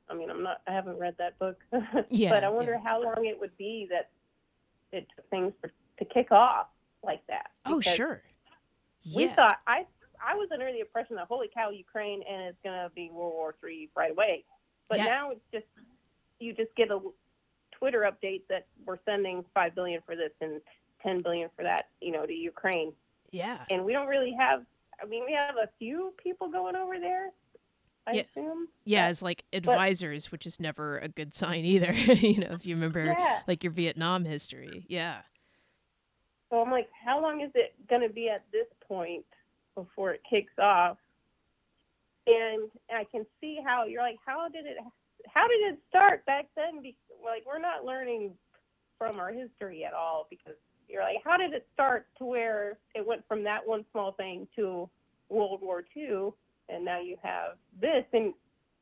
I 0.10 0.14
mean, 0.14 0.30
I'm 0.30 0.44
not. 0.44 0.62
I 0.68 0.72
haven't 0.72 1.00
read 1.00 1.16
that 1.18 1.40
book, 1.40 1.58
yeah, 2.12 2.30
but 2.30 2.44
I 2.44 2.50
wonder 2.50 2.74
yeah. 2.74 2.88
how 2.88 3.04
long 3.04 3.26
it 3.26 3.40
would 3.40 3.58
be 3.58 3.88
that 3.90 4.12
it 4.96 5.08
took 5.16 5.28
things 5.32 5.54
for, 5.60 5.72
to 6.00 6.06
kick 6.06 6.32
off 6.32 6.68
like 7.04 7.22
that. 7.28 7.48
Oh, 7.66 7.80
sure. 7.80 8.22
Yeah. 9.04 9.18
We 9.18 9.28
thought 9.36 9.58
I 9.68 9.86
I 10.26 10.36
was 10.36 10.50
under 10.52 10.72
the 10.72 10.80
impression 10.80 11.16
that 11.16 11.28
holy 11.28 11.50
cow, 11.54 11.70
Ukraine, 11.70 12.22
and 12.30 12.44
it's 12.44 12.58
gonna 12.64 12.90
be 12.96 13.10
World 13.12 13.34
War 13.34 13.56
Three 13.60 13.90
right 13.96 14.12
away. 14.12 14.44
But 14.90 15.00
yeah. 15.00 15.06
now 15.06 15.32
it's 15.32 15.42
just 15.54 15.66
you 16.40 16.54
just 16.54 16.76
get 16.76 16.90
a 16.92 17.00
Twitter 17.72 18.10
update 18.12 18.42
that 18.50 18.68
we're 18.86 18.98
sending 19.06 19.44
five 19.54 19.76
billion 19.76 20.02
for 20.06 20.16
this 20.16 20.32
and 20.42 20.62
10 21.04 21.22
billion 21.22 21.50
for 21.56 21.64
that, 21.64 21.88
you 22.02 22.12
know, 22.12 22.26
to 22.26 22.34
Ukraine. 22.34 22.92
Yeah. 23.32 23.60
And 23.70 23.86
we 23.86 23.94
don't 23.94 24.08
really 24.08 24.36
have 24.38 24.66
I 25.02 25.06
mean, 25.06 25.24
we 25.26 25.34
have 25.34 25.56
a 25.56 25.70
few 25.80 26.14
people 26.22 26.50
going 26.50 26.76
over 26.76 27.00
there. 27.00 27.30
I 28.06 28.12
yeah. 28.12 28.24
assume. 28.32 28.68
Yeah, 28.86 29.06
as 29.06 29.22
like 29.22 29.44
advisors, 29.54 30.26
but, 30.26 30.32
which 30.34 30.46
is 30.46 30.60
never 30.60 30.98
a 30.98 31.08
good 31.08 31.36
sign 31.36 31.64
either. 31.64 31.94
you 31.94 32.40
know, 32.40 32.52
if 32.52 32.66
you 32.66 32.76
remember 32.76 33.06
yeah. 33.06 33.40
like 33.48 33.64
your 33.64 33.72
Vietnam 33.72 34.26
history. 34.26 34.86
Yeah. 34.90 35.22
So 36.50 36.62
I'm 36.62 36.72
like, 36.72 36.90
how 37.06 37.22
long 37.22 37.42
is 37.42 37.52
it 37.56 37.74
going 37.90 38.02
to 38.02 38.14
be 38.14 38.30
at 38.30 38.44
this 38.52 38.68
point 38.88 39.26
before 39.76 40.12
it 40.12 40.22
kicks 40.30 40.58
off? 40.60 40.98
And 42.28 42.70
I 42.92 43.06
can 43.12 43.26
see 43.40 43.60
how 43.64 43.86
you're 43.86 44.02
like, 44.02 44.18
how 44.26 44.48
did 44.50 44.66
it, 44.66 44.78
how 45.28 45.48
did 45.48 45.74
it 45.74 45.80
start 45.90 46.26
back 46.26 46.48
then? 46.56 46.82
Be, 46.82 46.96
like, 47.24 47.44
we're 47.46 47.60
not 47.60 47.86
learning 47.86 48.32
from 48.98 49.20
our 49.20 49.32
history 49.32 49.86
at 49.86 49.94
all 49.94 50.28
because 50.30 50.56
you're 50.88 51.04
like, 51.04 51.18
how 51.24 51.38
did 51.38 51.54
it 51.54 51.68
start 51.74 52.08
to 52.18 52.26
where 52.26 52.78
it 52.96 53.06
went 53.06 53.24
from 53.28 53.44
that 53.44 53.66
one 53.66 53.86
small 53.92 54.12
thing 54.14 54.48
to 54.56 54.90
World 55.30 55.62
War 55.62 55.84
II, 55.96 56.30
and 56.68 56.84
now 56.84 57.00
you 57.00 57.16
have 57.22 57.58
this? 57.80 58.04
And 58.14 58.34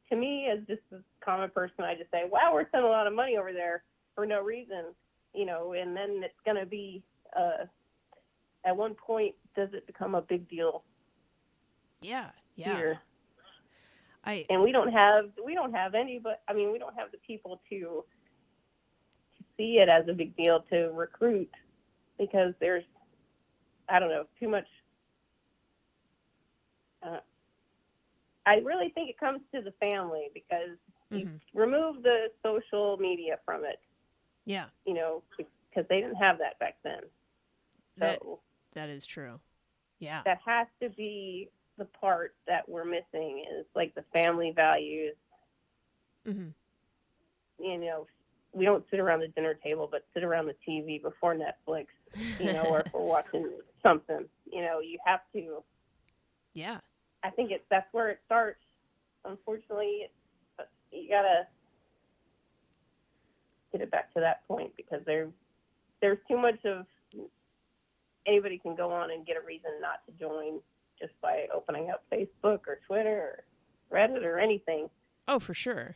to 0.10 0.16
me, 0.16 0.48
as 0.52 0.60
just 0.68 0.82
a 0.94 0.98
common 1.24 1.50
person, 1.50 1.84
I 1.84 1.96
just 1.96 2.12
say, 2.12 2.24
wow, 2.30 2.52
we're 2.54 2.68
spending 2.68 2.88
a 2.88 2.92
lot 2.92 3.08
of 3.08 3.14
money 3.14 3.38
over 3.38 3.52
there 3.52 3.84
for 4.16 4.26
no 4.26 4.42
reason, 4.42 4.86
you 5.34 5.46
know. 5.46 5.74
And 5.74 5.96
then 5.96 6.22
it's 6.24 6.34
going 6.46 6.58
to 6.58 6.66
be, 6.66 7.04
uh, 7.36 7.66
at 8.66 8.76
one 8.76 8.94
point, 8.96 9.36
does 9.56 9.70
it 9.74 9.88
become 9.88 10.16
a 10.16 10.22
big 10.22 10.48
deal? 10.50 10.84
Yeah, 12.02 12.30
yeah. 12.56 12.76
Here? 12.76 13.00
I 14.24 14.46
and 14.50 14.62
we 14.62 14.72
don't 14.72 14.92
have 14.92 15.30
we 15.44 15.56
don't 15.56 15.74
have 15.74 15.96
any, 15.96 16.20
but 16.20 16.42
I 16.48 16.54
mean, 16.54 16.72
we 16.72 16.80
don't 16.80 16.96
have 16.96 17.12
the 17.12 17.18
people 17.18 17.62
to 17.70 17.80
to 19.38 19.44
see 19.56 19.80
it 19.80 19.90
as 19.90 20.08
a 20.08 20.14
big 20.14 20.36
deal 20.36 20.64
to 20.70 20.92
recruit 20.94 21.50
because 22.18 22.54
there's, 22.60 22.84
I 23.88 24.00
don't 24.00 24.10
know, 24.10 24.26
too 24.40 24.50
much. 24.50 24.68
Uh, 27.04 27.20
I 28.46 28.56
really 28.58 28.90
think 28.90 29.10
it 29.10 29.20
comes 29.20 29.42
to 29.54 29.62
the 29.62 29.72
family 29.80 30.30
because 30.34 30.78
mm-hmm. 31.12 31.18
you 31.18 31.30
remove 31.54 32.04
the 32.04 32.28
social 32.44 32.98
media 32.98 33.38
from 33.46 33.64
it. 33.66 33.80
Yeah. 34.46 34.66
You 34.86 34.94
know, 34.94 35.24
because 35.38 35.88
they 35.90 36.02
didn't 36.02 36.16
have 36.16 36.38
that 36.40 36.58
back 36.60 36.78
then. 36.84 37.02
That 37.98 38.20
So 38.22 38.40
that 38.74 38.90
is 38.90 39.06
true. 39.06 39.40
Yeah. 40.00 40.22
that 40.26 40.40
has 40.46 40.68
to 40.82 40.90
be 40.90 41.50
the 41.78 41.86
part 41.86 42.36
that 42.48 42.68
we're 42.70 42.86
missing 42.86 43.44
is 43.60 43.66
like 43.76 43.96
the 43.96 44.04
family 44.14 44.52
values. 44.56 45.16
Mm-hmm. 46.28 46.50
You 47.64 47.78
know, 47.80 48.08
we 48.54 48.66
don't 48.66 48.84
sit 48.92 49.00
around 49.00 49.22
the 49.22 49.28
dinner 49.30 49.56
table, 49.56 49.88
but 49.92 50.06
sit 50.14 50.24
around 50.24 50.46
the 50.48 50.56
TV 50.68 51.02
before 51.02 51.36
Netflix. 51.36 51.88
You 52.40 52.54
know, 52.54 52.64
or 52.64 52.80
if 52.86 52.94
we're 52.94 53.02
watching 53.02 53.50
something. 53.84 54.26
You 54.52 54.62
know, 54.62 54.80
you 54.80 54.98
have 55.06 55.22
to. 55.34 55.64
yeah. 56.54 56.78
I 57.24 57.30
think 57.32 57.52
it's 57.52 57.64
that's 57.70 57.92
where 57.92 58.10
it 58.10 58.20
starts. 58.26 58.62
Unfortunately, 59.26 60.10
you 60.92 61.10
gotta 61.10 61.48
get 63.72 63.82
it 63.82 63.92
back 63.92 64.14
to 64.14 64.20
that 64.20 64.48
point 64.48 64.72
because 64.78 65.02
there, 65.06 65.28
there's 66.02 66.20
too 66.28 66.38
much 66.38 66.64
of 66.66 66.86
anybody 68.28 68.58
can 68.58 68.76
go 68.76 68.92
on 68.92 69.12
and 69.12 69.26
get 69.26 69.38
a 69.38 69.42
reason 69.46 69.72
not 69.82 70.06
to 70.06 70.12
join 70.20 70.60
just 71.00 71.14
by 71.22 71.46
opening 71.54 71.90
up 71.90 72.04
Facebook 72.12 72.62
or 72.68 72.80
Twitter 72.88 73.44
or 73.92 73.98
Reddit 73.98 74.24
or 74.24 74.38
anything, 74.38 74.90
Oh, 75.30 75.40
for 75.40 75.54
sure. 75.54 75.96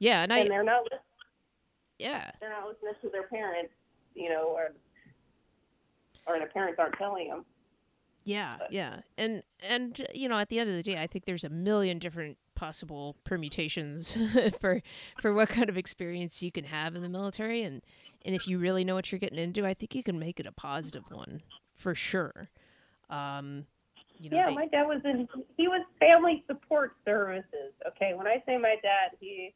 Yeah, 0.00 0.22
and 0.22 0.32
I 0.32 0.38
and 0.40 0.50
they're 0.50 0.62
not 0.64 0.82
lis- 0.84 1.00
yeah. 1.98 2.30
they're 2.40 2.50
not 2.50 2.66
listening 2.68 2.94
to 3.02 3.08
their 3.10 3.24
parents, 3.28 3.72
you 4.14 4.28
know, 4.28 4.44
or 4.48 4.72
or 6.26 6.38
their 6.38 6.48
parents 6.48 6.78
aren't 6.78 6.94
telling 6.98 7.28
them. 7.28 7.44
Yeah, 8.24 8.56
But- 8.58 8.72
yeah. 8.72 9.00
And 9.16 9.42
and 9.62 10.06
you 10.14 10.28
know, 10.28 10.38
at 10.38 10.48
the 10.48 10.58
end 10.58 10.68
of 10.70 10.76
the 10.76 10.82
day, 10.82 11.00
I 11.00 11.06
think 11.06 11.24
there's 11.24 11.44
a 11.44 11.48
million 11.48 11.98
different 11.98 12.36
possible 12.54 13.16
permutations 13.24 14.16
for 14.60 14.82
for 15.20 15.32
what 15.34 15.48
kind 15.48 15.68
of 15.68 15.76
experience 15.76 16.42
you 16.42 16.50
can 16.52 16.64
have 16.64 16.94
in 16.96 17.02
the 17.02 17.08
military 17.08 17.62
and 17.62 17.82
and 18.24 18.34
if 18.34 18.48
you 18.48 18.58
really 18.58 18.82
know 18.82 18.94
what 18.96 19.12
you're 19.12 19.18
getting 19.20 19.38
into, 19.38 19.64
I 19.64 19.72
think 19.74 19.94
you 19.94 20.02
can 20.02 20.18
make 20.18 20.40
it 20.40 20.46
a 20.46 20.52
positive 20.52 21.04
one 21.10 21.42
for 21.76 21.94
sure. 21.94 22.48
Um 23.08 23.66
you 24.18 24.30
know, 24.30 24.36
yeah, 24.38 24.46
they- 24.46 24.54
my 24.54 24.66
dad 24.66 24.84
was 24.84 25.02
in. 25.04 25.28
He 25.58 25.68
was 25.68 25.84
family 26.00 26.42
support 26.46 26.96
services. 27.04 27.72
Okay, 27.86 28.14
when 28.14 28.26
I 28.26 28.42
say 28.46 28.56
my 28.56 28.76
dad, 28.82 29.10
he 29.20 29.54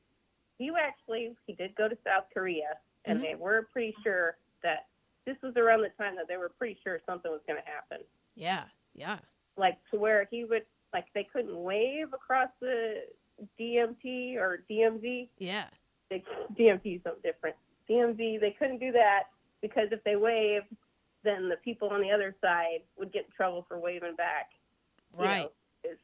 he 0.58 0.70
actually 0.78 1.34
he 1.46 1.54
did 1.54 1.74
go 1.74 1.88
to 1.88 1.96
South 2.04 2.24
Korea, 2.32 2.76
and 3.06 3.18
Mhm. 3.18 3.22
they 3.22 3.34
were 3.36 3.68
pretty 3.72 3.96
sure 4.02 4.36
that 4.62 4.86
this 5.24 5.40
was 5.42 5.56
around 5.56 5.80
the 5.80 5.88
time 5.90 6.14
that 6.16 6.28
they 6.28 6.36
were 6.36 6.50
pretty 6.50 6.78
sure 6.84 7.00
something 7.06 7.30
was 7.30 7.40
going 7.46 7.60
to 7.62 7.68
happen. 7.70 8.04
yeah, 8.34 8.64
yeah. 8.94 9.18
Like 9.56 9.78
to 9.90 9.98
where 9.98 10.24
he 10.30 10.44
would 10.44 10.66
like 10.92 11.06
they 11.14 11.24
couldn't 11.24 11.56
wave 11.62 12.12
across 12.12 12.50
the 12.60 13.06
DMT 13.58 14.36
or 14.36 14.64
DMZ. 14.68 15.28
Yeah. 15.38 15.68
They, 16.10 16.22
DMT 16.54 16.96
is 16.96 17.02
something 17.02 17.22
different. 17.22 17.56
DMZ 17.88 18.40
they 18.40 18.50
couldn't 18.58 18.78
do 18.78 18.92
that 18.92 19.24
because 19.62 19.88
if 19.92 20.02
they 20.04 20.16
waved, 20.16 20.66
then 21.24 21.48
the 21.48 21.56
people 21.56 21.88
on 21.90 22.00
the 22.00 22.10
other 22.10 22.34
side 22.40 22.80
would 22.98 23.12
get 23.12 23.24
in 23.26 23.30
trouble 23.36 23.64
for 23.68 23.78
waving 23.78 24.16
back. 24.16 24.50
you 25.18 25.24
Right. 25.24 25.42
know. 25.42 25.50
It's 25.82 26.00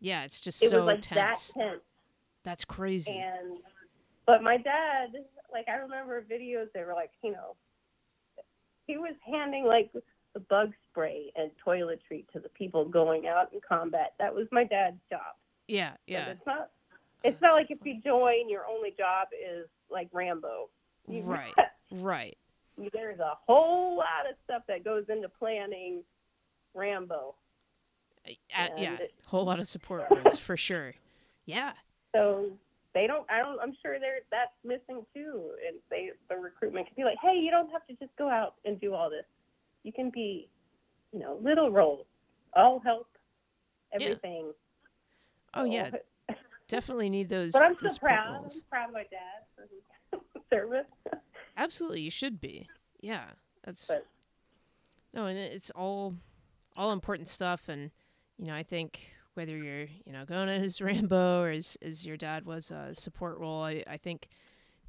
Yeah, 0.00 0.24
it's 0.24 0.40
just 0.40 0.62
it 0.62 0.70
so 0.70 0.78
was 0.78 0.86
like 0.86 1.02
tense. 1.02 1.52
that 1.52 1.60
tense. 1.60 1.82
That's 2.42 2.64
crazy. 2.64 3.12
And 3.16 3.58
but 4.26 4.42
my 4.42 4.56
dad, 4.58 5.14
like 5.52 5.68
I 5.68 5.76
remember 5.76 6.22
videos. 6.22 6.70
They 6.74 6.82
were 6.84 6.92
like, 6.94 7.10
you 7.22 7.32
know, 7.32 7.56
he 8.86 8.98
was 8.98 9.14
handing 9.24 9.64
like 9.64 9.90
the 10.34 10.40
bug 10.40 10.72
spray 10.90 11.32
and 11.36 11.50
toiletry 11.64 12.26
to 12.32 12.40
the 12.40 12.48
people 12.50 12.84
going 12.84 13.26
out 13.26 13.52
in 13.52 13.60
combat. 13.66 14.14
That 14.18 14.34
was 14.34 14.46
my 14.52 14.64
dad's 14.64 14.98
job. 15.08 15.36
yeah, 15.68 15.92
yeah. 16.06 16.30
It's 16.30 16.46
not. 16.46 16.70
Oh, 16.92 16.98
it's 17.22 17.40
not 17.40 17.54
like 17.54 17.70
if 17.70 17.78
you 17.84 18.00
join, 18.02 18.50
your 18.50 18.66
only 18.66 18.90
job 18.90 19.28
is 19.32 19.66
like 19.90 20.08
Rambo. 20.12 20.68
You- 21.08 21.22
Right. 21.22 21.54
Right. 21.90 22.36
There's 22.92 23.20
a 23.20 23.34
whole 23.46 23.96
lot 23.96 24.28
of 24.28 24.36
stuff 24.44 24.62
that 24.68 24.84
goes 24.84 25.04
into 25.08 25.28
planning 25.28 26.02
Rambo. 26.74 27.34
Uh, 28.26 28.30
yeah, 28.76 28.94
it- 28.96 29.14
whole 29.26 29.44
lot 29.44 29.60
of 29.60 29.66
support 29.66 30.04
roles 30.10 30.38
for 30.38 30.56
sure. 30.56 30.94
Yeah. 31.46 31.72
So 32.14 32.50
they 32.94 33.06
don't. 33.06 33.28
I 33.30 33.38
don't. 33.38 33.60
I'm 33.60 33.74
sure 33.82 33.98
there 34.00 34.18
that's 34.30 34.52
missing 34.64 35.04
too. 35.14 35.50
And 35.66 35.76
they 35.90 36.10
the 36.28 36.36
recruitment 36.36 36.86
could 36.88 36.96
be 36.96 37.04
like, 37.04 37.18
hey, 37.22 37.36
you 37.38 37.50
don't 37.50 37.70
have 37.70 37.86
to 37.86 37.94
just 37.94 38.16
go 38.16 38.28
out 38.28 38.54
and 38.64 38.80
do 38.80 38.94
all 38.94 39.10
this. 39.10 39.24
You 39.82 39.92
can 39.92 40.10
be, 40.10 40.48
you 41.12 41.18
know, 41.18 41.38
little 41.42 41.70
roles. 41.70 42.06
All 42.56 42.80
help. 42.80 43.08
Yeah. 43.92 44.06
Everything. 44.06 44.52
Oh 45.54 45.64
yeah, 45.64 45.90
definitely 46.68 47.10
need 47.10 47.28
those. 47.28 47.52
But 47.52 47.62
I'm 47.66 47.76
so 47.78 47.88
proud. 48.00 48.40
roles. 48.42 48.54
I'm 48.56 48.62
proud 48.70 48.88
of 48.88 48.94
my 48.94 49.02
dad 49.10 49.44
for 49.54 49.68
his 49.70 50.20
service. 50.50 50.86
Absolutely, 51.56 52.00
you 52.00 52.10
should 52.10 52.40
be. 52.40 52.68
Yeah, 53.00 53.24
that's 53.64 53.86
But- 53.86 54.06
no, 55.12 55.26
and 55.26 55.38
it's 55.38 55.70
all 55.70 56.14
all 56.76 56.92
important 56.92 57.28
stuff. 57.28 57.68
And 57.68 57.90
you 58.38 58.46
know, 58.46 58.54
I 58.54 58.62
think 58.62 59.12
whether 59.34 59.56
you're 59.56 59.86
you 60.04 60.12
know 60.12 60.24
going 60.24 60.48
as 60.48 60.80
Rambo 60.80 61.42
or 61.42 61.50
as 61.50 61.76
as 61.82 62.04
your 62.04 62.16
dad 62.16 62.44
was 62.46 62.70
a 62.70 62.94
support 62.94 63.38
role, 63.38 63.62
I, 63.62 63.84
I 63.86 63.96
think 63.96 64.28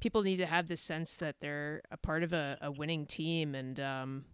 people 0.00 0.22
need 0.22 0.36
to 0.36 0.46
have 0.46 0.68
this 0.68 0.80
sense 0.80 1.16
that 1.16 1.36
they're 1.40 1.82
a 1.90 1.96
part 1.96 2.22
of 2.22 2.32
a, 2.32 2.58
a 2.60 2.70
winning 2.70 3.06
team. 3.06 3.54
And 3.54 3.78
um, 3.80 4.24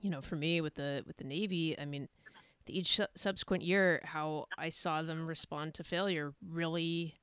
you 0.00 0.10
know, 0.10 0.20
for 0.20 0.36
me 0.36 0.60
with 0.60 0.74
the 0.74 1.02
with 1.06 1.16
the 1.16 1.24
Navy, 1.24 1.78
I 1.78 1.84
mean, 1.86 2.08
each 2.68 2.96
su- 2.96 3.06
subsequent 3.16 3.62
year, 3.64 4.00
how 4.04 4.46
I 4.58 4.68
saw 4.68 5.02
them 5.02 5.26
respond 5.26 5.74
to 5.74 5.84
failure 5.84 6.34
really 6.46 7.19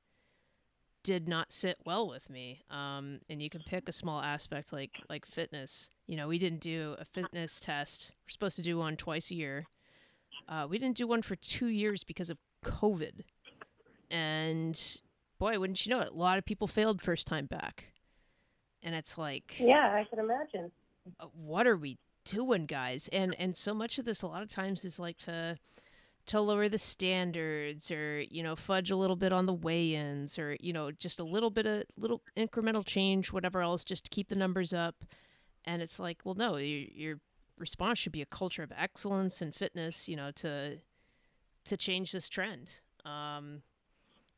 did 1.08 1.26
not 1.26 1.52
sit 1.54 1.78
well 1.86 2.06
with 2.06 2.28
me. 2.28 2.60
Um, 2.70 3.20
and 3.30 3.40
you 3.40 3.48
can 3.48 3.62
pick 3.62 3.88
a 3.88 3.92
small 3.92 4.20
aspect 4.20 4.74
like 4.74 5.00
like 5.08 5.24
fitness. 5.24 5.88
You 6.06 6.16
know, 6.18 6.28
we 6.28 6.38
didn't 6.38 6.60
do 6.60 6.96
a 6.98 7.04
fitness 7.06 7.58
test. 7.60 8.12
We're 8.26 8.30
supposed 8.30 8.56
to 8.56 8.62
do 8.62 8.76
one 8.76 8.94
twice 8.96 9.30
a 9.30 9.34
year. 9.34 9.66
Uh, 10.46 10.66
we 10.68 10.78
didn't 10.78 10.98
do 10.98 11.06
one 11.06 11.22
for 11.22 11.34
two 11.34 11.68
years 11.68 12.04
because 12.04 12.28
of 12.28 12.36
COVID. 12.62 13.24
And 14.10 14.78
boy, 15.38 15.58
wouldn't 15.58 15.86
you 15.86 15.90
know 15.94 16.00
it, 16.00 16.12
a 16.12 16.16
lot 16.16 16.36
of 16.36 16.44
people 16.44 16.66
failed 16.66 17.00
first 17.00 17.26
time 17.26 17.46
back. 17.46 17.92
And 18.82 18.94
it's 18.94 19.16
like, 19.16 19.56
yeah, 19.58 19.94
I 19.94 20.04
can 20.10 20.18
imagine. 20.18 20.70
uh, 21.20 21.26
what 21.34 21.66
are 21.66 21.76
we 21.76 21.96
doing 22.24 22.66
guys 22.66 23.08
and 23.10 23.34
and 23.38 23.56
so 23.56 23.72
much 23.72 23.98
of 23.98 24.04
this 24.04 24.20
a 24.20 24.26
lot 24.26 24.42
of 24.42 24.50
times 24.50 24.84
is 24.84 24.98
like 24.98 25.16
to 25.16 25.56
to 26.28 26.40
lower 26.40 26.68
the 26.68 26.78
standards 26.78 27.90
or 27.90 28.20
you 28.20 28.42
know 28.42 28.54
fudge 28.54 28.90
a 28.90 28.96
little 28.96 29.16
bit 29.16 29.32
on 29.32 29.46
the 29.46 29.52
weigh-ins 29.52 30.38
or 30.38 30.56
you 30.60 30.72
know 30.72 30.90
just 30.90 31.18
a 31.18 31.24
little 31.24 31.50
bit 31.50 31.66
of 31.66 31.84
little 31.96 32.22
incremental 32.36 32.84
change 32.84 33.32
whatever 33.32 33.62
else 33.62 33.82
just 33.82 34.04
to 34.04 34.10
keep 34.10 34.28
the 34.28 34.36
numbers 34.36 34.72
up. 34.72 35.04
And 35.64 35.82
it's 35.82 35.98
like 35.98 36.18
well 36.24 36.34
no 36.34 36.56
your, 36.56 36.86
your 36.94 37.20
response 37.58 37.98
should 37.98 38.12
be 38.12 38.22
a 38.22 38.26
culture 38.26 38.62
of 38.62 38.72
excellence 38.76 39.42
and 39.42 39.54
fitness 39.54 40.08
you 40.08 40.16
know 40.16 40.30
to 40.32 40.78
to 41.64 41.76
change 41.76 42.12
this 42.12 42.28
trend. 42.28 42.80
Um 43.04 43.62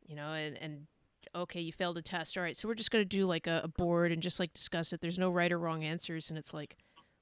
you 0.07 0.15
know 0.15 0.33
and 0.33 0.57
and 0.59 0.87
okay 1.35 1.61
you 1.61 1.73
failed 1.73 1.99
a 1.99 2.03
test. 2.03 2.39
All 2.39 2.45
right 2.45 2.57
so 2.57 2.69
we're 2.69 2.75
just 2.75 2.93
going 2.93 3.05
to 3.05 3.09
do 3.09 3.27
like 3.27 3.49
a, 3.49 3.63
a 3.65 3.69
board 3.69 4.13
and 4.13 4.23
just 4.23 4.39
like 4.39 4.53
discuss 4.53 4.93
it. 4.93 5.01
There's 5.01 5.19
no 5.19 5.31
right 5.31 5.51
or 5.51 5.59
wrong 5.59 5.83
answers. 5.83 6.31
And 6.31 6.39
it's 6.39 6.55
like 6.55 6.77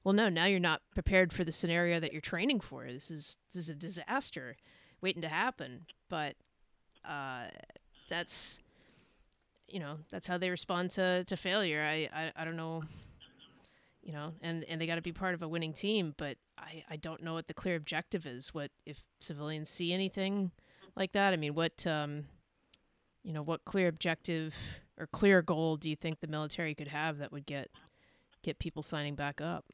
well 0.09 0.15
no 0.15 0.31
now 0.31 0.47
you're 0.47 0.59
not 0.59 0.81
prepared 0.95 1.35
for 1.35 1.45
the 1.45 1.53
scenario 1.53 2.01
that 2.01 2.13
you're 2.13 2.23
training 2.23 2.61
for. 2.61 2.87
This 2.87 3.11
is 3.11 3.37
this 3.53 3.65
is 3.65 3.69
a 3.69 3.75
disaster 3.75 4.57
waiting 5.03 5.21
to 5.21 5.29
happen. 5.29 5.85
But 6.09 6.35
uh 7.07 7.49
that's 8.09 8.59
you 9.69 9.79
know 9.79 9.99
that's 10.11 10.27
how 10.27 10.39
they 10.39 10.49
respond 10.49 10.93
to 10.93 11.25
to 11.25 11.37
failure. 11.37 11.83
I 11.83 12.09
i, 12.11 12.33
I 12.35 12.45
don't 12.47 12.57
know 12.57 12.85
you 14.03 14.15
know 14.15 14.33
and 14.41 14.65
and 14.65 14.81
they 14.81 14.87
got 14.87 14.95
to 14.95 15.03
be 15.03 15.13
part 15.13 15.35
of 15.35 15.43
a 15.43 15.49
winning 15.49 15.75
team. 15.75 16.15
But 16.17 16.39
i 16.57 16.83
i 16.89 16.97
don't 16.97 17.23
know 17.23 17.35
what 17.35 17.47
the 17.47 17.53
clear 17.53 17.77
objective 17.77 18.25
is. 18.25 18.55
What 18.55 18.71
if 18.87 19.03
civilians 19.21 19.69
see 19.69 19.93
anything 19.93 20.53
like 20.97 21.13
that? 21.13 21.35
I 21.35 21.37
mean 21.37 21.55
what 21.55 21.87
um 21.87 22.25
you 23.23 23.35
know 23.35 23.43
what 23.43 23.67
clear 23.67 23.89
objective 23.89 24.55
or 24.97 25.07
clear 25.07 25.43
goal 25.43 25.77
do 25.77 25.91
you 25.91 25.97
think 25.97 26.21
the 26.21 26.27
military 26.27 26.75
could 26.75 26.89
have 26.89 27.19
that 27.19 27.31
would 27.31 27.45
get 27.45 27.69
get 28.43 28.59
people 28.59 28.83
signing 28.83 29.15
back 29.15 29.43
up 29.43 29.67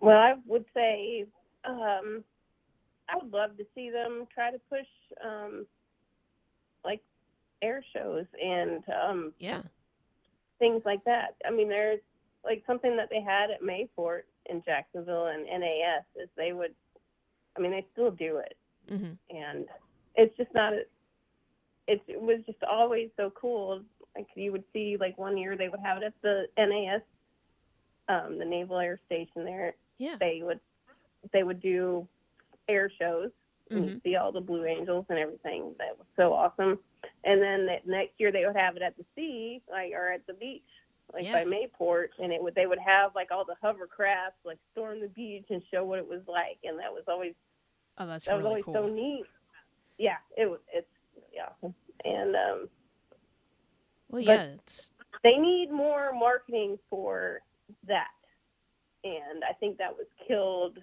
Well, 0.00 0.16
I 0.16 0.34
would 0.46 0.64
say 0.74 1.26
um, 1.64 2.24
I 3.08 3.16
would 3.22 3.32
love 3.32 3.56
to 3.58 3.66
see 3.74 3.90
them 3.90 4.26
try 4.34 4.50
to 4.50 4.58
push 4.70 4.86
um, 5.24 5.66
like 6.84 7.00
air 7.62 7.84
shows 7.94 8.24
and 8.42 8.82
um, 8.88 9.32
yeah 9.38 9.62
things 10.58 10.82
like 10.84 11.02
that. 11.04 11.34
I 11.46 11.50
mean, 11.50 11.68
there's 11.68 12.00
like 12.44 12.62
something 12.66 12.96
that 12.96 13.08
they 13.10 13.20
had 13.20 13.50
at 13.50 13.62
Mayport 13.62 14.22
in 14.46 14.62
Jacksonville 14.64 15.26
and 15.26 15.44
NAS 15.44 16.04
is 16.22 16.28
they 16.36 16.52
would. 16.52 16.74
I 17.56 17.60
mean, 17.60 17.72
they 17.72 17.84
still 17.92 18.12
do 18.12 18.38
it, 18.38 18.56
hmm 18.88 19.12
and 19.30 19.66
it's 20.14 20.36
just 20.36 20.54
not. 20.54 20.72
A, 20.72 20.82
it, 21.88 22.00
it 22.06 22.20
was 22.20 22.40
just 22.46 22.62
always 22.62 23.10
so 23.16 23.32
cool. 23.34 23.82
Like 24.14 24.28
you 24.36 24.52
would 24.52 24.64
see, 24.72 24.96
like 24.98 25.18
one 25.18 25.36
year 25.36 25.56
they 25.56 25.68
would 25.68 25.80
have 25.80 25.98
it 25.98 26.04
at 26.04 26.14
the 26.22 26.46
NAS, 26.56 27.02
um, 28.08 28.38
the 28.38 28.44
Naval 28.44 28.78
Air 28.78 29.00
Station 29.06 29.44
there. 29.44 29.74
Yeah 30.00 30.16
They 30.18 30.40
would 30.42 30.58
they 31.32 31.44
would 31.44 31.60
do 31.60 32.08
air 32.68 32.90
shows 32.98 33.30
and 33.70 33.84
Mhm. 33.84 33.94
you 33.94 34.00
see 34.02 34.16
all 34.16 34.32
the 34.32 34.40
Blue 34.40 34.64
Angels 34.64 35.06
and 35.10 35.18
everything. 35.18 35.74
That 35.78 35.96
was 35.96 36.06
so 36.16 36.32
awesome. 36.32 36.80
and 37.24 37.40
then 37.40 37.66
the 37.66 37.78
next 37.86 38.18
year 38.18 38.32
they 38.32 38.44
would 38.44 38.56
have 38.56 38.76
it 38.76 38.82
at 38.82 38.96
the 38.96 39.04
sea, 39.14 39.62
like 39.70 39.92
or 39.92 40.10
at 40.12 40.26
the 40.26 40.34
beach, 40.34 40.66
like 41.14 41.24
Yeah. 41.24 41.32
by 41.32 41.44
Mayport, 41.44 42.08
and 42.18 42.32
it 42.32 42.42
would 42.42 42.54
they 42.54 42.66
would 42.66 42.78
have 42.80 43.14
like 43.14 43.30
all 43.30 43.44
the 43.44 43.56
hovercrafts 43.62 44.42
like 44.44 44.58
storm 44.72 45.00
the 45.00 45.08
beach 45.08 45.46
and 45.50 45.62
show 45.70 45.84
what 45.84 45.98
it 45.98 46.06
was 46.08 46.26
like, 46.26 46.58
and 46.64 46.78
that 46.80 46.92
was 46.92 47.04
always 47.08 47.34
Oh, 47.98 48.06
that's 48.06 48.24
that 48.24 48.36
was 48.36 48.46
always 48.46 48.64
cool. 48.64 48.74
so 48.74 48.88
neat. 48.88 49.24
Yeah, 49.98 50.16
it 50.36 50.46
was. 50.50 50.60
It's 50.72 50.88
yeah, 51.32 51.50
and 52.04 52.34
um, 52.36 52.68
well, 54.08 54.22
yeah, 54.22 54.42
it's 54.54 54.92
they 55.22 55.36
need 55.36 55.70
more 55.70 56.12
marketing 56.12 56.78
for 56.88 57.40
that, 57.86 58.08
and 59.04 59.42
I 59.48 59.52
think 59.54 59.78
that 59.78 59.92
was 59.92 60.06
killed 60.26 60.78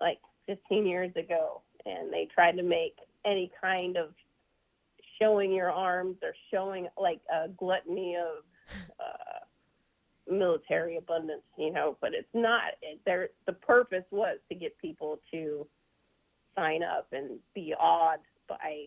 like 0.00 0.18
15 0.46 0.86
years 0.86 1.10
ago, 1.16 1.62
and 1.84 2.12
they 2.12 2.28
tried 2.32 2.56
to 2.56 2.62
make 2.62 2.96
any 3.24 3.50
kind 3.60 3.96
of 3.96 4.10
showing 5.20 5.52
your 5.52 5.70
arms 5.70 6.16
or 6.22 6.32
showing 6.52 6.88
like 7.00 7.20
a 7.32 7.48
gluttony 7.48 8.16
of 8.16 8.44
uh, 9.00 10.32
military 10.32 10.96
abundance, 10.96 11.42
you 11.56 11.72
know, 11.72 11.96
but 12.00 12.14
it's 12.14 12.28
not. 12.34 12.72
It, 12.82 13.00
there, 13.04 13.30
the 13.46 13.52
purpose 13.52 14.04
was 14.10 14.38
to 14.48 14.54
get 14.54 14.78
people 14.78 15.18
to 15.32 15.66
sign 16.56 16.82
up 16.82 17.08
and 17.12 17.38
be 17.54 17.74
awed 17.78 18.20
by 18.48 18.86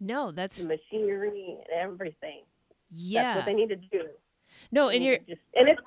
no, 0.00 0.32
that's 0.32 0.64
the 0.64 0.68
machinery 0.68 1.58
and 1.58 1.80
everything. 1.80 2.42
Yeah, 2.90 3.22
that's 3.22 3.36
what 3.36 3.46
they 3.46 3.54
need 3.54 3.68
to 3.68 3.76
do. 3.76 4.08
No, 4.72 4.88
and 4.88 5.02
you're 5.02 5.18
just 5.18 5.40
and 5.54 5.68
it 5.68 5.78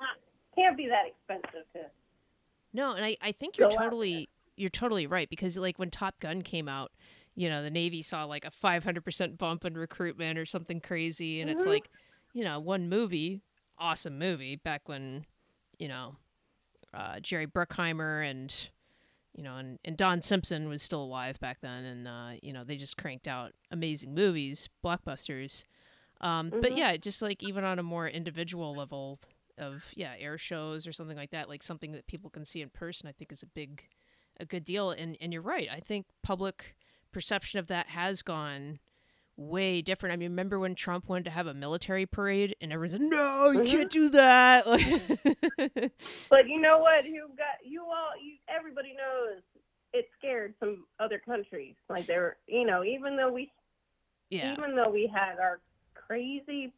can't 0.56 0.76
be 0.76 0.88
that 0.88 1.04
expensive 1.06 1.66
to. 1.74 1.80
No, 2.72 2.92
and 2.94 3.04
I, 3.04 3.16
I 3.22 3.32
think 3.32 3.58
you're 3.58 3.70
totally 3.70 4.28
you're 4.56 4.70
totally 4.70 5.06
right 5.06 5.28
because 5.28 5.56
like 5.58 5.78
when 5.78 5.90
Top 5.90 6.18
Gun 6.20 6.42
came 6.42 6.68
out, 6.68 6.90
you 7.34 7.48
know, 7.48 7.62
the 7.62 7.70
Navy 7.70 8.02
saw 8.02 8.24
like 8.24 8.44
a 8.44 8.50
500% 8.50 9.36
bump 9.38 9.64
in 9.66 9.76
recruitment 9.76 10.38
or 10.38 10.46
something 10.46 10.80
crazy 10.80 11.40
and 11.40 11.50
it's 11.50 11.64
Mhm. 11.64 11.68
like, 11.68 11.90
you 12.32 12.42
know, 12.42 12.58
one 12.58 12.88
movie, 12.88 13.42
awesome 13.78 14.18
movie 14.18 14.56
back 14.56 14.88
when, 14.88 15.26
you 15.78 15.88
know, 15.88 16.16
uh, 16.94 17.20
Jerry 17.20 17.46
Bruckheimer 17.46 18.28
and 18.28 18.70
you 19.34 19.42
know, 19.42 19.56
and, 19.56 19.78
and 19.84 19.98
Don 19.98 20.22
Simpson 20.22 20.66
was 20.66 20.82
still 20.82 21.02
alive 21.02 21.38
back 21.38 21.60
then 21.60 21.84
and 21.84 22.08
uh, 22.08 22.30
you 22.42 22.54
know, 22.54 22.64
they 22.64 22.76
just 22.76 22.96
cranked 22.96 23.28
out 23.28 23.52
amazing 23.70 24.14
movies, 24.14 24.70
blockbusters. 24.82 25.64
Um, 26.22 26.48
but 26.62 26.72
Mhm. 26.72 26.78
yeah, 26.78 26.96
just 26.96 27.20
like 27.20 27.42
even 27.42 27.62
on 27.62 27.78
a 27.78 27.82
more 27.82 28.08
individual 28.08 28.74
level 28.74 29.18
of 29.58 29.84
yeah 29.94 30.14
air 30.18 30.36
shows 30.38 30.86
or 30.86 30.92
something 30.92 31.16
like 31.16 31.30
that 31.30 31.48
like 31.48 31.62
something 31.62 31.92
that 31.92 32.06
people 32.06 32.30
can 32.30 32.44
see 32.44 32.60
in 32.60 32.68
person 32.68 33.08
i 33.08 33.12
think 33.12 33.32
is 33.32 33.42
a 33.42 33.46
big 33.46 33.84
a 34.38 34.44
good 34.44 34.64
deal 34.64 34.90
and 34.90 35.16
and 35.20 35.32
you're 35.32 35.42
right 35.42 35.68
i 35.72 35.80
think 35.80 36.06
public 36.22 36.76
perception 37.12 37.58
of 37.58 37.66
that 37.68 37.88
has 37.88 38.22
gone 38.22 38.78
way 39.38 39.80
different 39.82 40.12
i 40.12 40.16
mean 40.16 40.30
remember 40.30 40.58
when 40.58 40.74
trump 40.74 41.08
wanted 41.08 41.24
to 41.24 41.30
have 41.30 41.46
a 41.46 41.54
military 41.54 42.06
parade 42.06 42.54
and 42.60 42.72
everyone's 42.72 42.94
like 43.00 43.10
no 43.10 43.50
you 43.50 43.60
Mhm. 43.60 43.66
can't 43.66 43.90
do 43.90 44.08
that 44.10 44.64
But 46.28 46.48
you 46.48 46.60
know 46.60 46.78
what? 46.78 47.04
You 47.04 47.28
got 47.36 47.64
you 47.64 47.82
all. 47.82 48.10
You 48.22 48.34
everybody 48.48 48.90
knows 48.96 49.42
it 49.92 50.06
scared 50.18 50.54
some 50.60 50.84
other 50.98 51.18
countries. 51.24 51.74
Like 51.88 52.06
they 52.06 52.16
were, 52.16 52.36
you 52.46 52.66
know, 52.66 52.82
even 52.84 53.16
though 53.16 53.32
we 53.32 53.50
yeah 54.28 54.52
even 54.52 54.74
though 54.76 54.90
we 54.90 55.06
had 55.12 55.38
our 55.38 55.60
crazy, 55.94 56.72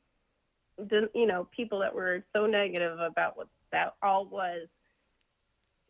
you 1.15 1.27
know, 1.27 1.49
people 1.55 1.79
that 1.81 1.95
were 1.95 2.25
so 2.35 2.47
negative 2.47 2.99
about 3.01 3.37
what 3.37 3.49
that 3.73 3.95
all 4.03 4.27
was, 4.27 4.69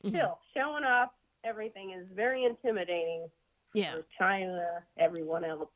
Mhm. 0.04 0.10
still 0.10 0.40
showing 0.54 0.84
off 0.84 1.10
everything 1.44 1.92
is 1.92 2.06
very 2.14 2.44
intimidating 2.44 3.30
yeah 3.74 3.96
China, 4.18 4.82
everyone 4.96 5.44
else. 5.44 5.70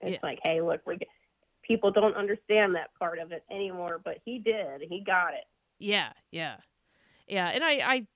It's 0.00 0.12
Yeah. 0.12 0.18
like, 0.22 0.38
hey, 0.42 0.60
look, 0.60 0.86
we 0.86 0.98
people 1.62 1.90
don't 1.90 2.14
understand 2.14 2.74
that 2.76 2.94
part 2.98 3.18
of 3.18 3.32
it 3.32 3.44
anymore, 3.50 3.98
but 3.98 4.18
he 4.24 4.38
did. 4.38 4.82
He 4.82 5.00
got 5.00 5.34
it. 5.34 5.44
Yeah, 5.78 6.12
yeah, 6.30 6.58
yeah, 7.26 7.48
and 7.48 7.64
I, 7.64 7.72
I, 7.94 8.06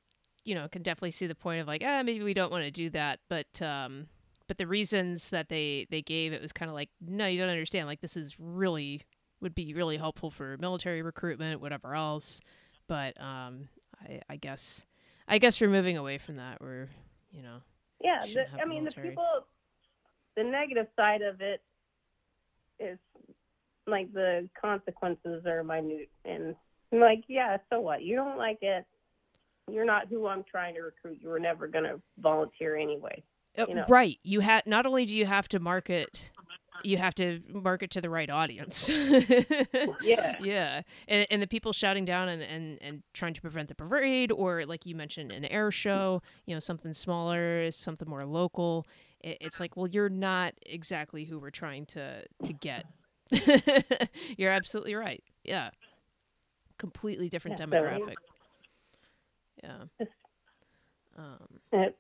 you 0.45 0.55
know, 0.55 0.69
can 0.69 0.83
definitely 0.83 1.11
see 1.11 1.27
the 1.27 1.35
point 1.35 1.61
of 1.61 1.67
like, 1.67 1.83
ah, 1.85 2.03
maybe 2.03 2.23
we 2.25 2.35
don't 2.35 2.53
want 2.53 2.65
to 2.65 2.71
do 2.71 2.91
that, 2.91 3.21
but, 3.29 3.61
um, 3.61 4.09
but 4.47 4.57
the 4.59 4.67
reasons 4.67 5.31
that 5.31 5.49
they 5.49 5.87
they 5.91 6.03
gave 6.03 6.33
it 6.33 6.43
was 6.43 6.53
kind 6.53 6.69
of 6.69 6.75
like, 6.75 6.91
no, 7.01 7.27
you 7.27 7.39
don't 7.39 7.49
understand. 7.49 7.87
Like, 7.87 8.01
this 8.01 8.17
is 8.17 8.39
really 8.39 9.03
would 9.41 9.55
be 9.55 9.75
really 9.75 9.97
helpful 9.97 10.31
for 10.31 10.57
military 10.59 11.03
recruitment, 11.03 11.61
whatever 11.61 11.95
else. 11.97 12.41
But, 12.87 13.21
um, 13.21 13.69
I, 14.03 14.21
I 14.29 14.37
guess, 14.37 14.85
I 15.29 15.39
guess 15.39 15.61
we're 15.61 15.71
moving 15.71 15.97
away 15.97 16.19
from 16.19 16.37
that. 16.37 16.61
We're, 16.61 16.89
you 17.33 17.43
know, 17.43 17.59
Yeah, 18.03 18.25
the, 18.25 18.47
I 18.61 18.65
mean, 18.65 18.85
military. 18.85 19.07
the 19.07 19.11
people, 19.11 19.27
the 20.37 20.45
negative 20.45 20.87
side 20.97 21.23
of 21.23 21.41
it 21.41 21.63
is 22.79 22.99
like 23.87 24.13
the 24.13 24.49
consequences 24.61 25.45
are 25.47 25.63
minute, 25.65 26.11
and 26.25 26.55
I'm 26.93 27.01
like, 27.01 27.25
yeah, 27.29 27.59
so 27.71 27.81
what? 27.81 28.03
You 28.03 28.17
don't 28.17 28.39
like 28.39 28.59
it. 28.63 28.85
You're 29.71 29.85
not 29.85 30.09
who 30.09 30.27
I'm 30.27 30.45
trying 30.51 30.75
to 30.75 30.81
recruit. 30.83 31.19
You 31.21 31.29
were 31.29 31.39
never 31.41 31.69
gonna 31.69 32.01
volunteer 32.19 32.77
anyway. 32.77 33.23
Uh, 33.59 33.67
You 33.69 33.75
know. 33.77 33.85
right. 33.89 34.19
You 34.23 34.41
have 34.41 34.67
not 34.67 34.87
only 34.87 35.05
do 35.05 35.17
you 35.17 35.27
have 35.27 35.49
to 35.49 35.61
market, 35.61 36.31
you 36.85 36.97
have 36.99 37.15
to 37.17 37.41
market 37.53 37.91
to 37.91 38.01
the 38.01 38.11
right 38.11 38.31
audience. 38.31 38.91
Yeah. 40.03 40.37
yeah 40.43 40.83
and, 41.09 41.27
and 41.31 41.43
the 41.43 41.47
people 41.47 41.73
shouting 41.73 42.05
down 42.05 42.29
and, 42.29 42.43
and, 42.43 42.79
and 42.81 43.03
trying 43.13 43.35
to 43.35 43.41
prevent 43.41 43.69
the 43.69 43.75
parade 43.75 44.33
or 44.33 44.65
like 44.67 44.87
you 44.87 44.95
mentioned 44.95 45.31
an 45.33 45.45
air 45.45 45.71
show 45.71 46.23
you 46.47 46.55
know 46.55 46.59
something 46.61 46.93
smaller 46.95 47.71
something 47.71 48.09
more 48.09 48.25
local 48.25 48.87
it, 49.21 49.37
it's 49.41 49.61
like 49.61 49.77
well 49.77 49.87
you're 49.87 50.09
not 50.09 50.55
exactly 50.65 51.25
who 51.25 51.39
we're 51.39 51.51
trying 51.51 51.85
to 51.87 52.23
to 52.45 52.53
get 52.53 52.87
you're 54.39 54.51
absolutely 54.51 54.95
right 54.95 55.23
yeah 55.45 55.71
completely 56.79 57.29
different 57.29 57.59
Yeah, 57.61 57.67
so- 57.67 57.71
demographic 57.71 58.15
yeah 59.63 59.83
um 61.19 61.47
It's, 61.73 61.97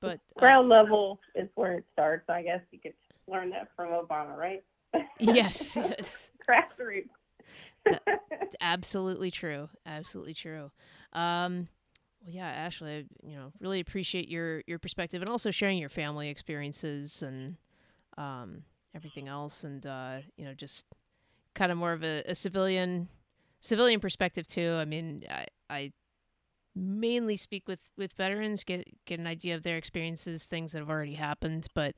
but 0.00 0.20
uh, 0.36 0.38
ground 0.40 0.68
level 0.68 1.18
is 1.34 1.48
where 1.54 1.74
it 1.74 1.84
starts. 1.92 2.28
I 2.28 2.42
guess 2.42 2.60
you 2.70 2.78
could 2.78 2.92
learn 3.28 3.50
that 3.50 3.68
from 3.76 3.88
Obama, 3.90 4.36
right? 4.36 4.62
yes 5.18 5.76
yes 5.76 6.30
Grassroots. 6.48 7.08
absolutely 8.60 9.30
true 9.30 9.68
absolutely 9.84 10.34
true 10.34 10.70
um 11.12 11.68
well 12.22 12.32
yeah 12.32 12.66
Ashlee 12.66 13.00
I, 13.00 13.04
you 13.28 13.36
know 13.36 13.52
really 13.60 13.80
appreciate 13.80 14.28
your 14.28 14.62
your 14.66 14.78
perspective 14.78 15.20
and 15.22 15.30
also 15.30 15.50
sharing 15.50 15.78
your 15.78 15.88
family 15.88 16.28
experiences 16.28 17.22
and 17.22 17.56
um 18.16 18.62
everything 18.94 19.28
else 19.28 19.64
and 19.64 19.86
uh 19.86 20.18
you 20.36 20.44
know 20.44 20.54
just 20.54 20.86
kind 21.54 21.70
of 21.70 21.78
more 21.78 21.92
of 21.92 22.02
a, 22.02 22.22
a 22.26 22.34
civilian 22.34 23.08
civilian 23.60 24.00
perspective 24.00 24.46
too 24.46 24.76
i 24.80 24.84
mean 24.84 25.24
i 25.30 25.46
i 25.68 25.92
mainly 26.74 27.36
speak 27.36 27.66
with 27.68 27.90
with 27.96 28.12
veterans 28.12 28.64
get 28.64 28.86
get 29.06 29.18
an 29.18 29.26
idea 29.26 29.54
of 29.54 29.62
their 29.62 29.76
experiences 29.76 30.44
things 30.44 30.72
that 30.72 30.78
have 30.78 30.90
already 30.90 31.14
happened 31.14 31.66
but 31.74 31.94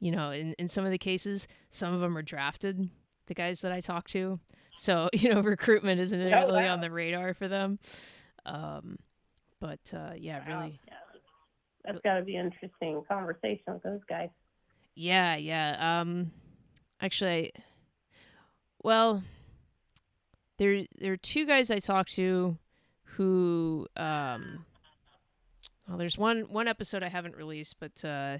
you 0.00 0.10
know 0.10 0.30
in 0.30 0.54
in 0.54 0.66
some 0.68 0.84
of 0.84 0.90
the 0.90 0.98
cases 0.98 1.46
some 1.68 1.92
of 1.94 2.00
them 2.00 2.16
are 2.16 2.22
drafted 2.22 2.88
the 3.26 3.34
guys 3.34 3.60
that 3.60 3.70
i 3.72 3.80
talk 3.80 4.08
to 4.08 4.40
so 4.74 5.08
you 5.14 5.32
know 5.32 5.40
recruitment 5.40 6.00
isn't 6.00 6.20
Oh, 6.20 6.46
really 6.46 6.64
wow. 6.64 6.72
on 6.72 6.80
the 6.80 6.90
radar 6.90 7.34
for 7.34 7.46
them 7.48 7.78
um 8.46 8.96
but 9.60 9.80
uh 9.94 10.12
yeah 10.16 10.38
Wow. 10.48 10.60
really 10.60 10.80
Yeah. 10.88 10.94
That's 11.84 11.98
got 12.04 12.16
to 12.18 12.22
be 12.22 12.36
an 12.36 12.46
interesting 12.46 13.02
conversation 13.08 13.64
with 13.72 13.82
those 13.82 14.00
guys. 14.06 14.28
Yeah, 14.94 15.36
yeah. 15.36 16.00
Um 16.00 16.30
actually 17.00 17.52
I, 17.56 17.60
well 18.82 19.22
there 20.58 20.84
there 20.98 21.14
are 21.14 21.16
two 21.16 21.46
guys 21.46 21.70
I 21.70 21.78
talked 21.78 22.12
to 22.16 22.58
who 23.16 23.86
um 23.96 24.66
well 25.88 25.96
there's 25.96 26.18
one 26.18 26.40
one 26.52 26.68
episode 26.68 27.02
I 27.02 27.08
haven't 27.08 27.34
released 27.36 27.76
but 27.80 28.04
uh 28.04 28.38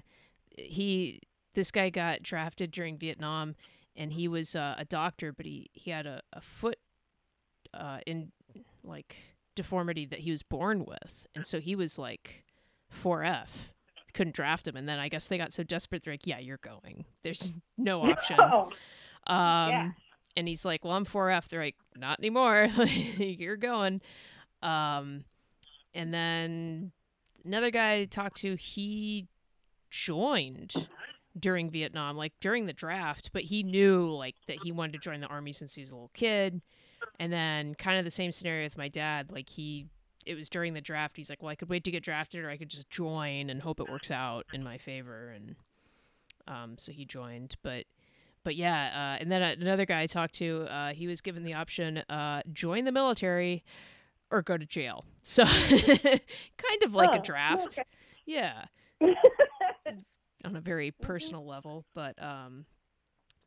he 0.55 1.19
this 1.53 1.71
guy 1.71 1.89
got 1.89 2.21
drafted 2.23 2.71
during 2.71 2.97
Vietnam 2.97 3.55
and 3.95 4.13
he 4.13 4.27
was 4.27 4.55
uh, 4.55 4.75
a 4.77 4.85
doctor 4.85 5.33
but 5.33 5.45
he 5.45 5.69
he 5.73 5.91
had 5.91 6.05
a, 6.05 6.21
a 6.33 6.41
foot 6.41 6.77
uh 7.73 7.99
in 8.05 8.31
like 8.83 9.15
deformity 9.55 10.05
that 10.05 10.19
he 10.19 10.31
was 10.31 10.43
born 10.43 10.85
with. 10.85 11.27
And 11.35 11.45
so 11.45 11.59
he 11.59 11.75
was 11.75 11.99
like 11.99 12.45
4F 12.93 13.47
couldn't 14.13 14.35
draft 14.35 14.67
him. 14.67 14.75
And 14.75 14.87
then 14.89 14.99
I 14.99 15.07
guess 15.07 15.27
they 15.27 15.37
got 15.37 15.53
so 15.53 15.63
desperate 15.63 16.03
they're 16.03 16.13
like 16.13 16.25
yeah 16.27 16.39
you're 16.39 16.57
going. 16.57 17.05
There's 17.23 17.53
no 17.77 18.01
option. 18.11 18.37
Oh, 18.39 18.69
um 19.27 19.69
Yeah. 19.69 19.89
and 20.37 20.47
he's 20.47 20.63
like 20.65 20.83
well 20.85 20.93
I'm 20.95 21.05
4F 21.05 21.47
they're 21.49 21.61
like 21.63 21.75
not 21.97 22.19
anymore. 22.19 22.67
You're 23.17 23.57
going. 23.57 24.01
Um 24.63 25.25
and 25.93 26.13
then 26.13 26.91
another 27.45 27.71
guy 27.71 27.99
I 27.99 28.05
talked 28.05 28.37
to 28.37 28.55
he 28.55 29.27
joined 29.89 30.73
during 31.39 31.69
Vietnam 31.69 32.17
like 32.17 32.33
during 32.41 32.65
the 32.65 32.73
draft 32.73 33.29
but 33.33 33.43
he 33.43 33.63
knew 33.63 34.09
like 34.11 34.35
that 34.47 34.57
he 34.63 34.71
wanted 34.71 34.93
to 34.93 34.99
join 34.99 35.21
the 35.21 35.27
army 35.27 35.51
since 35.51 35.73
he 35.73 35.81
was 35.81 35.89
a 35.91 35.93
little 35.93 36.11
kid 36.13 36.61
and 37.19 37.31
then 37.31 37.73
kind 37.75 37.97
of 37.97 38.03
the 38.05 38.11
same 38.11 38.31
scenario 38.31 38.65
with 38.65 38.77
my 38.77 38.87
dad 38.89 39.31
like 39.31 39.49
he 39.49 39.87
it 40.25 40.35
was 40.35 40.49
during 40.49 40.73
the 40.73 40.81
draft 40.81 41.15
he's 41.17 41.29
like 41.29 41.41
well 41.41 41.49
i 41.49 41.55
could 41.55 41.69
wait 41.69 41.83
to 41.83 41.91
get 41.91 42.03
drafted 42.03 42.43
or 42.43 42.49
i 42.49 42.57
could 42.57 42.69
just 42.69 42.89
join 42.89 43.49
and 43.49 43.61
hope 43.61 43.79
it 43.79 43.89
works 43.89 44.11
out 44.11 44.45
in 44.53 44.61
my 44.63 44.77
favor 44.77 45.29
and 45.29 45.55
um, 46.47 46.75
so 46.77 46.91
he 46.91 47.05
joined 47.05 47.55
but 47.63 47.85
but 48.43 48.55
yeah, 48.55 49.13
uh, 49.13 49.21
and 49.21 49.31
then 49.31 49.43
another 49.43 49.85
guy 49.85 50.01
I 50.01 50.07
talked 50.07 50.33
to, 50.37 50.63
uh, 50.67 50.93
he 50.93 51.05
was 51.05 51.21
given 51.21 51.43
the 51.43 51.53
option: 51.53 51.99
uh, 52.09 52.41
join 52.51 52.85
the 52.85 52.91
military 52.91 53.63
or 54.31 54.41
go 54.41 54.57
to 54.57 54.65
jail. 54.65 55.05
So 55.21 55.45
kind 55.45 56.83
of 56.83 56.95
like 56.95 57.09
Oh, 57.13 57.19
a 57.19 57.21
draft. 57.21 57.65
okay. 57.77 57.83
Yeah, 58.25 58.65
on 60.45 60.55
a 60.55 60.61
very 60.61 60.91
personal 60.91 61.45
level, 61.45 61.85
but 61.93 62.21
um, 62.21 62.65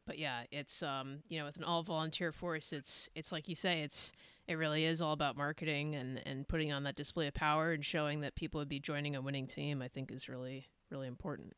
but 0.07 0.19
yeah, 0.19 0.43
it's 0.51 0.83
um, 0.83 1.21
you 1.29 1.39
know, 1.39 1.47
with 1.47 1.57
an 1.57 1.65
all 1.65 1.83
volunteer 1.83 2.33
force, 2.33 2.73
it's 2.73 3.09
it's 3.15 3.33
like 3.33 3.49
you 3.49 3.55
say, 3.57 3.83
it's 3.83 4.13
it 4.47 4.55
really 4.55 4.85
is 4.85 5.01
all 5.03 5.13
about 5.13 5.37
marketing 5.37 5.95
and 5.95 6.21
and 6.27 6.47
putting 6.49 6.73
on 6.73 6.85
that 6.85 6.97
display 6.97 7.27
of 7.27 7.35
power 7.35 7.73
and 7.73 7.85
showing 7.85 8.21
that 8.21 8.35
people 8.35 8.59
would 8.61 8.69
be 8.69 8.81
joining 8.81 9.17
a 9.17 9.23
winning 9.23 9.47
team. 9.47 9.83
I 9.83 9.89
think 9.89 10.11
is 10.11 10.29
really 10.29 10.67
really 10.91 11.07
important. 11.09 11.55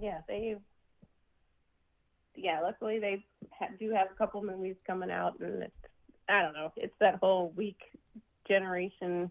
yeah, 0.00 0.20
they. 0.28 0.56
Yeah, 2.36 2.60
luckily 2.62 2.98
they 2.98 3.24
ha- 3.58 3.68
do 3.78 3.90
have 3.92 4.08
a 4.12 4.14
couple 4.16 4.42
movies 4.42 4.76
coming 4.86 5.10
out, 5.10 5.38
and 5.40 5.62
it's 5.62 5.72
I 6.28 6.42
don't 6.42 6.54
know, 6.54 6.72
it's 6.76 6.94
that 7.00 7.16
whole 7.16 7.52
weak 7.56 7.78
generation 8.48 9.30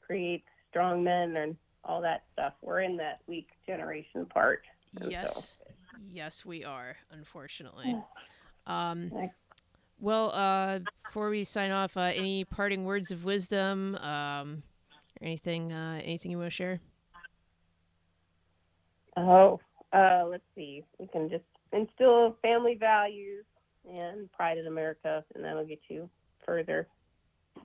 creates 0.00 0.46
strong 0.70 1.04
men 1.04 1.36
and 1.36 1.56
all 1.84 2.00
that 2.02 2.24
stuff. 2.32 2.54
We're 2.62 2.80
in 2.80 2.96
that 2.98 3.20
weak 3.26 3.48
generation 3.66 4.26
part. 4.26 4.62
Yes. 5.08 5.34
so- 5.34 5.42
Yes, 6.10 6.44
we 6.44 6.64
are, 6.64 6.96
unfortunately. 7.10 7.96
Um, 8.66 9.12
well, 10.00 10.30
uh, 10.32 10.78
before 11.04 11.28
we 11.28 11.44
sign 11.44 11.70
off, 11.70 11.98
uh, 11.98 12.12
any 12.14 12.44
parting 12.46 12.86
words 12.86 13.10
of 13.10 13.22
wisdom? 13.22 13.94
Um, 13.96 14.62
or 15.20 15.26
anything? 15.26 15.70
Uh, 15.70 16.00
anything 16.02 16.30
you 16.30 16.38
want 16.38 16.46
to 16.46 16.54
share? 16.56 16.80
Oh, 19.18 19.60
uh, 19.92 20.24
let's 20.26 20.42
see. 20.54 20.82
We 20.98 21.06
can 21.08 21.28
just 21.28 21.44
instill 21.72 22.38
family 22.40 22.76
values 22.80 23.44
and 23.86 24.32
pride 24.32 24.56
in 24.56 24.66
America, 24.66 25.22
and 25.34 25.44
that'll 25.44 25.66
get 25.66 25.80
you 25.88 26.08
further. 26.46 26.88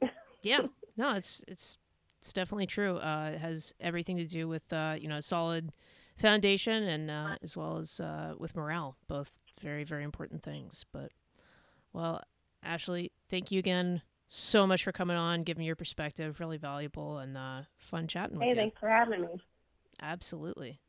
Yeah, 0.42 0.68
no, 0.98 1.16
it's 1.16 1.44
it's 1.48 1.78
it's 2.20 2.34
definitely 2.34 2.68
true. 2.68 2.98
Uh, 2.98 3.32
it 3.36 3.40
has 3.40 3.74
everything 3.80 4.18
to 4.18 4.26
do 4.26 4.48
with 4.48 4.72
uh, 4.74 4.96
you 5.00 5.08
know 5.08 5.18
a 5.18 5.22
solid 5.22 5.72
foundation 6.18 6.84
and 6.84 7.10
uh, 7.10 7.36
as 7.42 7.56
well 7.56 7.78
as 7.78 8.00
uh, 8.00 8.34
with 8.38 8.56
morale. 8.56 8.96
Both 9.08 9.40
very 9.62 9.84
very 9.84 10.04
important 10.04 10.44
things. 10.44 10.86
But 10.92 11.12
well, 11.94 12.22
Ashlee, 12.66 13.12
thank 13.30 13.52
you 13.52 13.60
again 13.60 14.02
so 14.28 14.68
much 14.68 14.84
for 14.84 14.92
coming 14.92 15.18
on, 15.18 15.44
giving 15.44 15.66
your 15.66 15.76
perspective. 15.76 16.40
Really 16.40 16.58
valuable 16.58 17.18
and 17.18 17.38
uh, 17.38 17.62
fun 17.78 18.08
chatting 18.08 18.38
with 18.38 18.46
Hey, 18.46 18.52
you. 18.52 18.56
thanks 18.56 18.80
for 18.80 18.90
having 18.90 19.22
me. 19.22 19.28
Absolutely. 20.02 20.80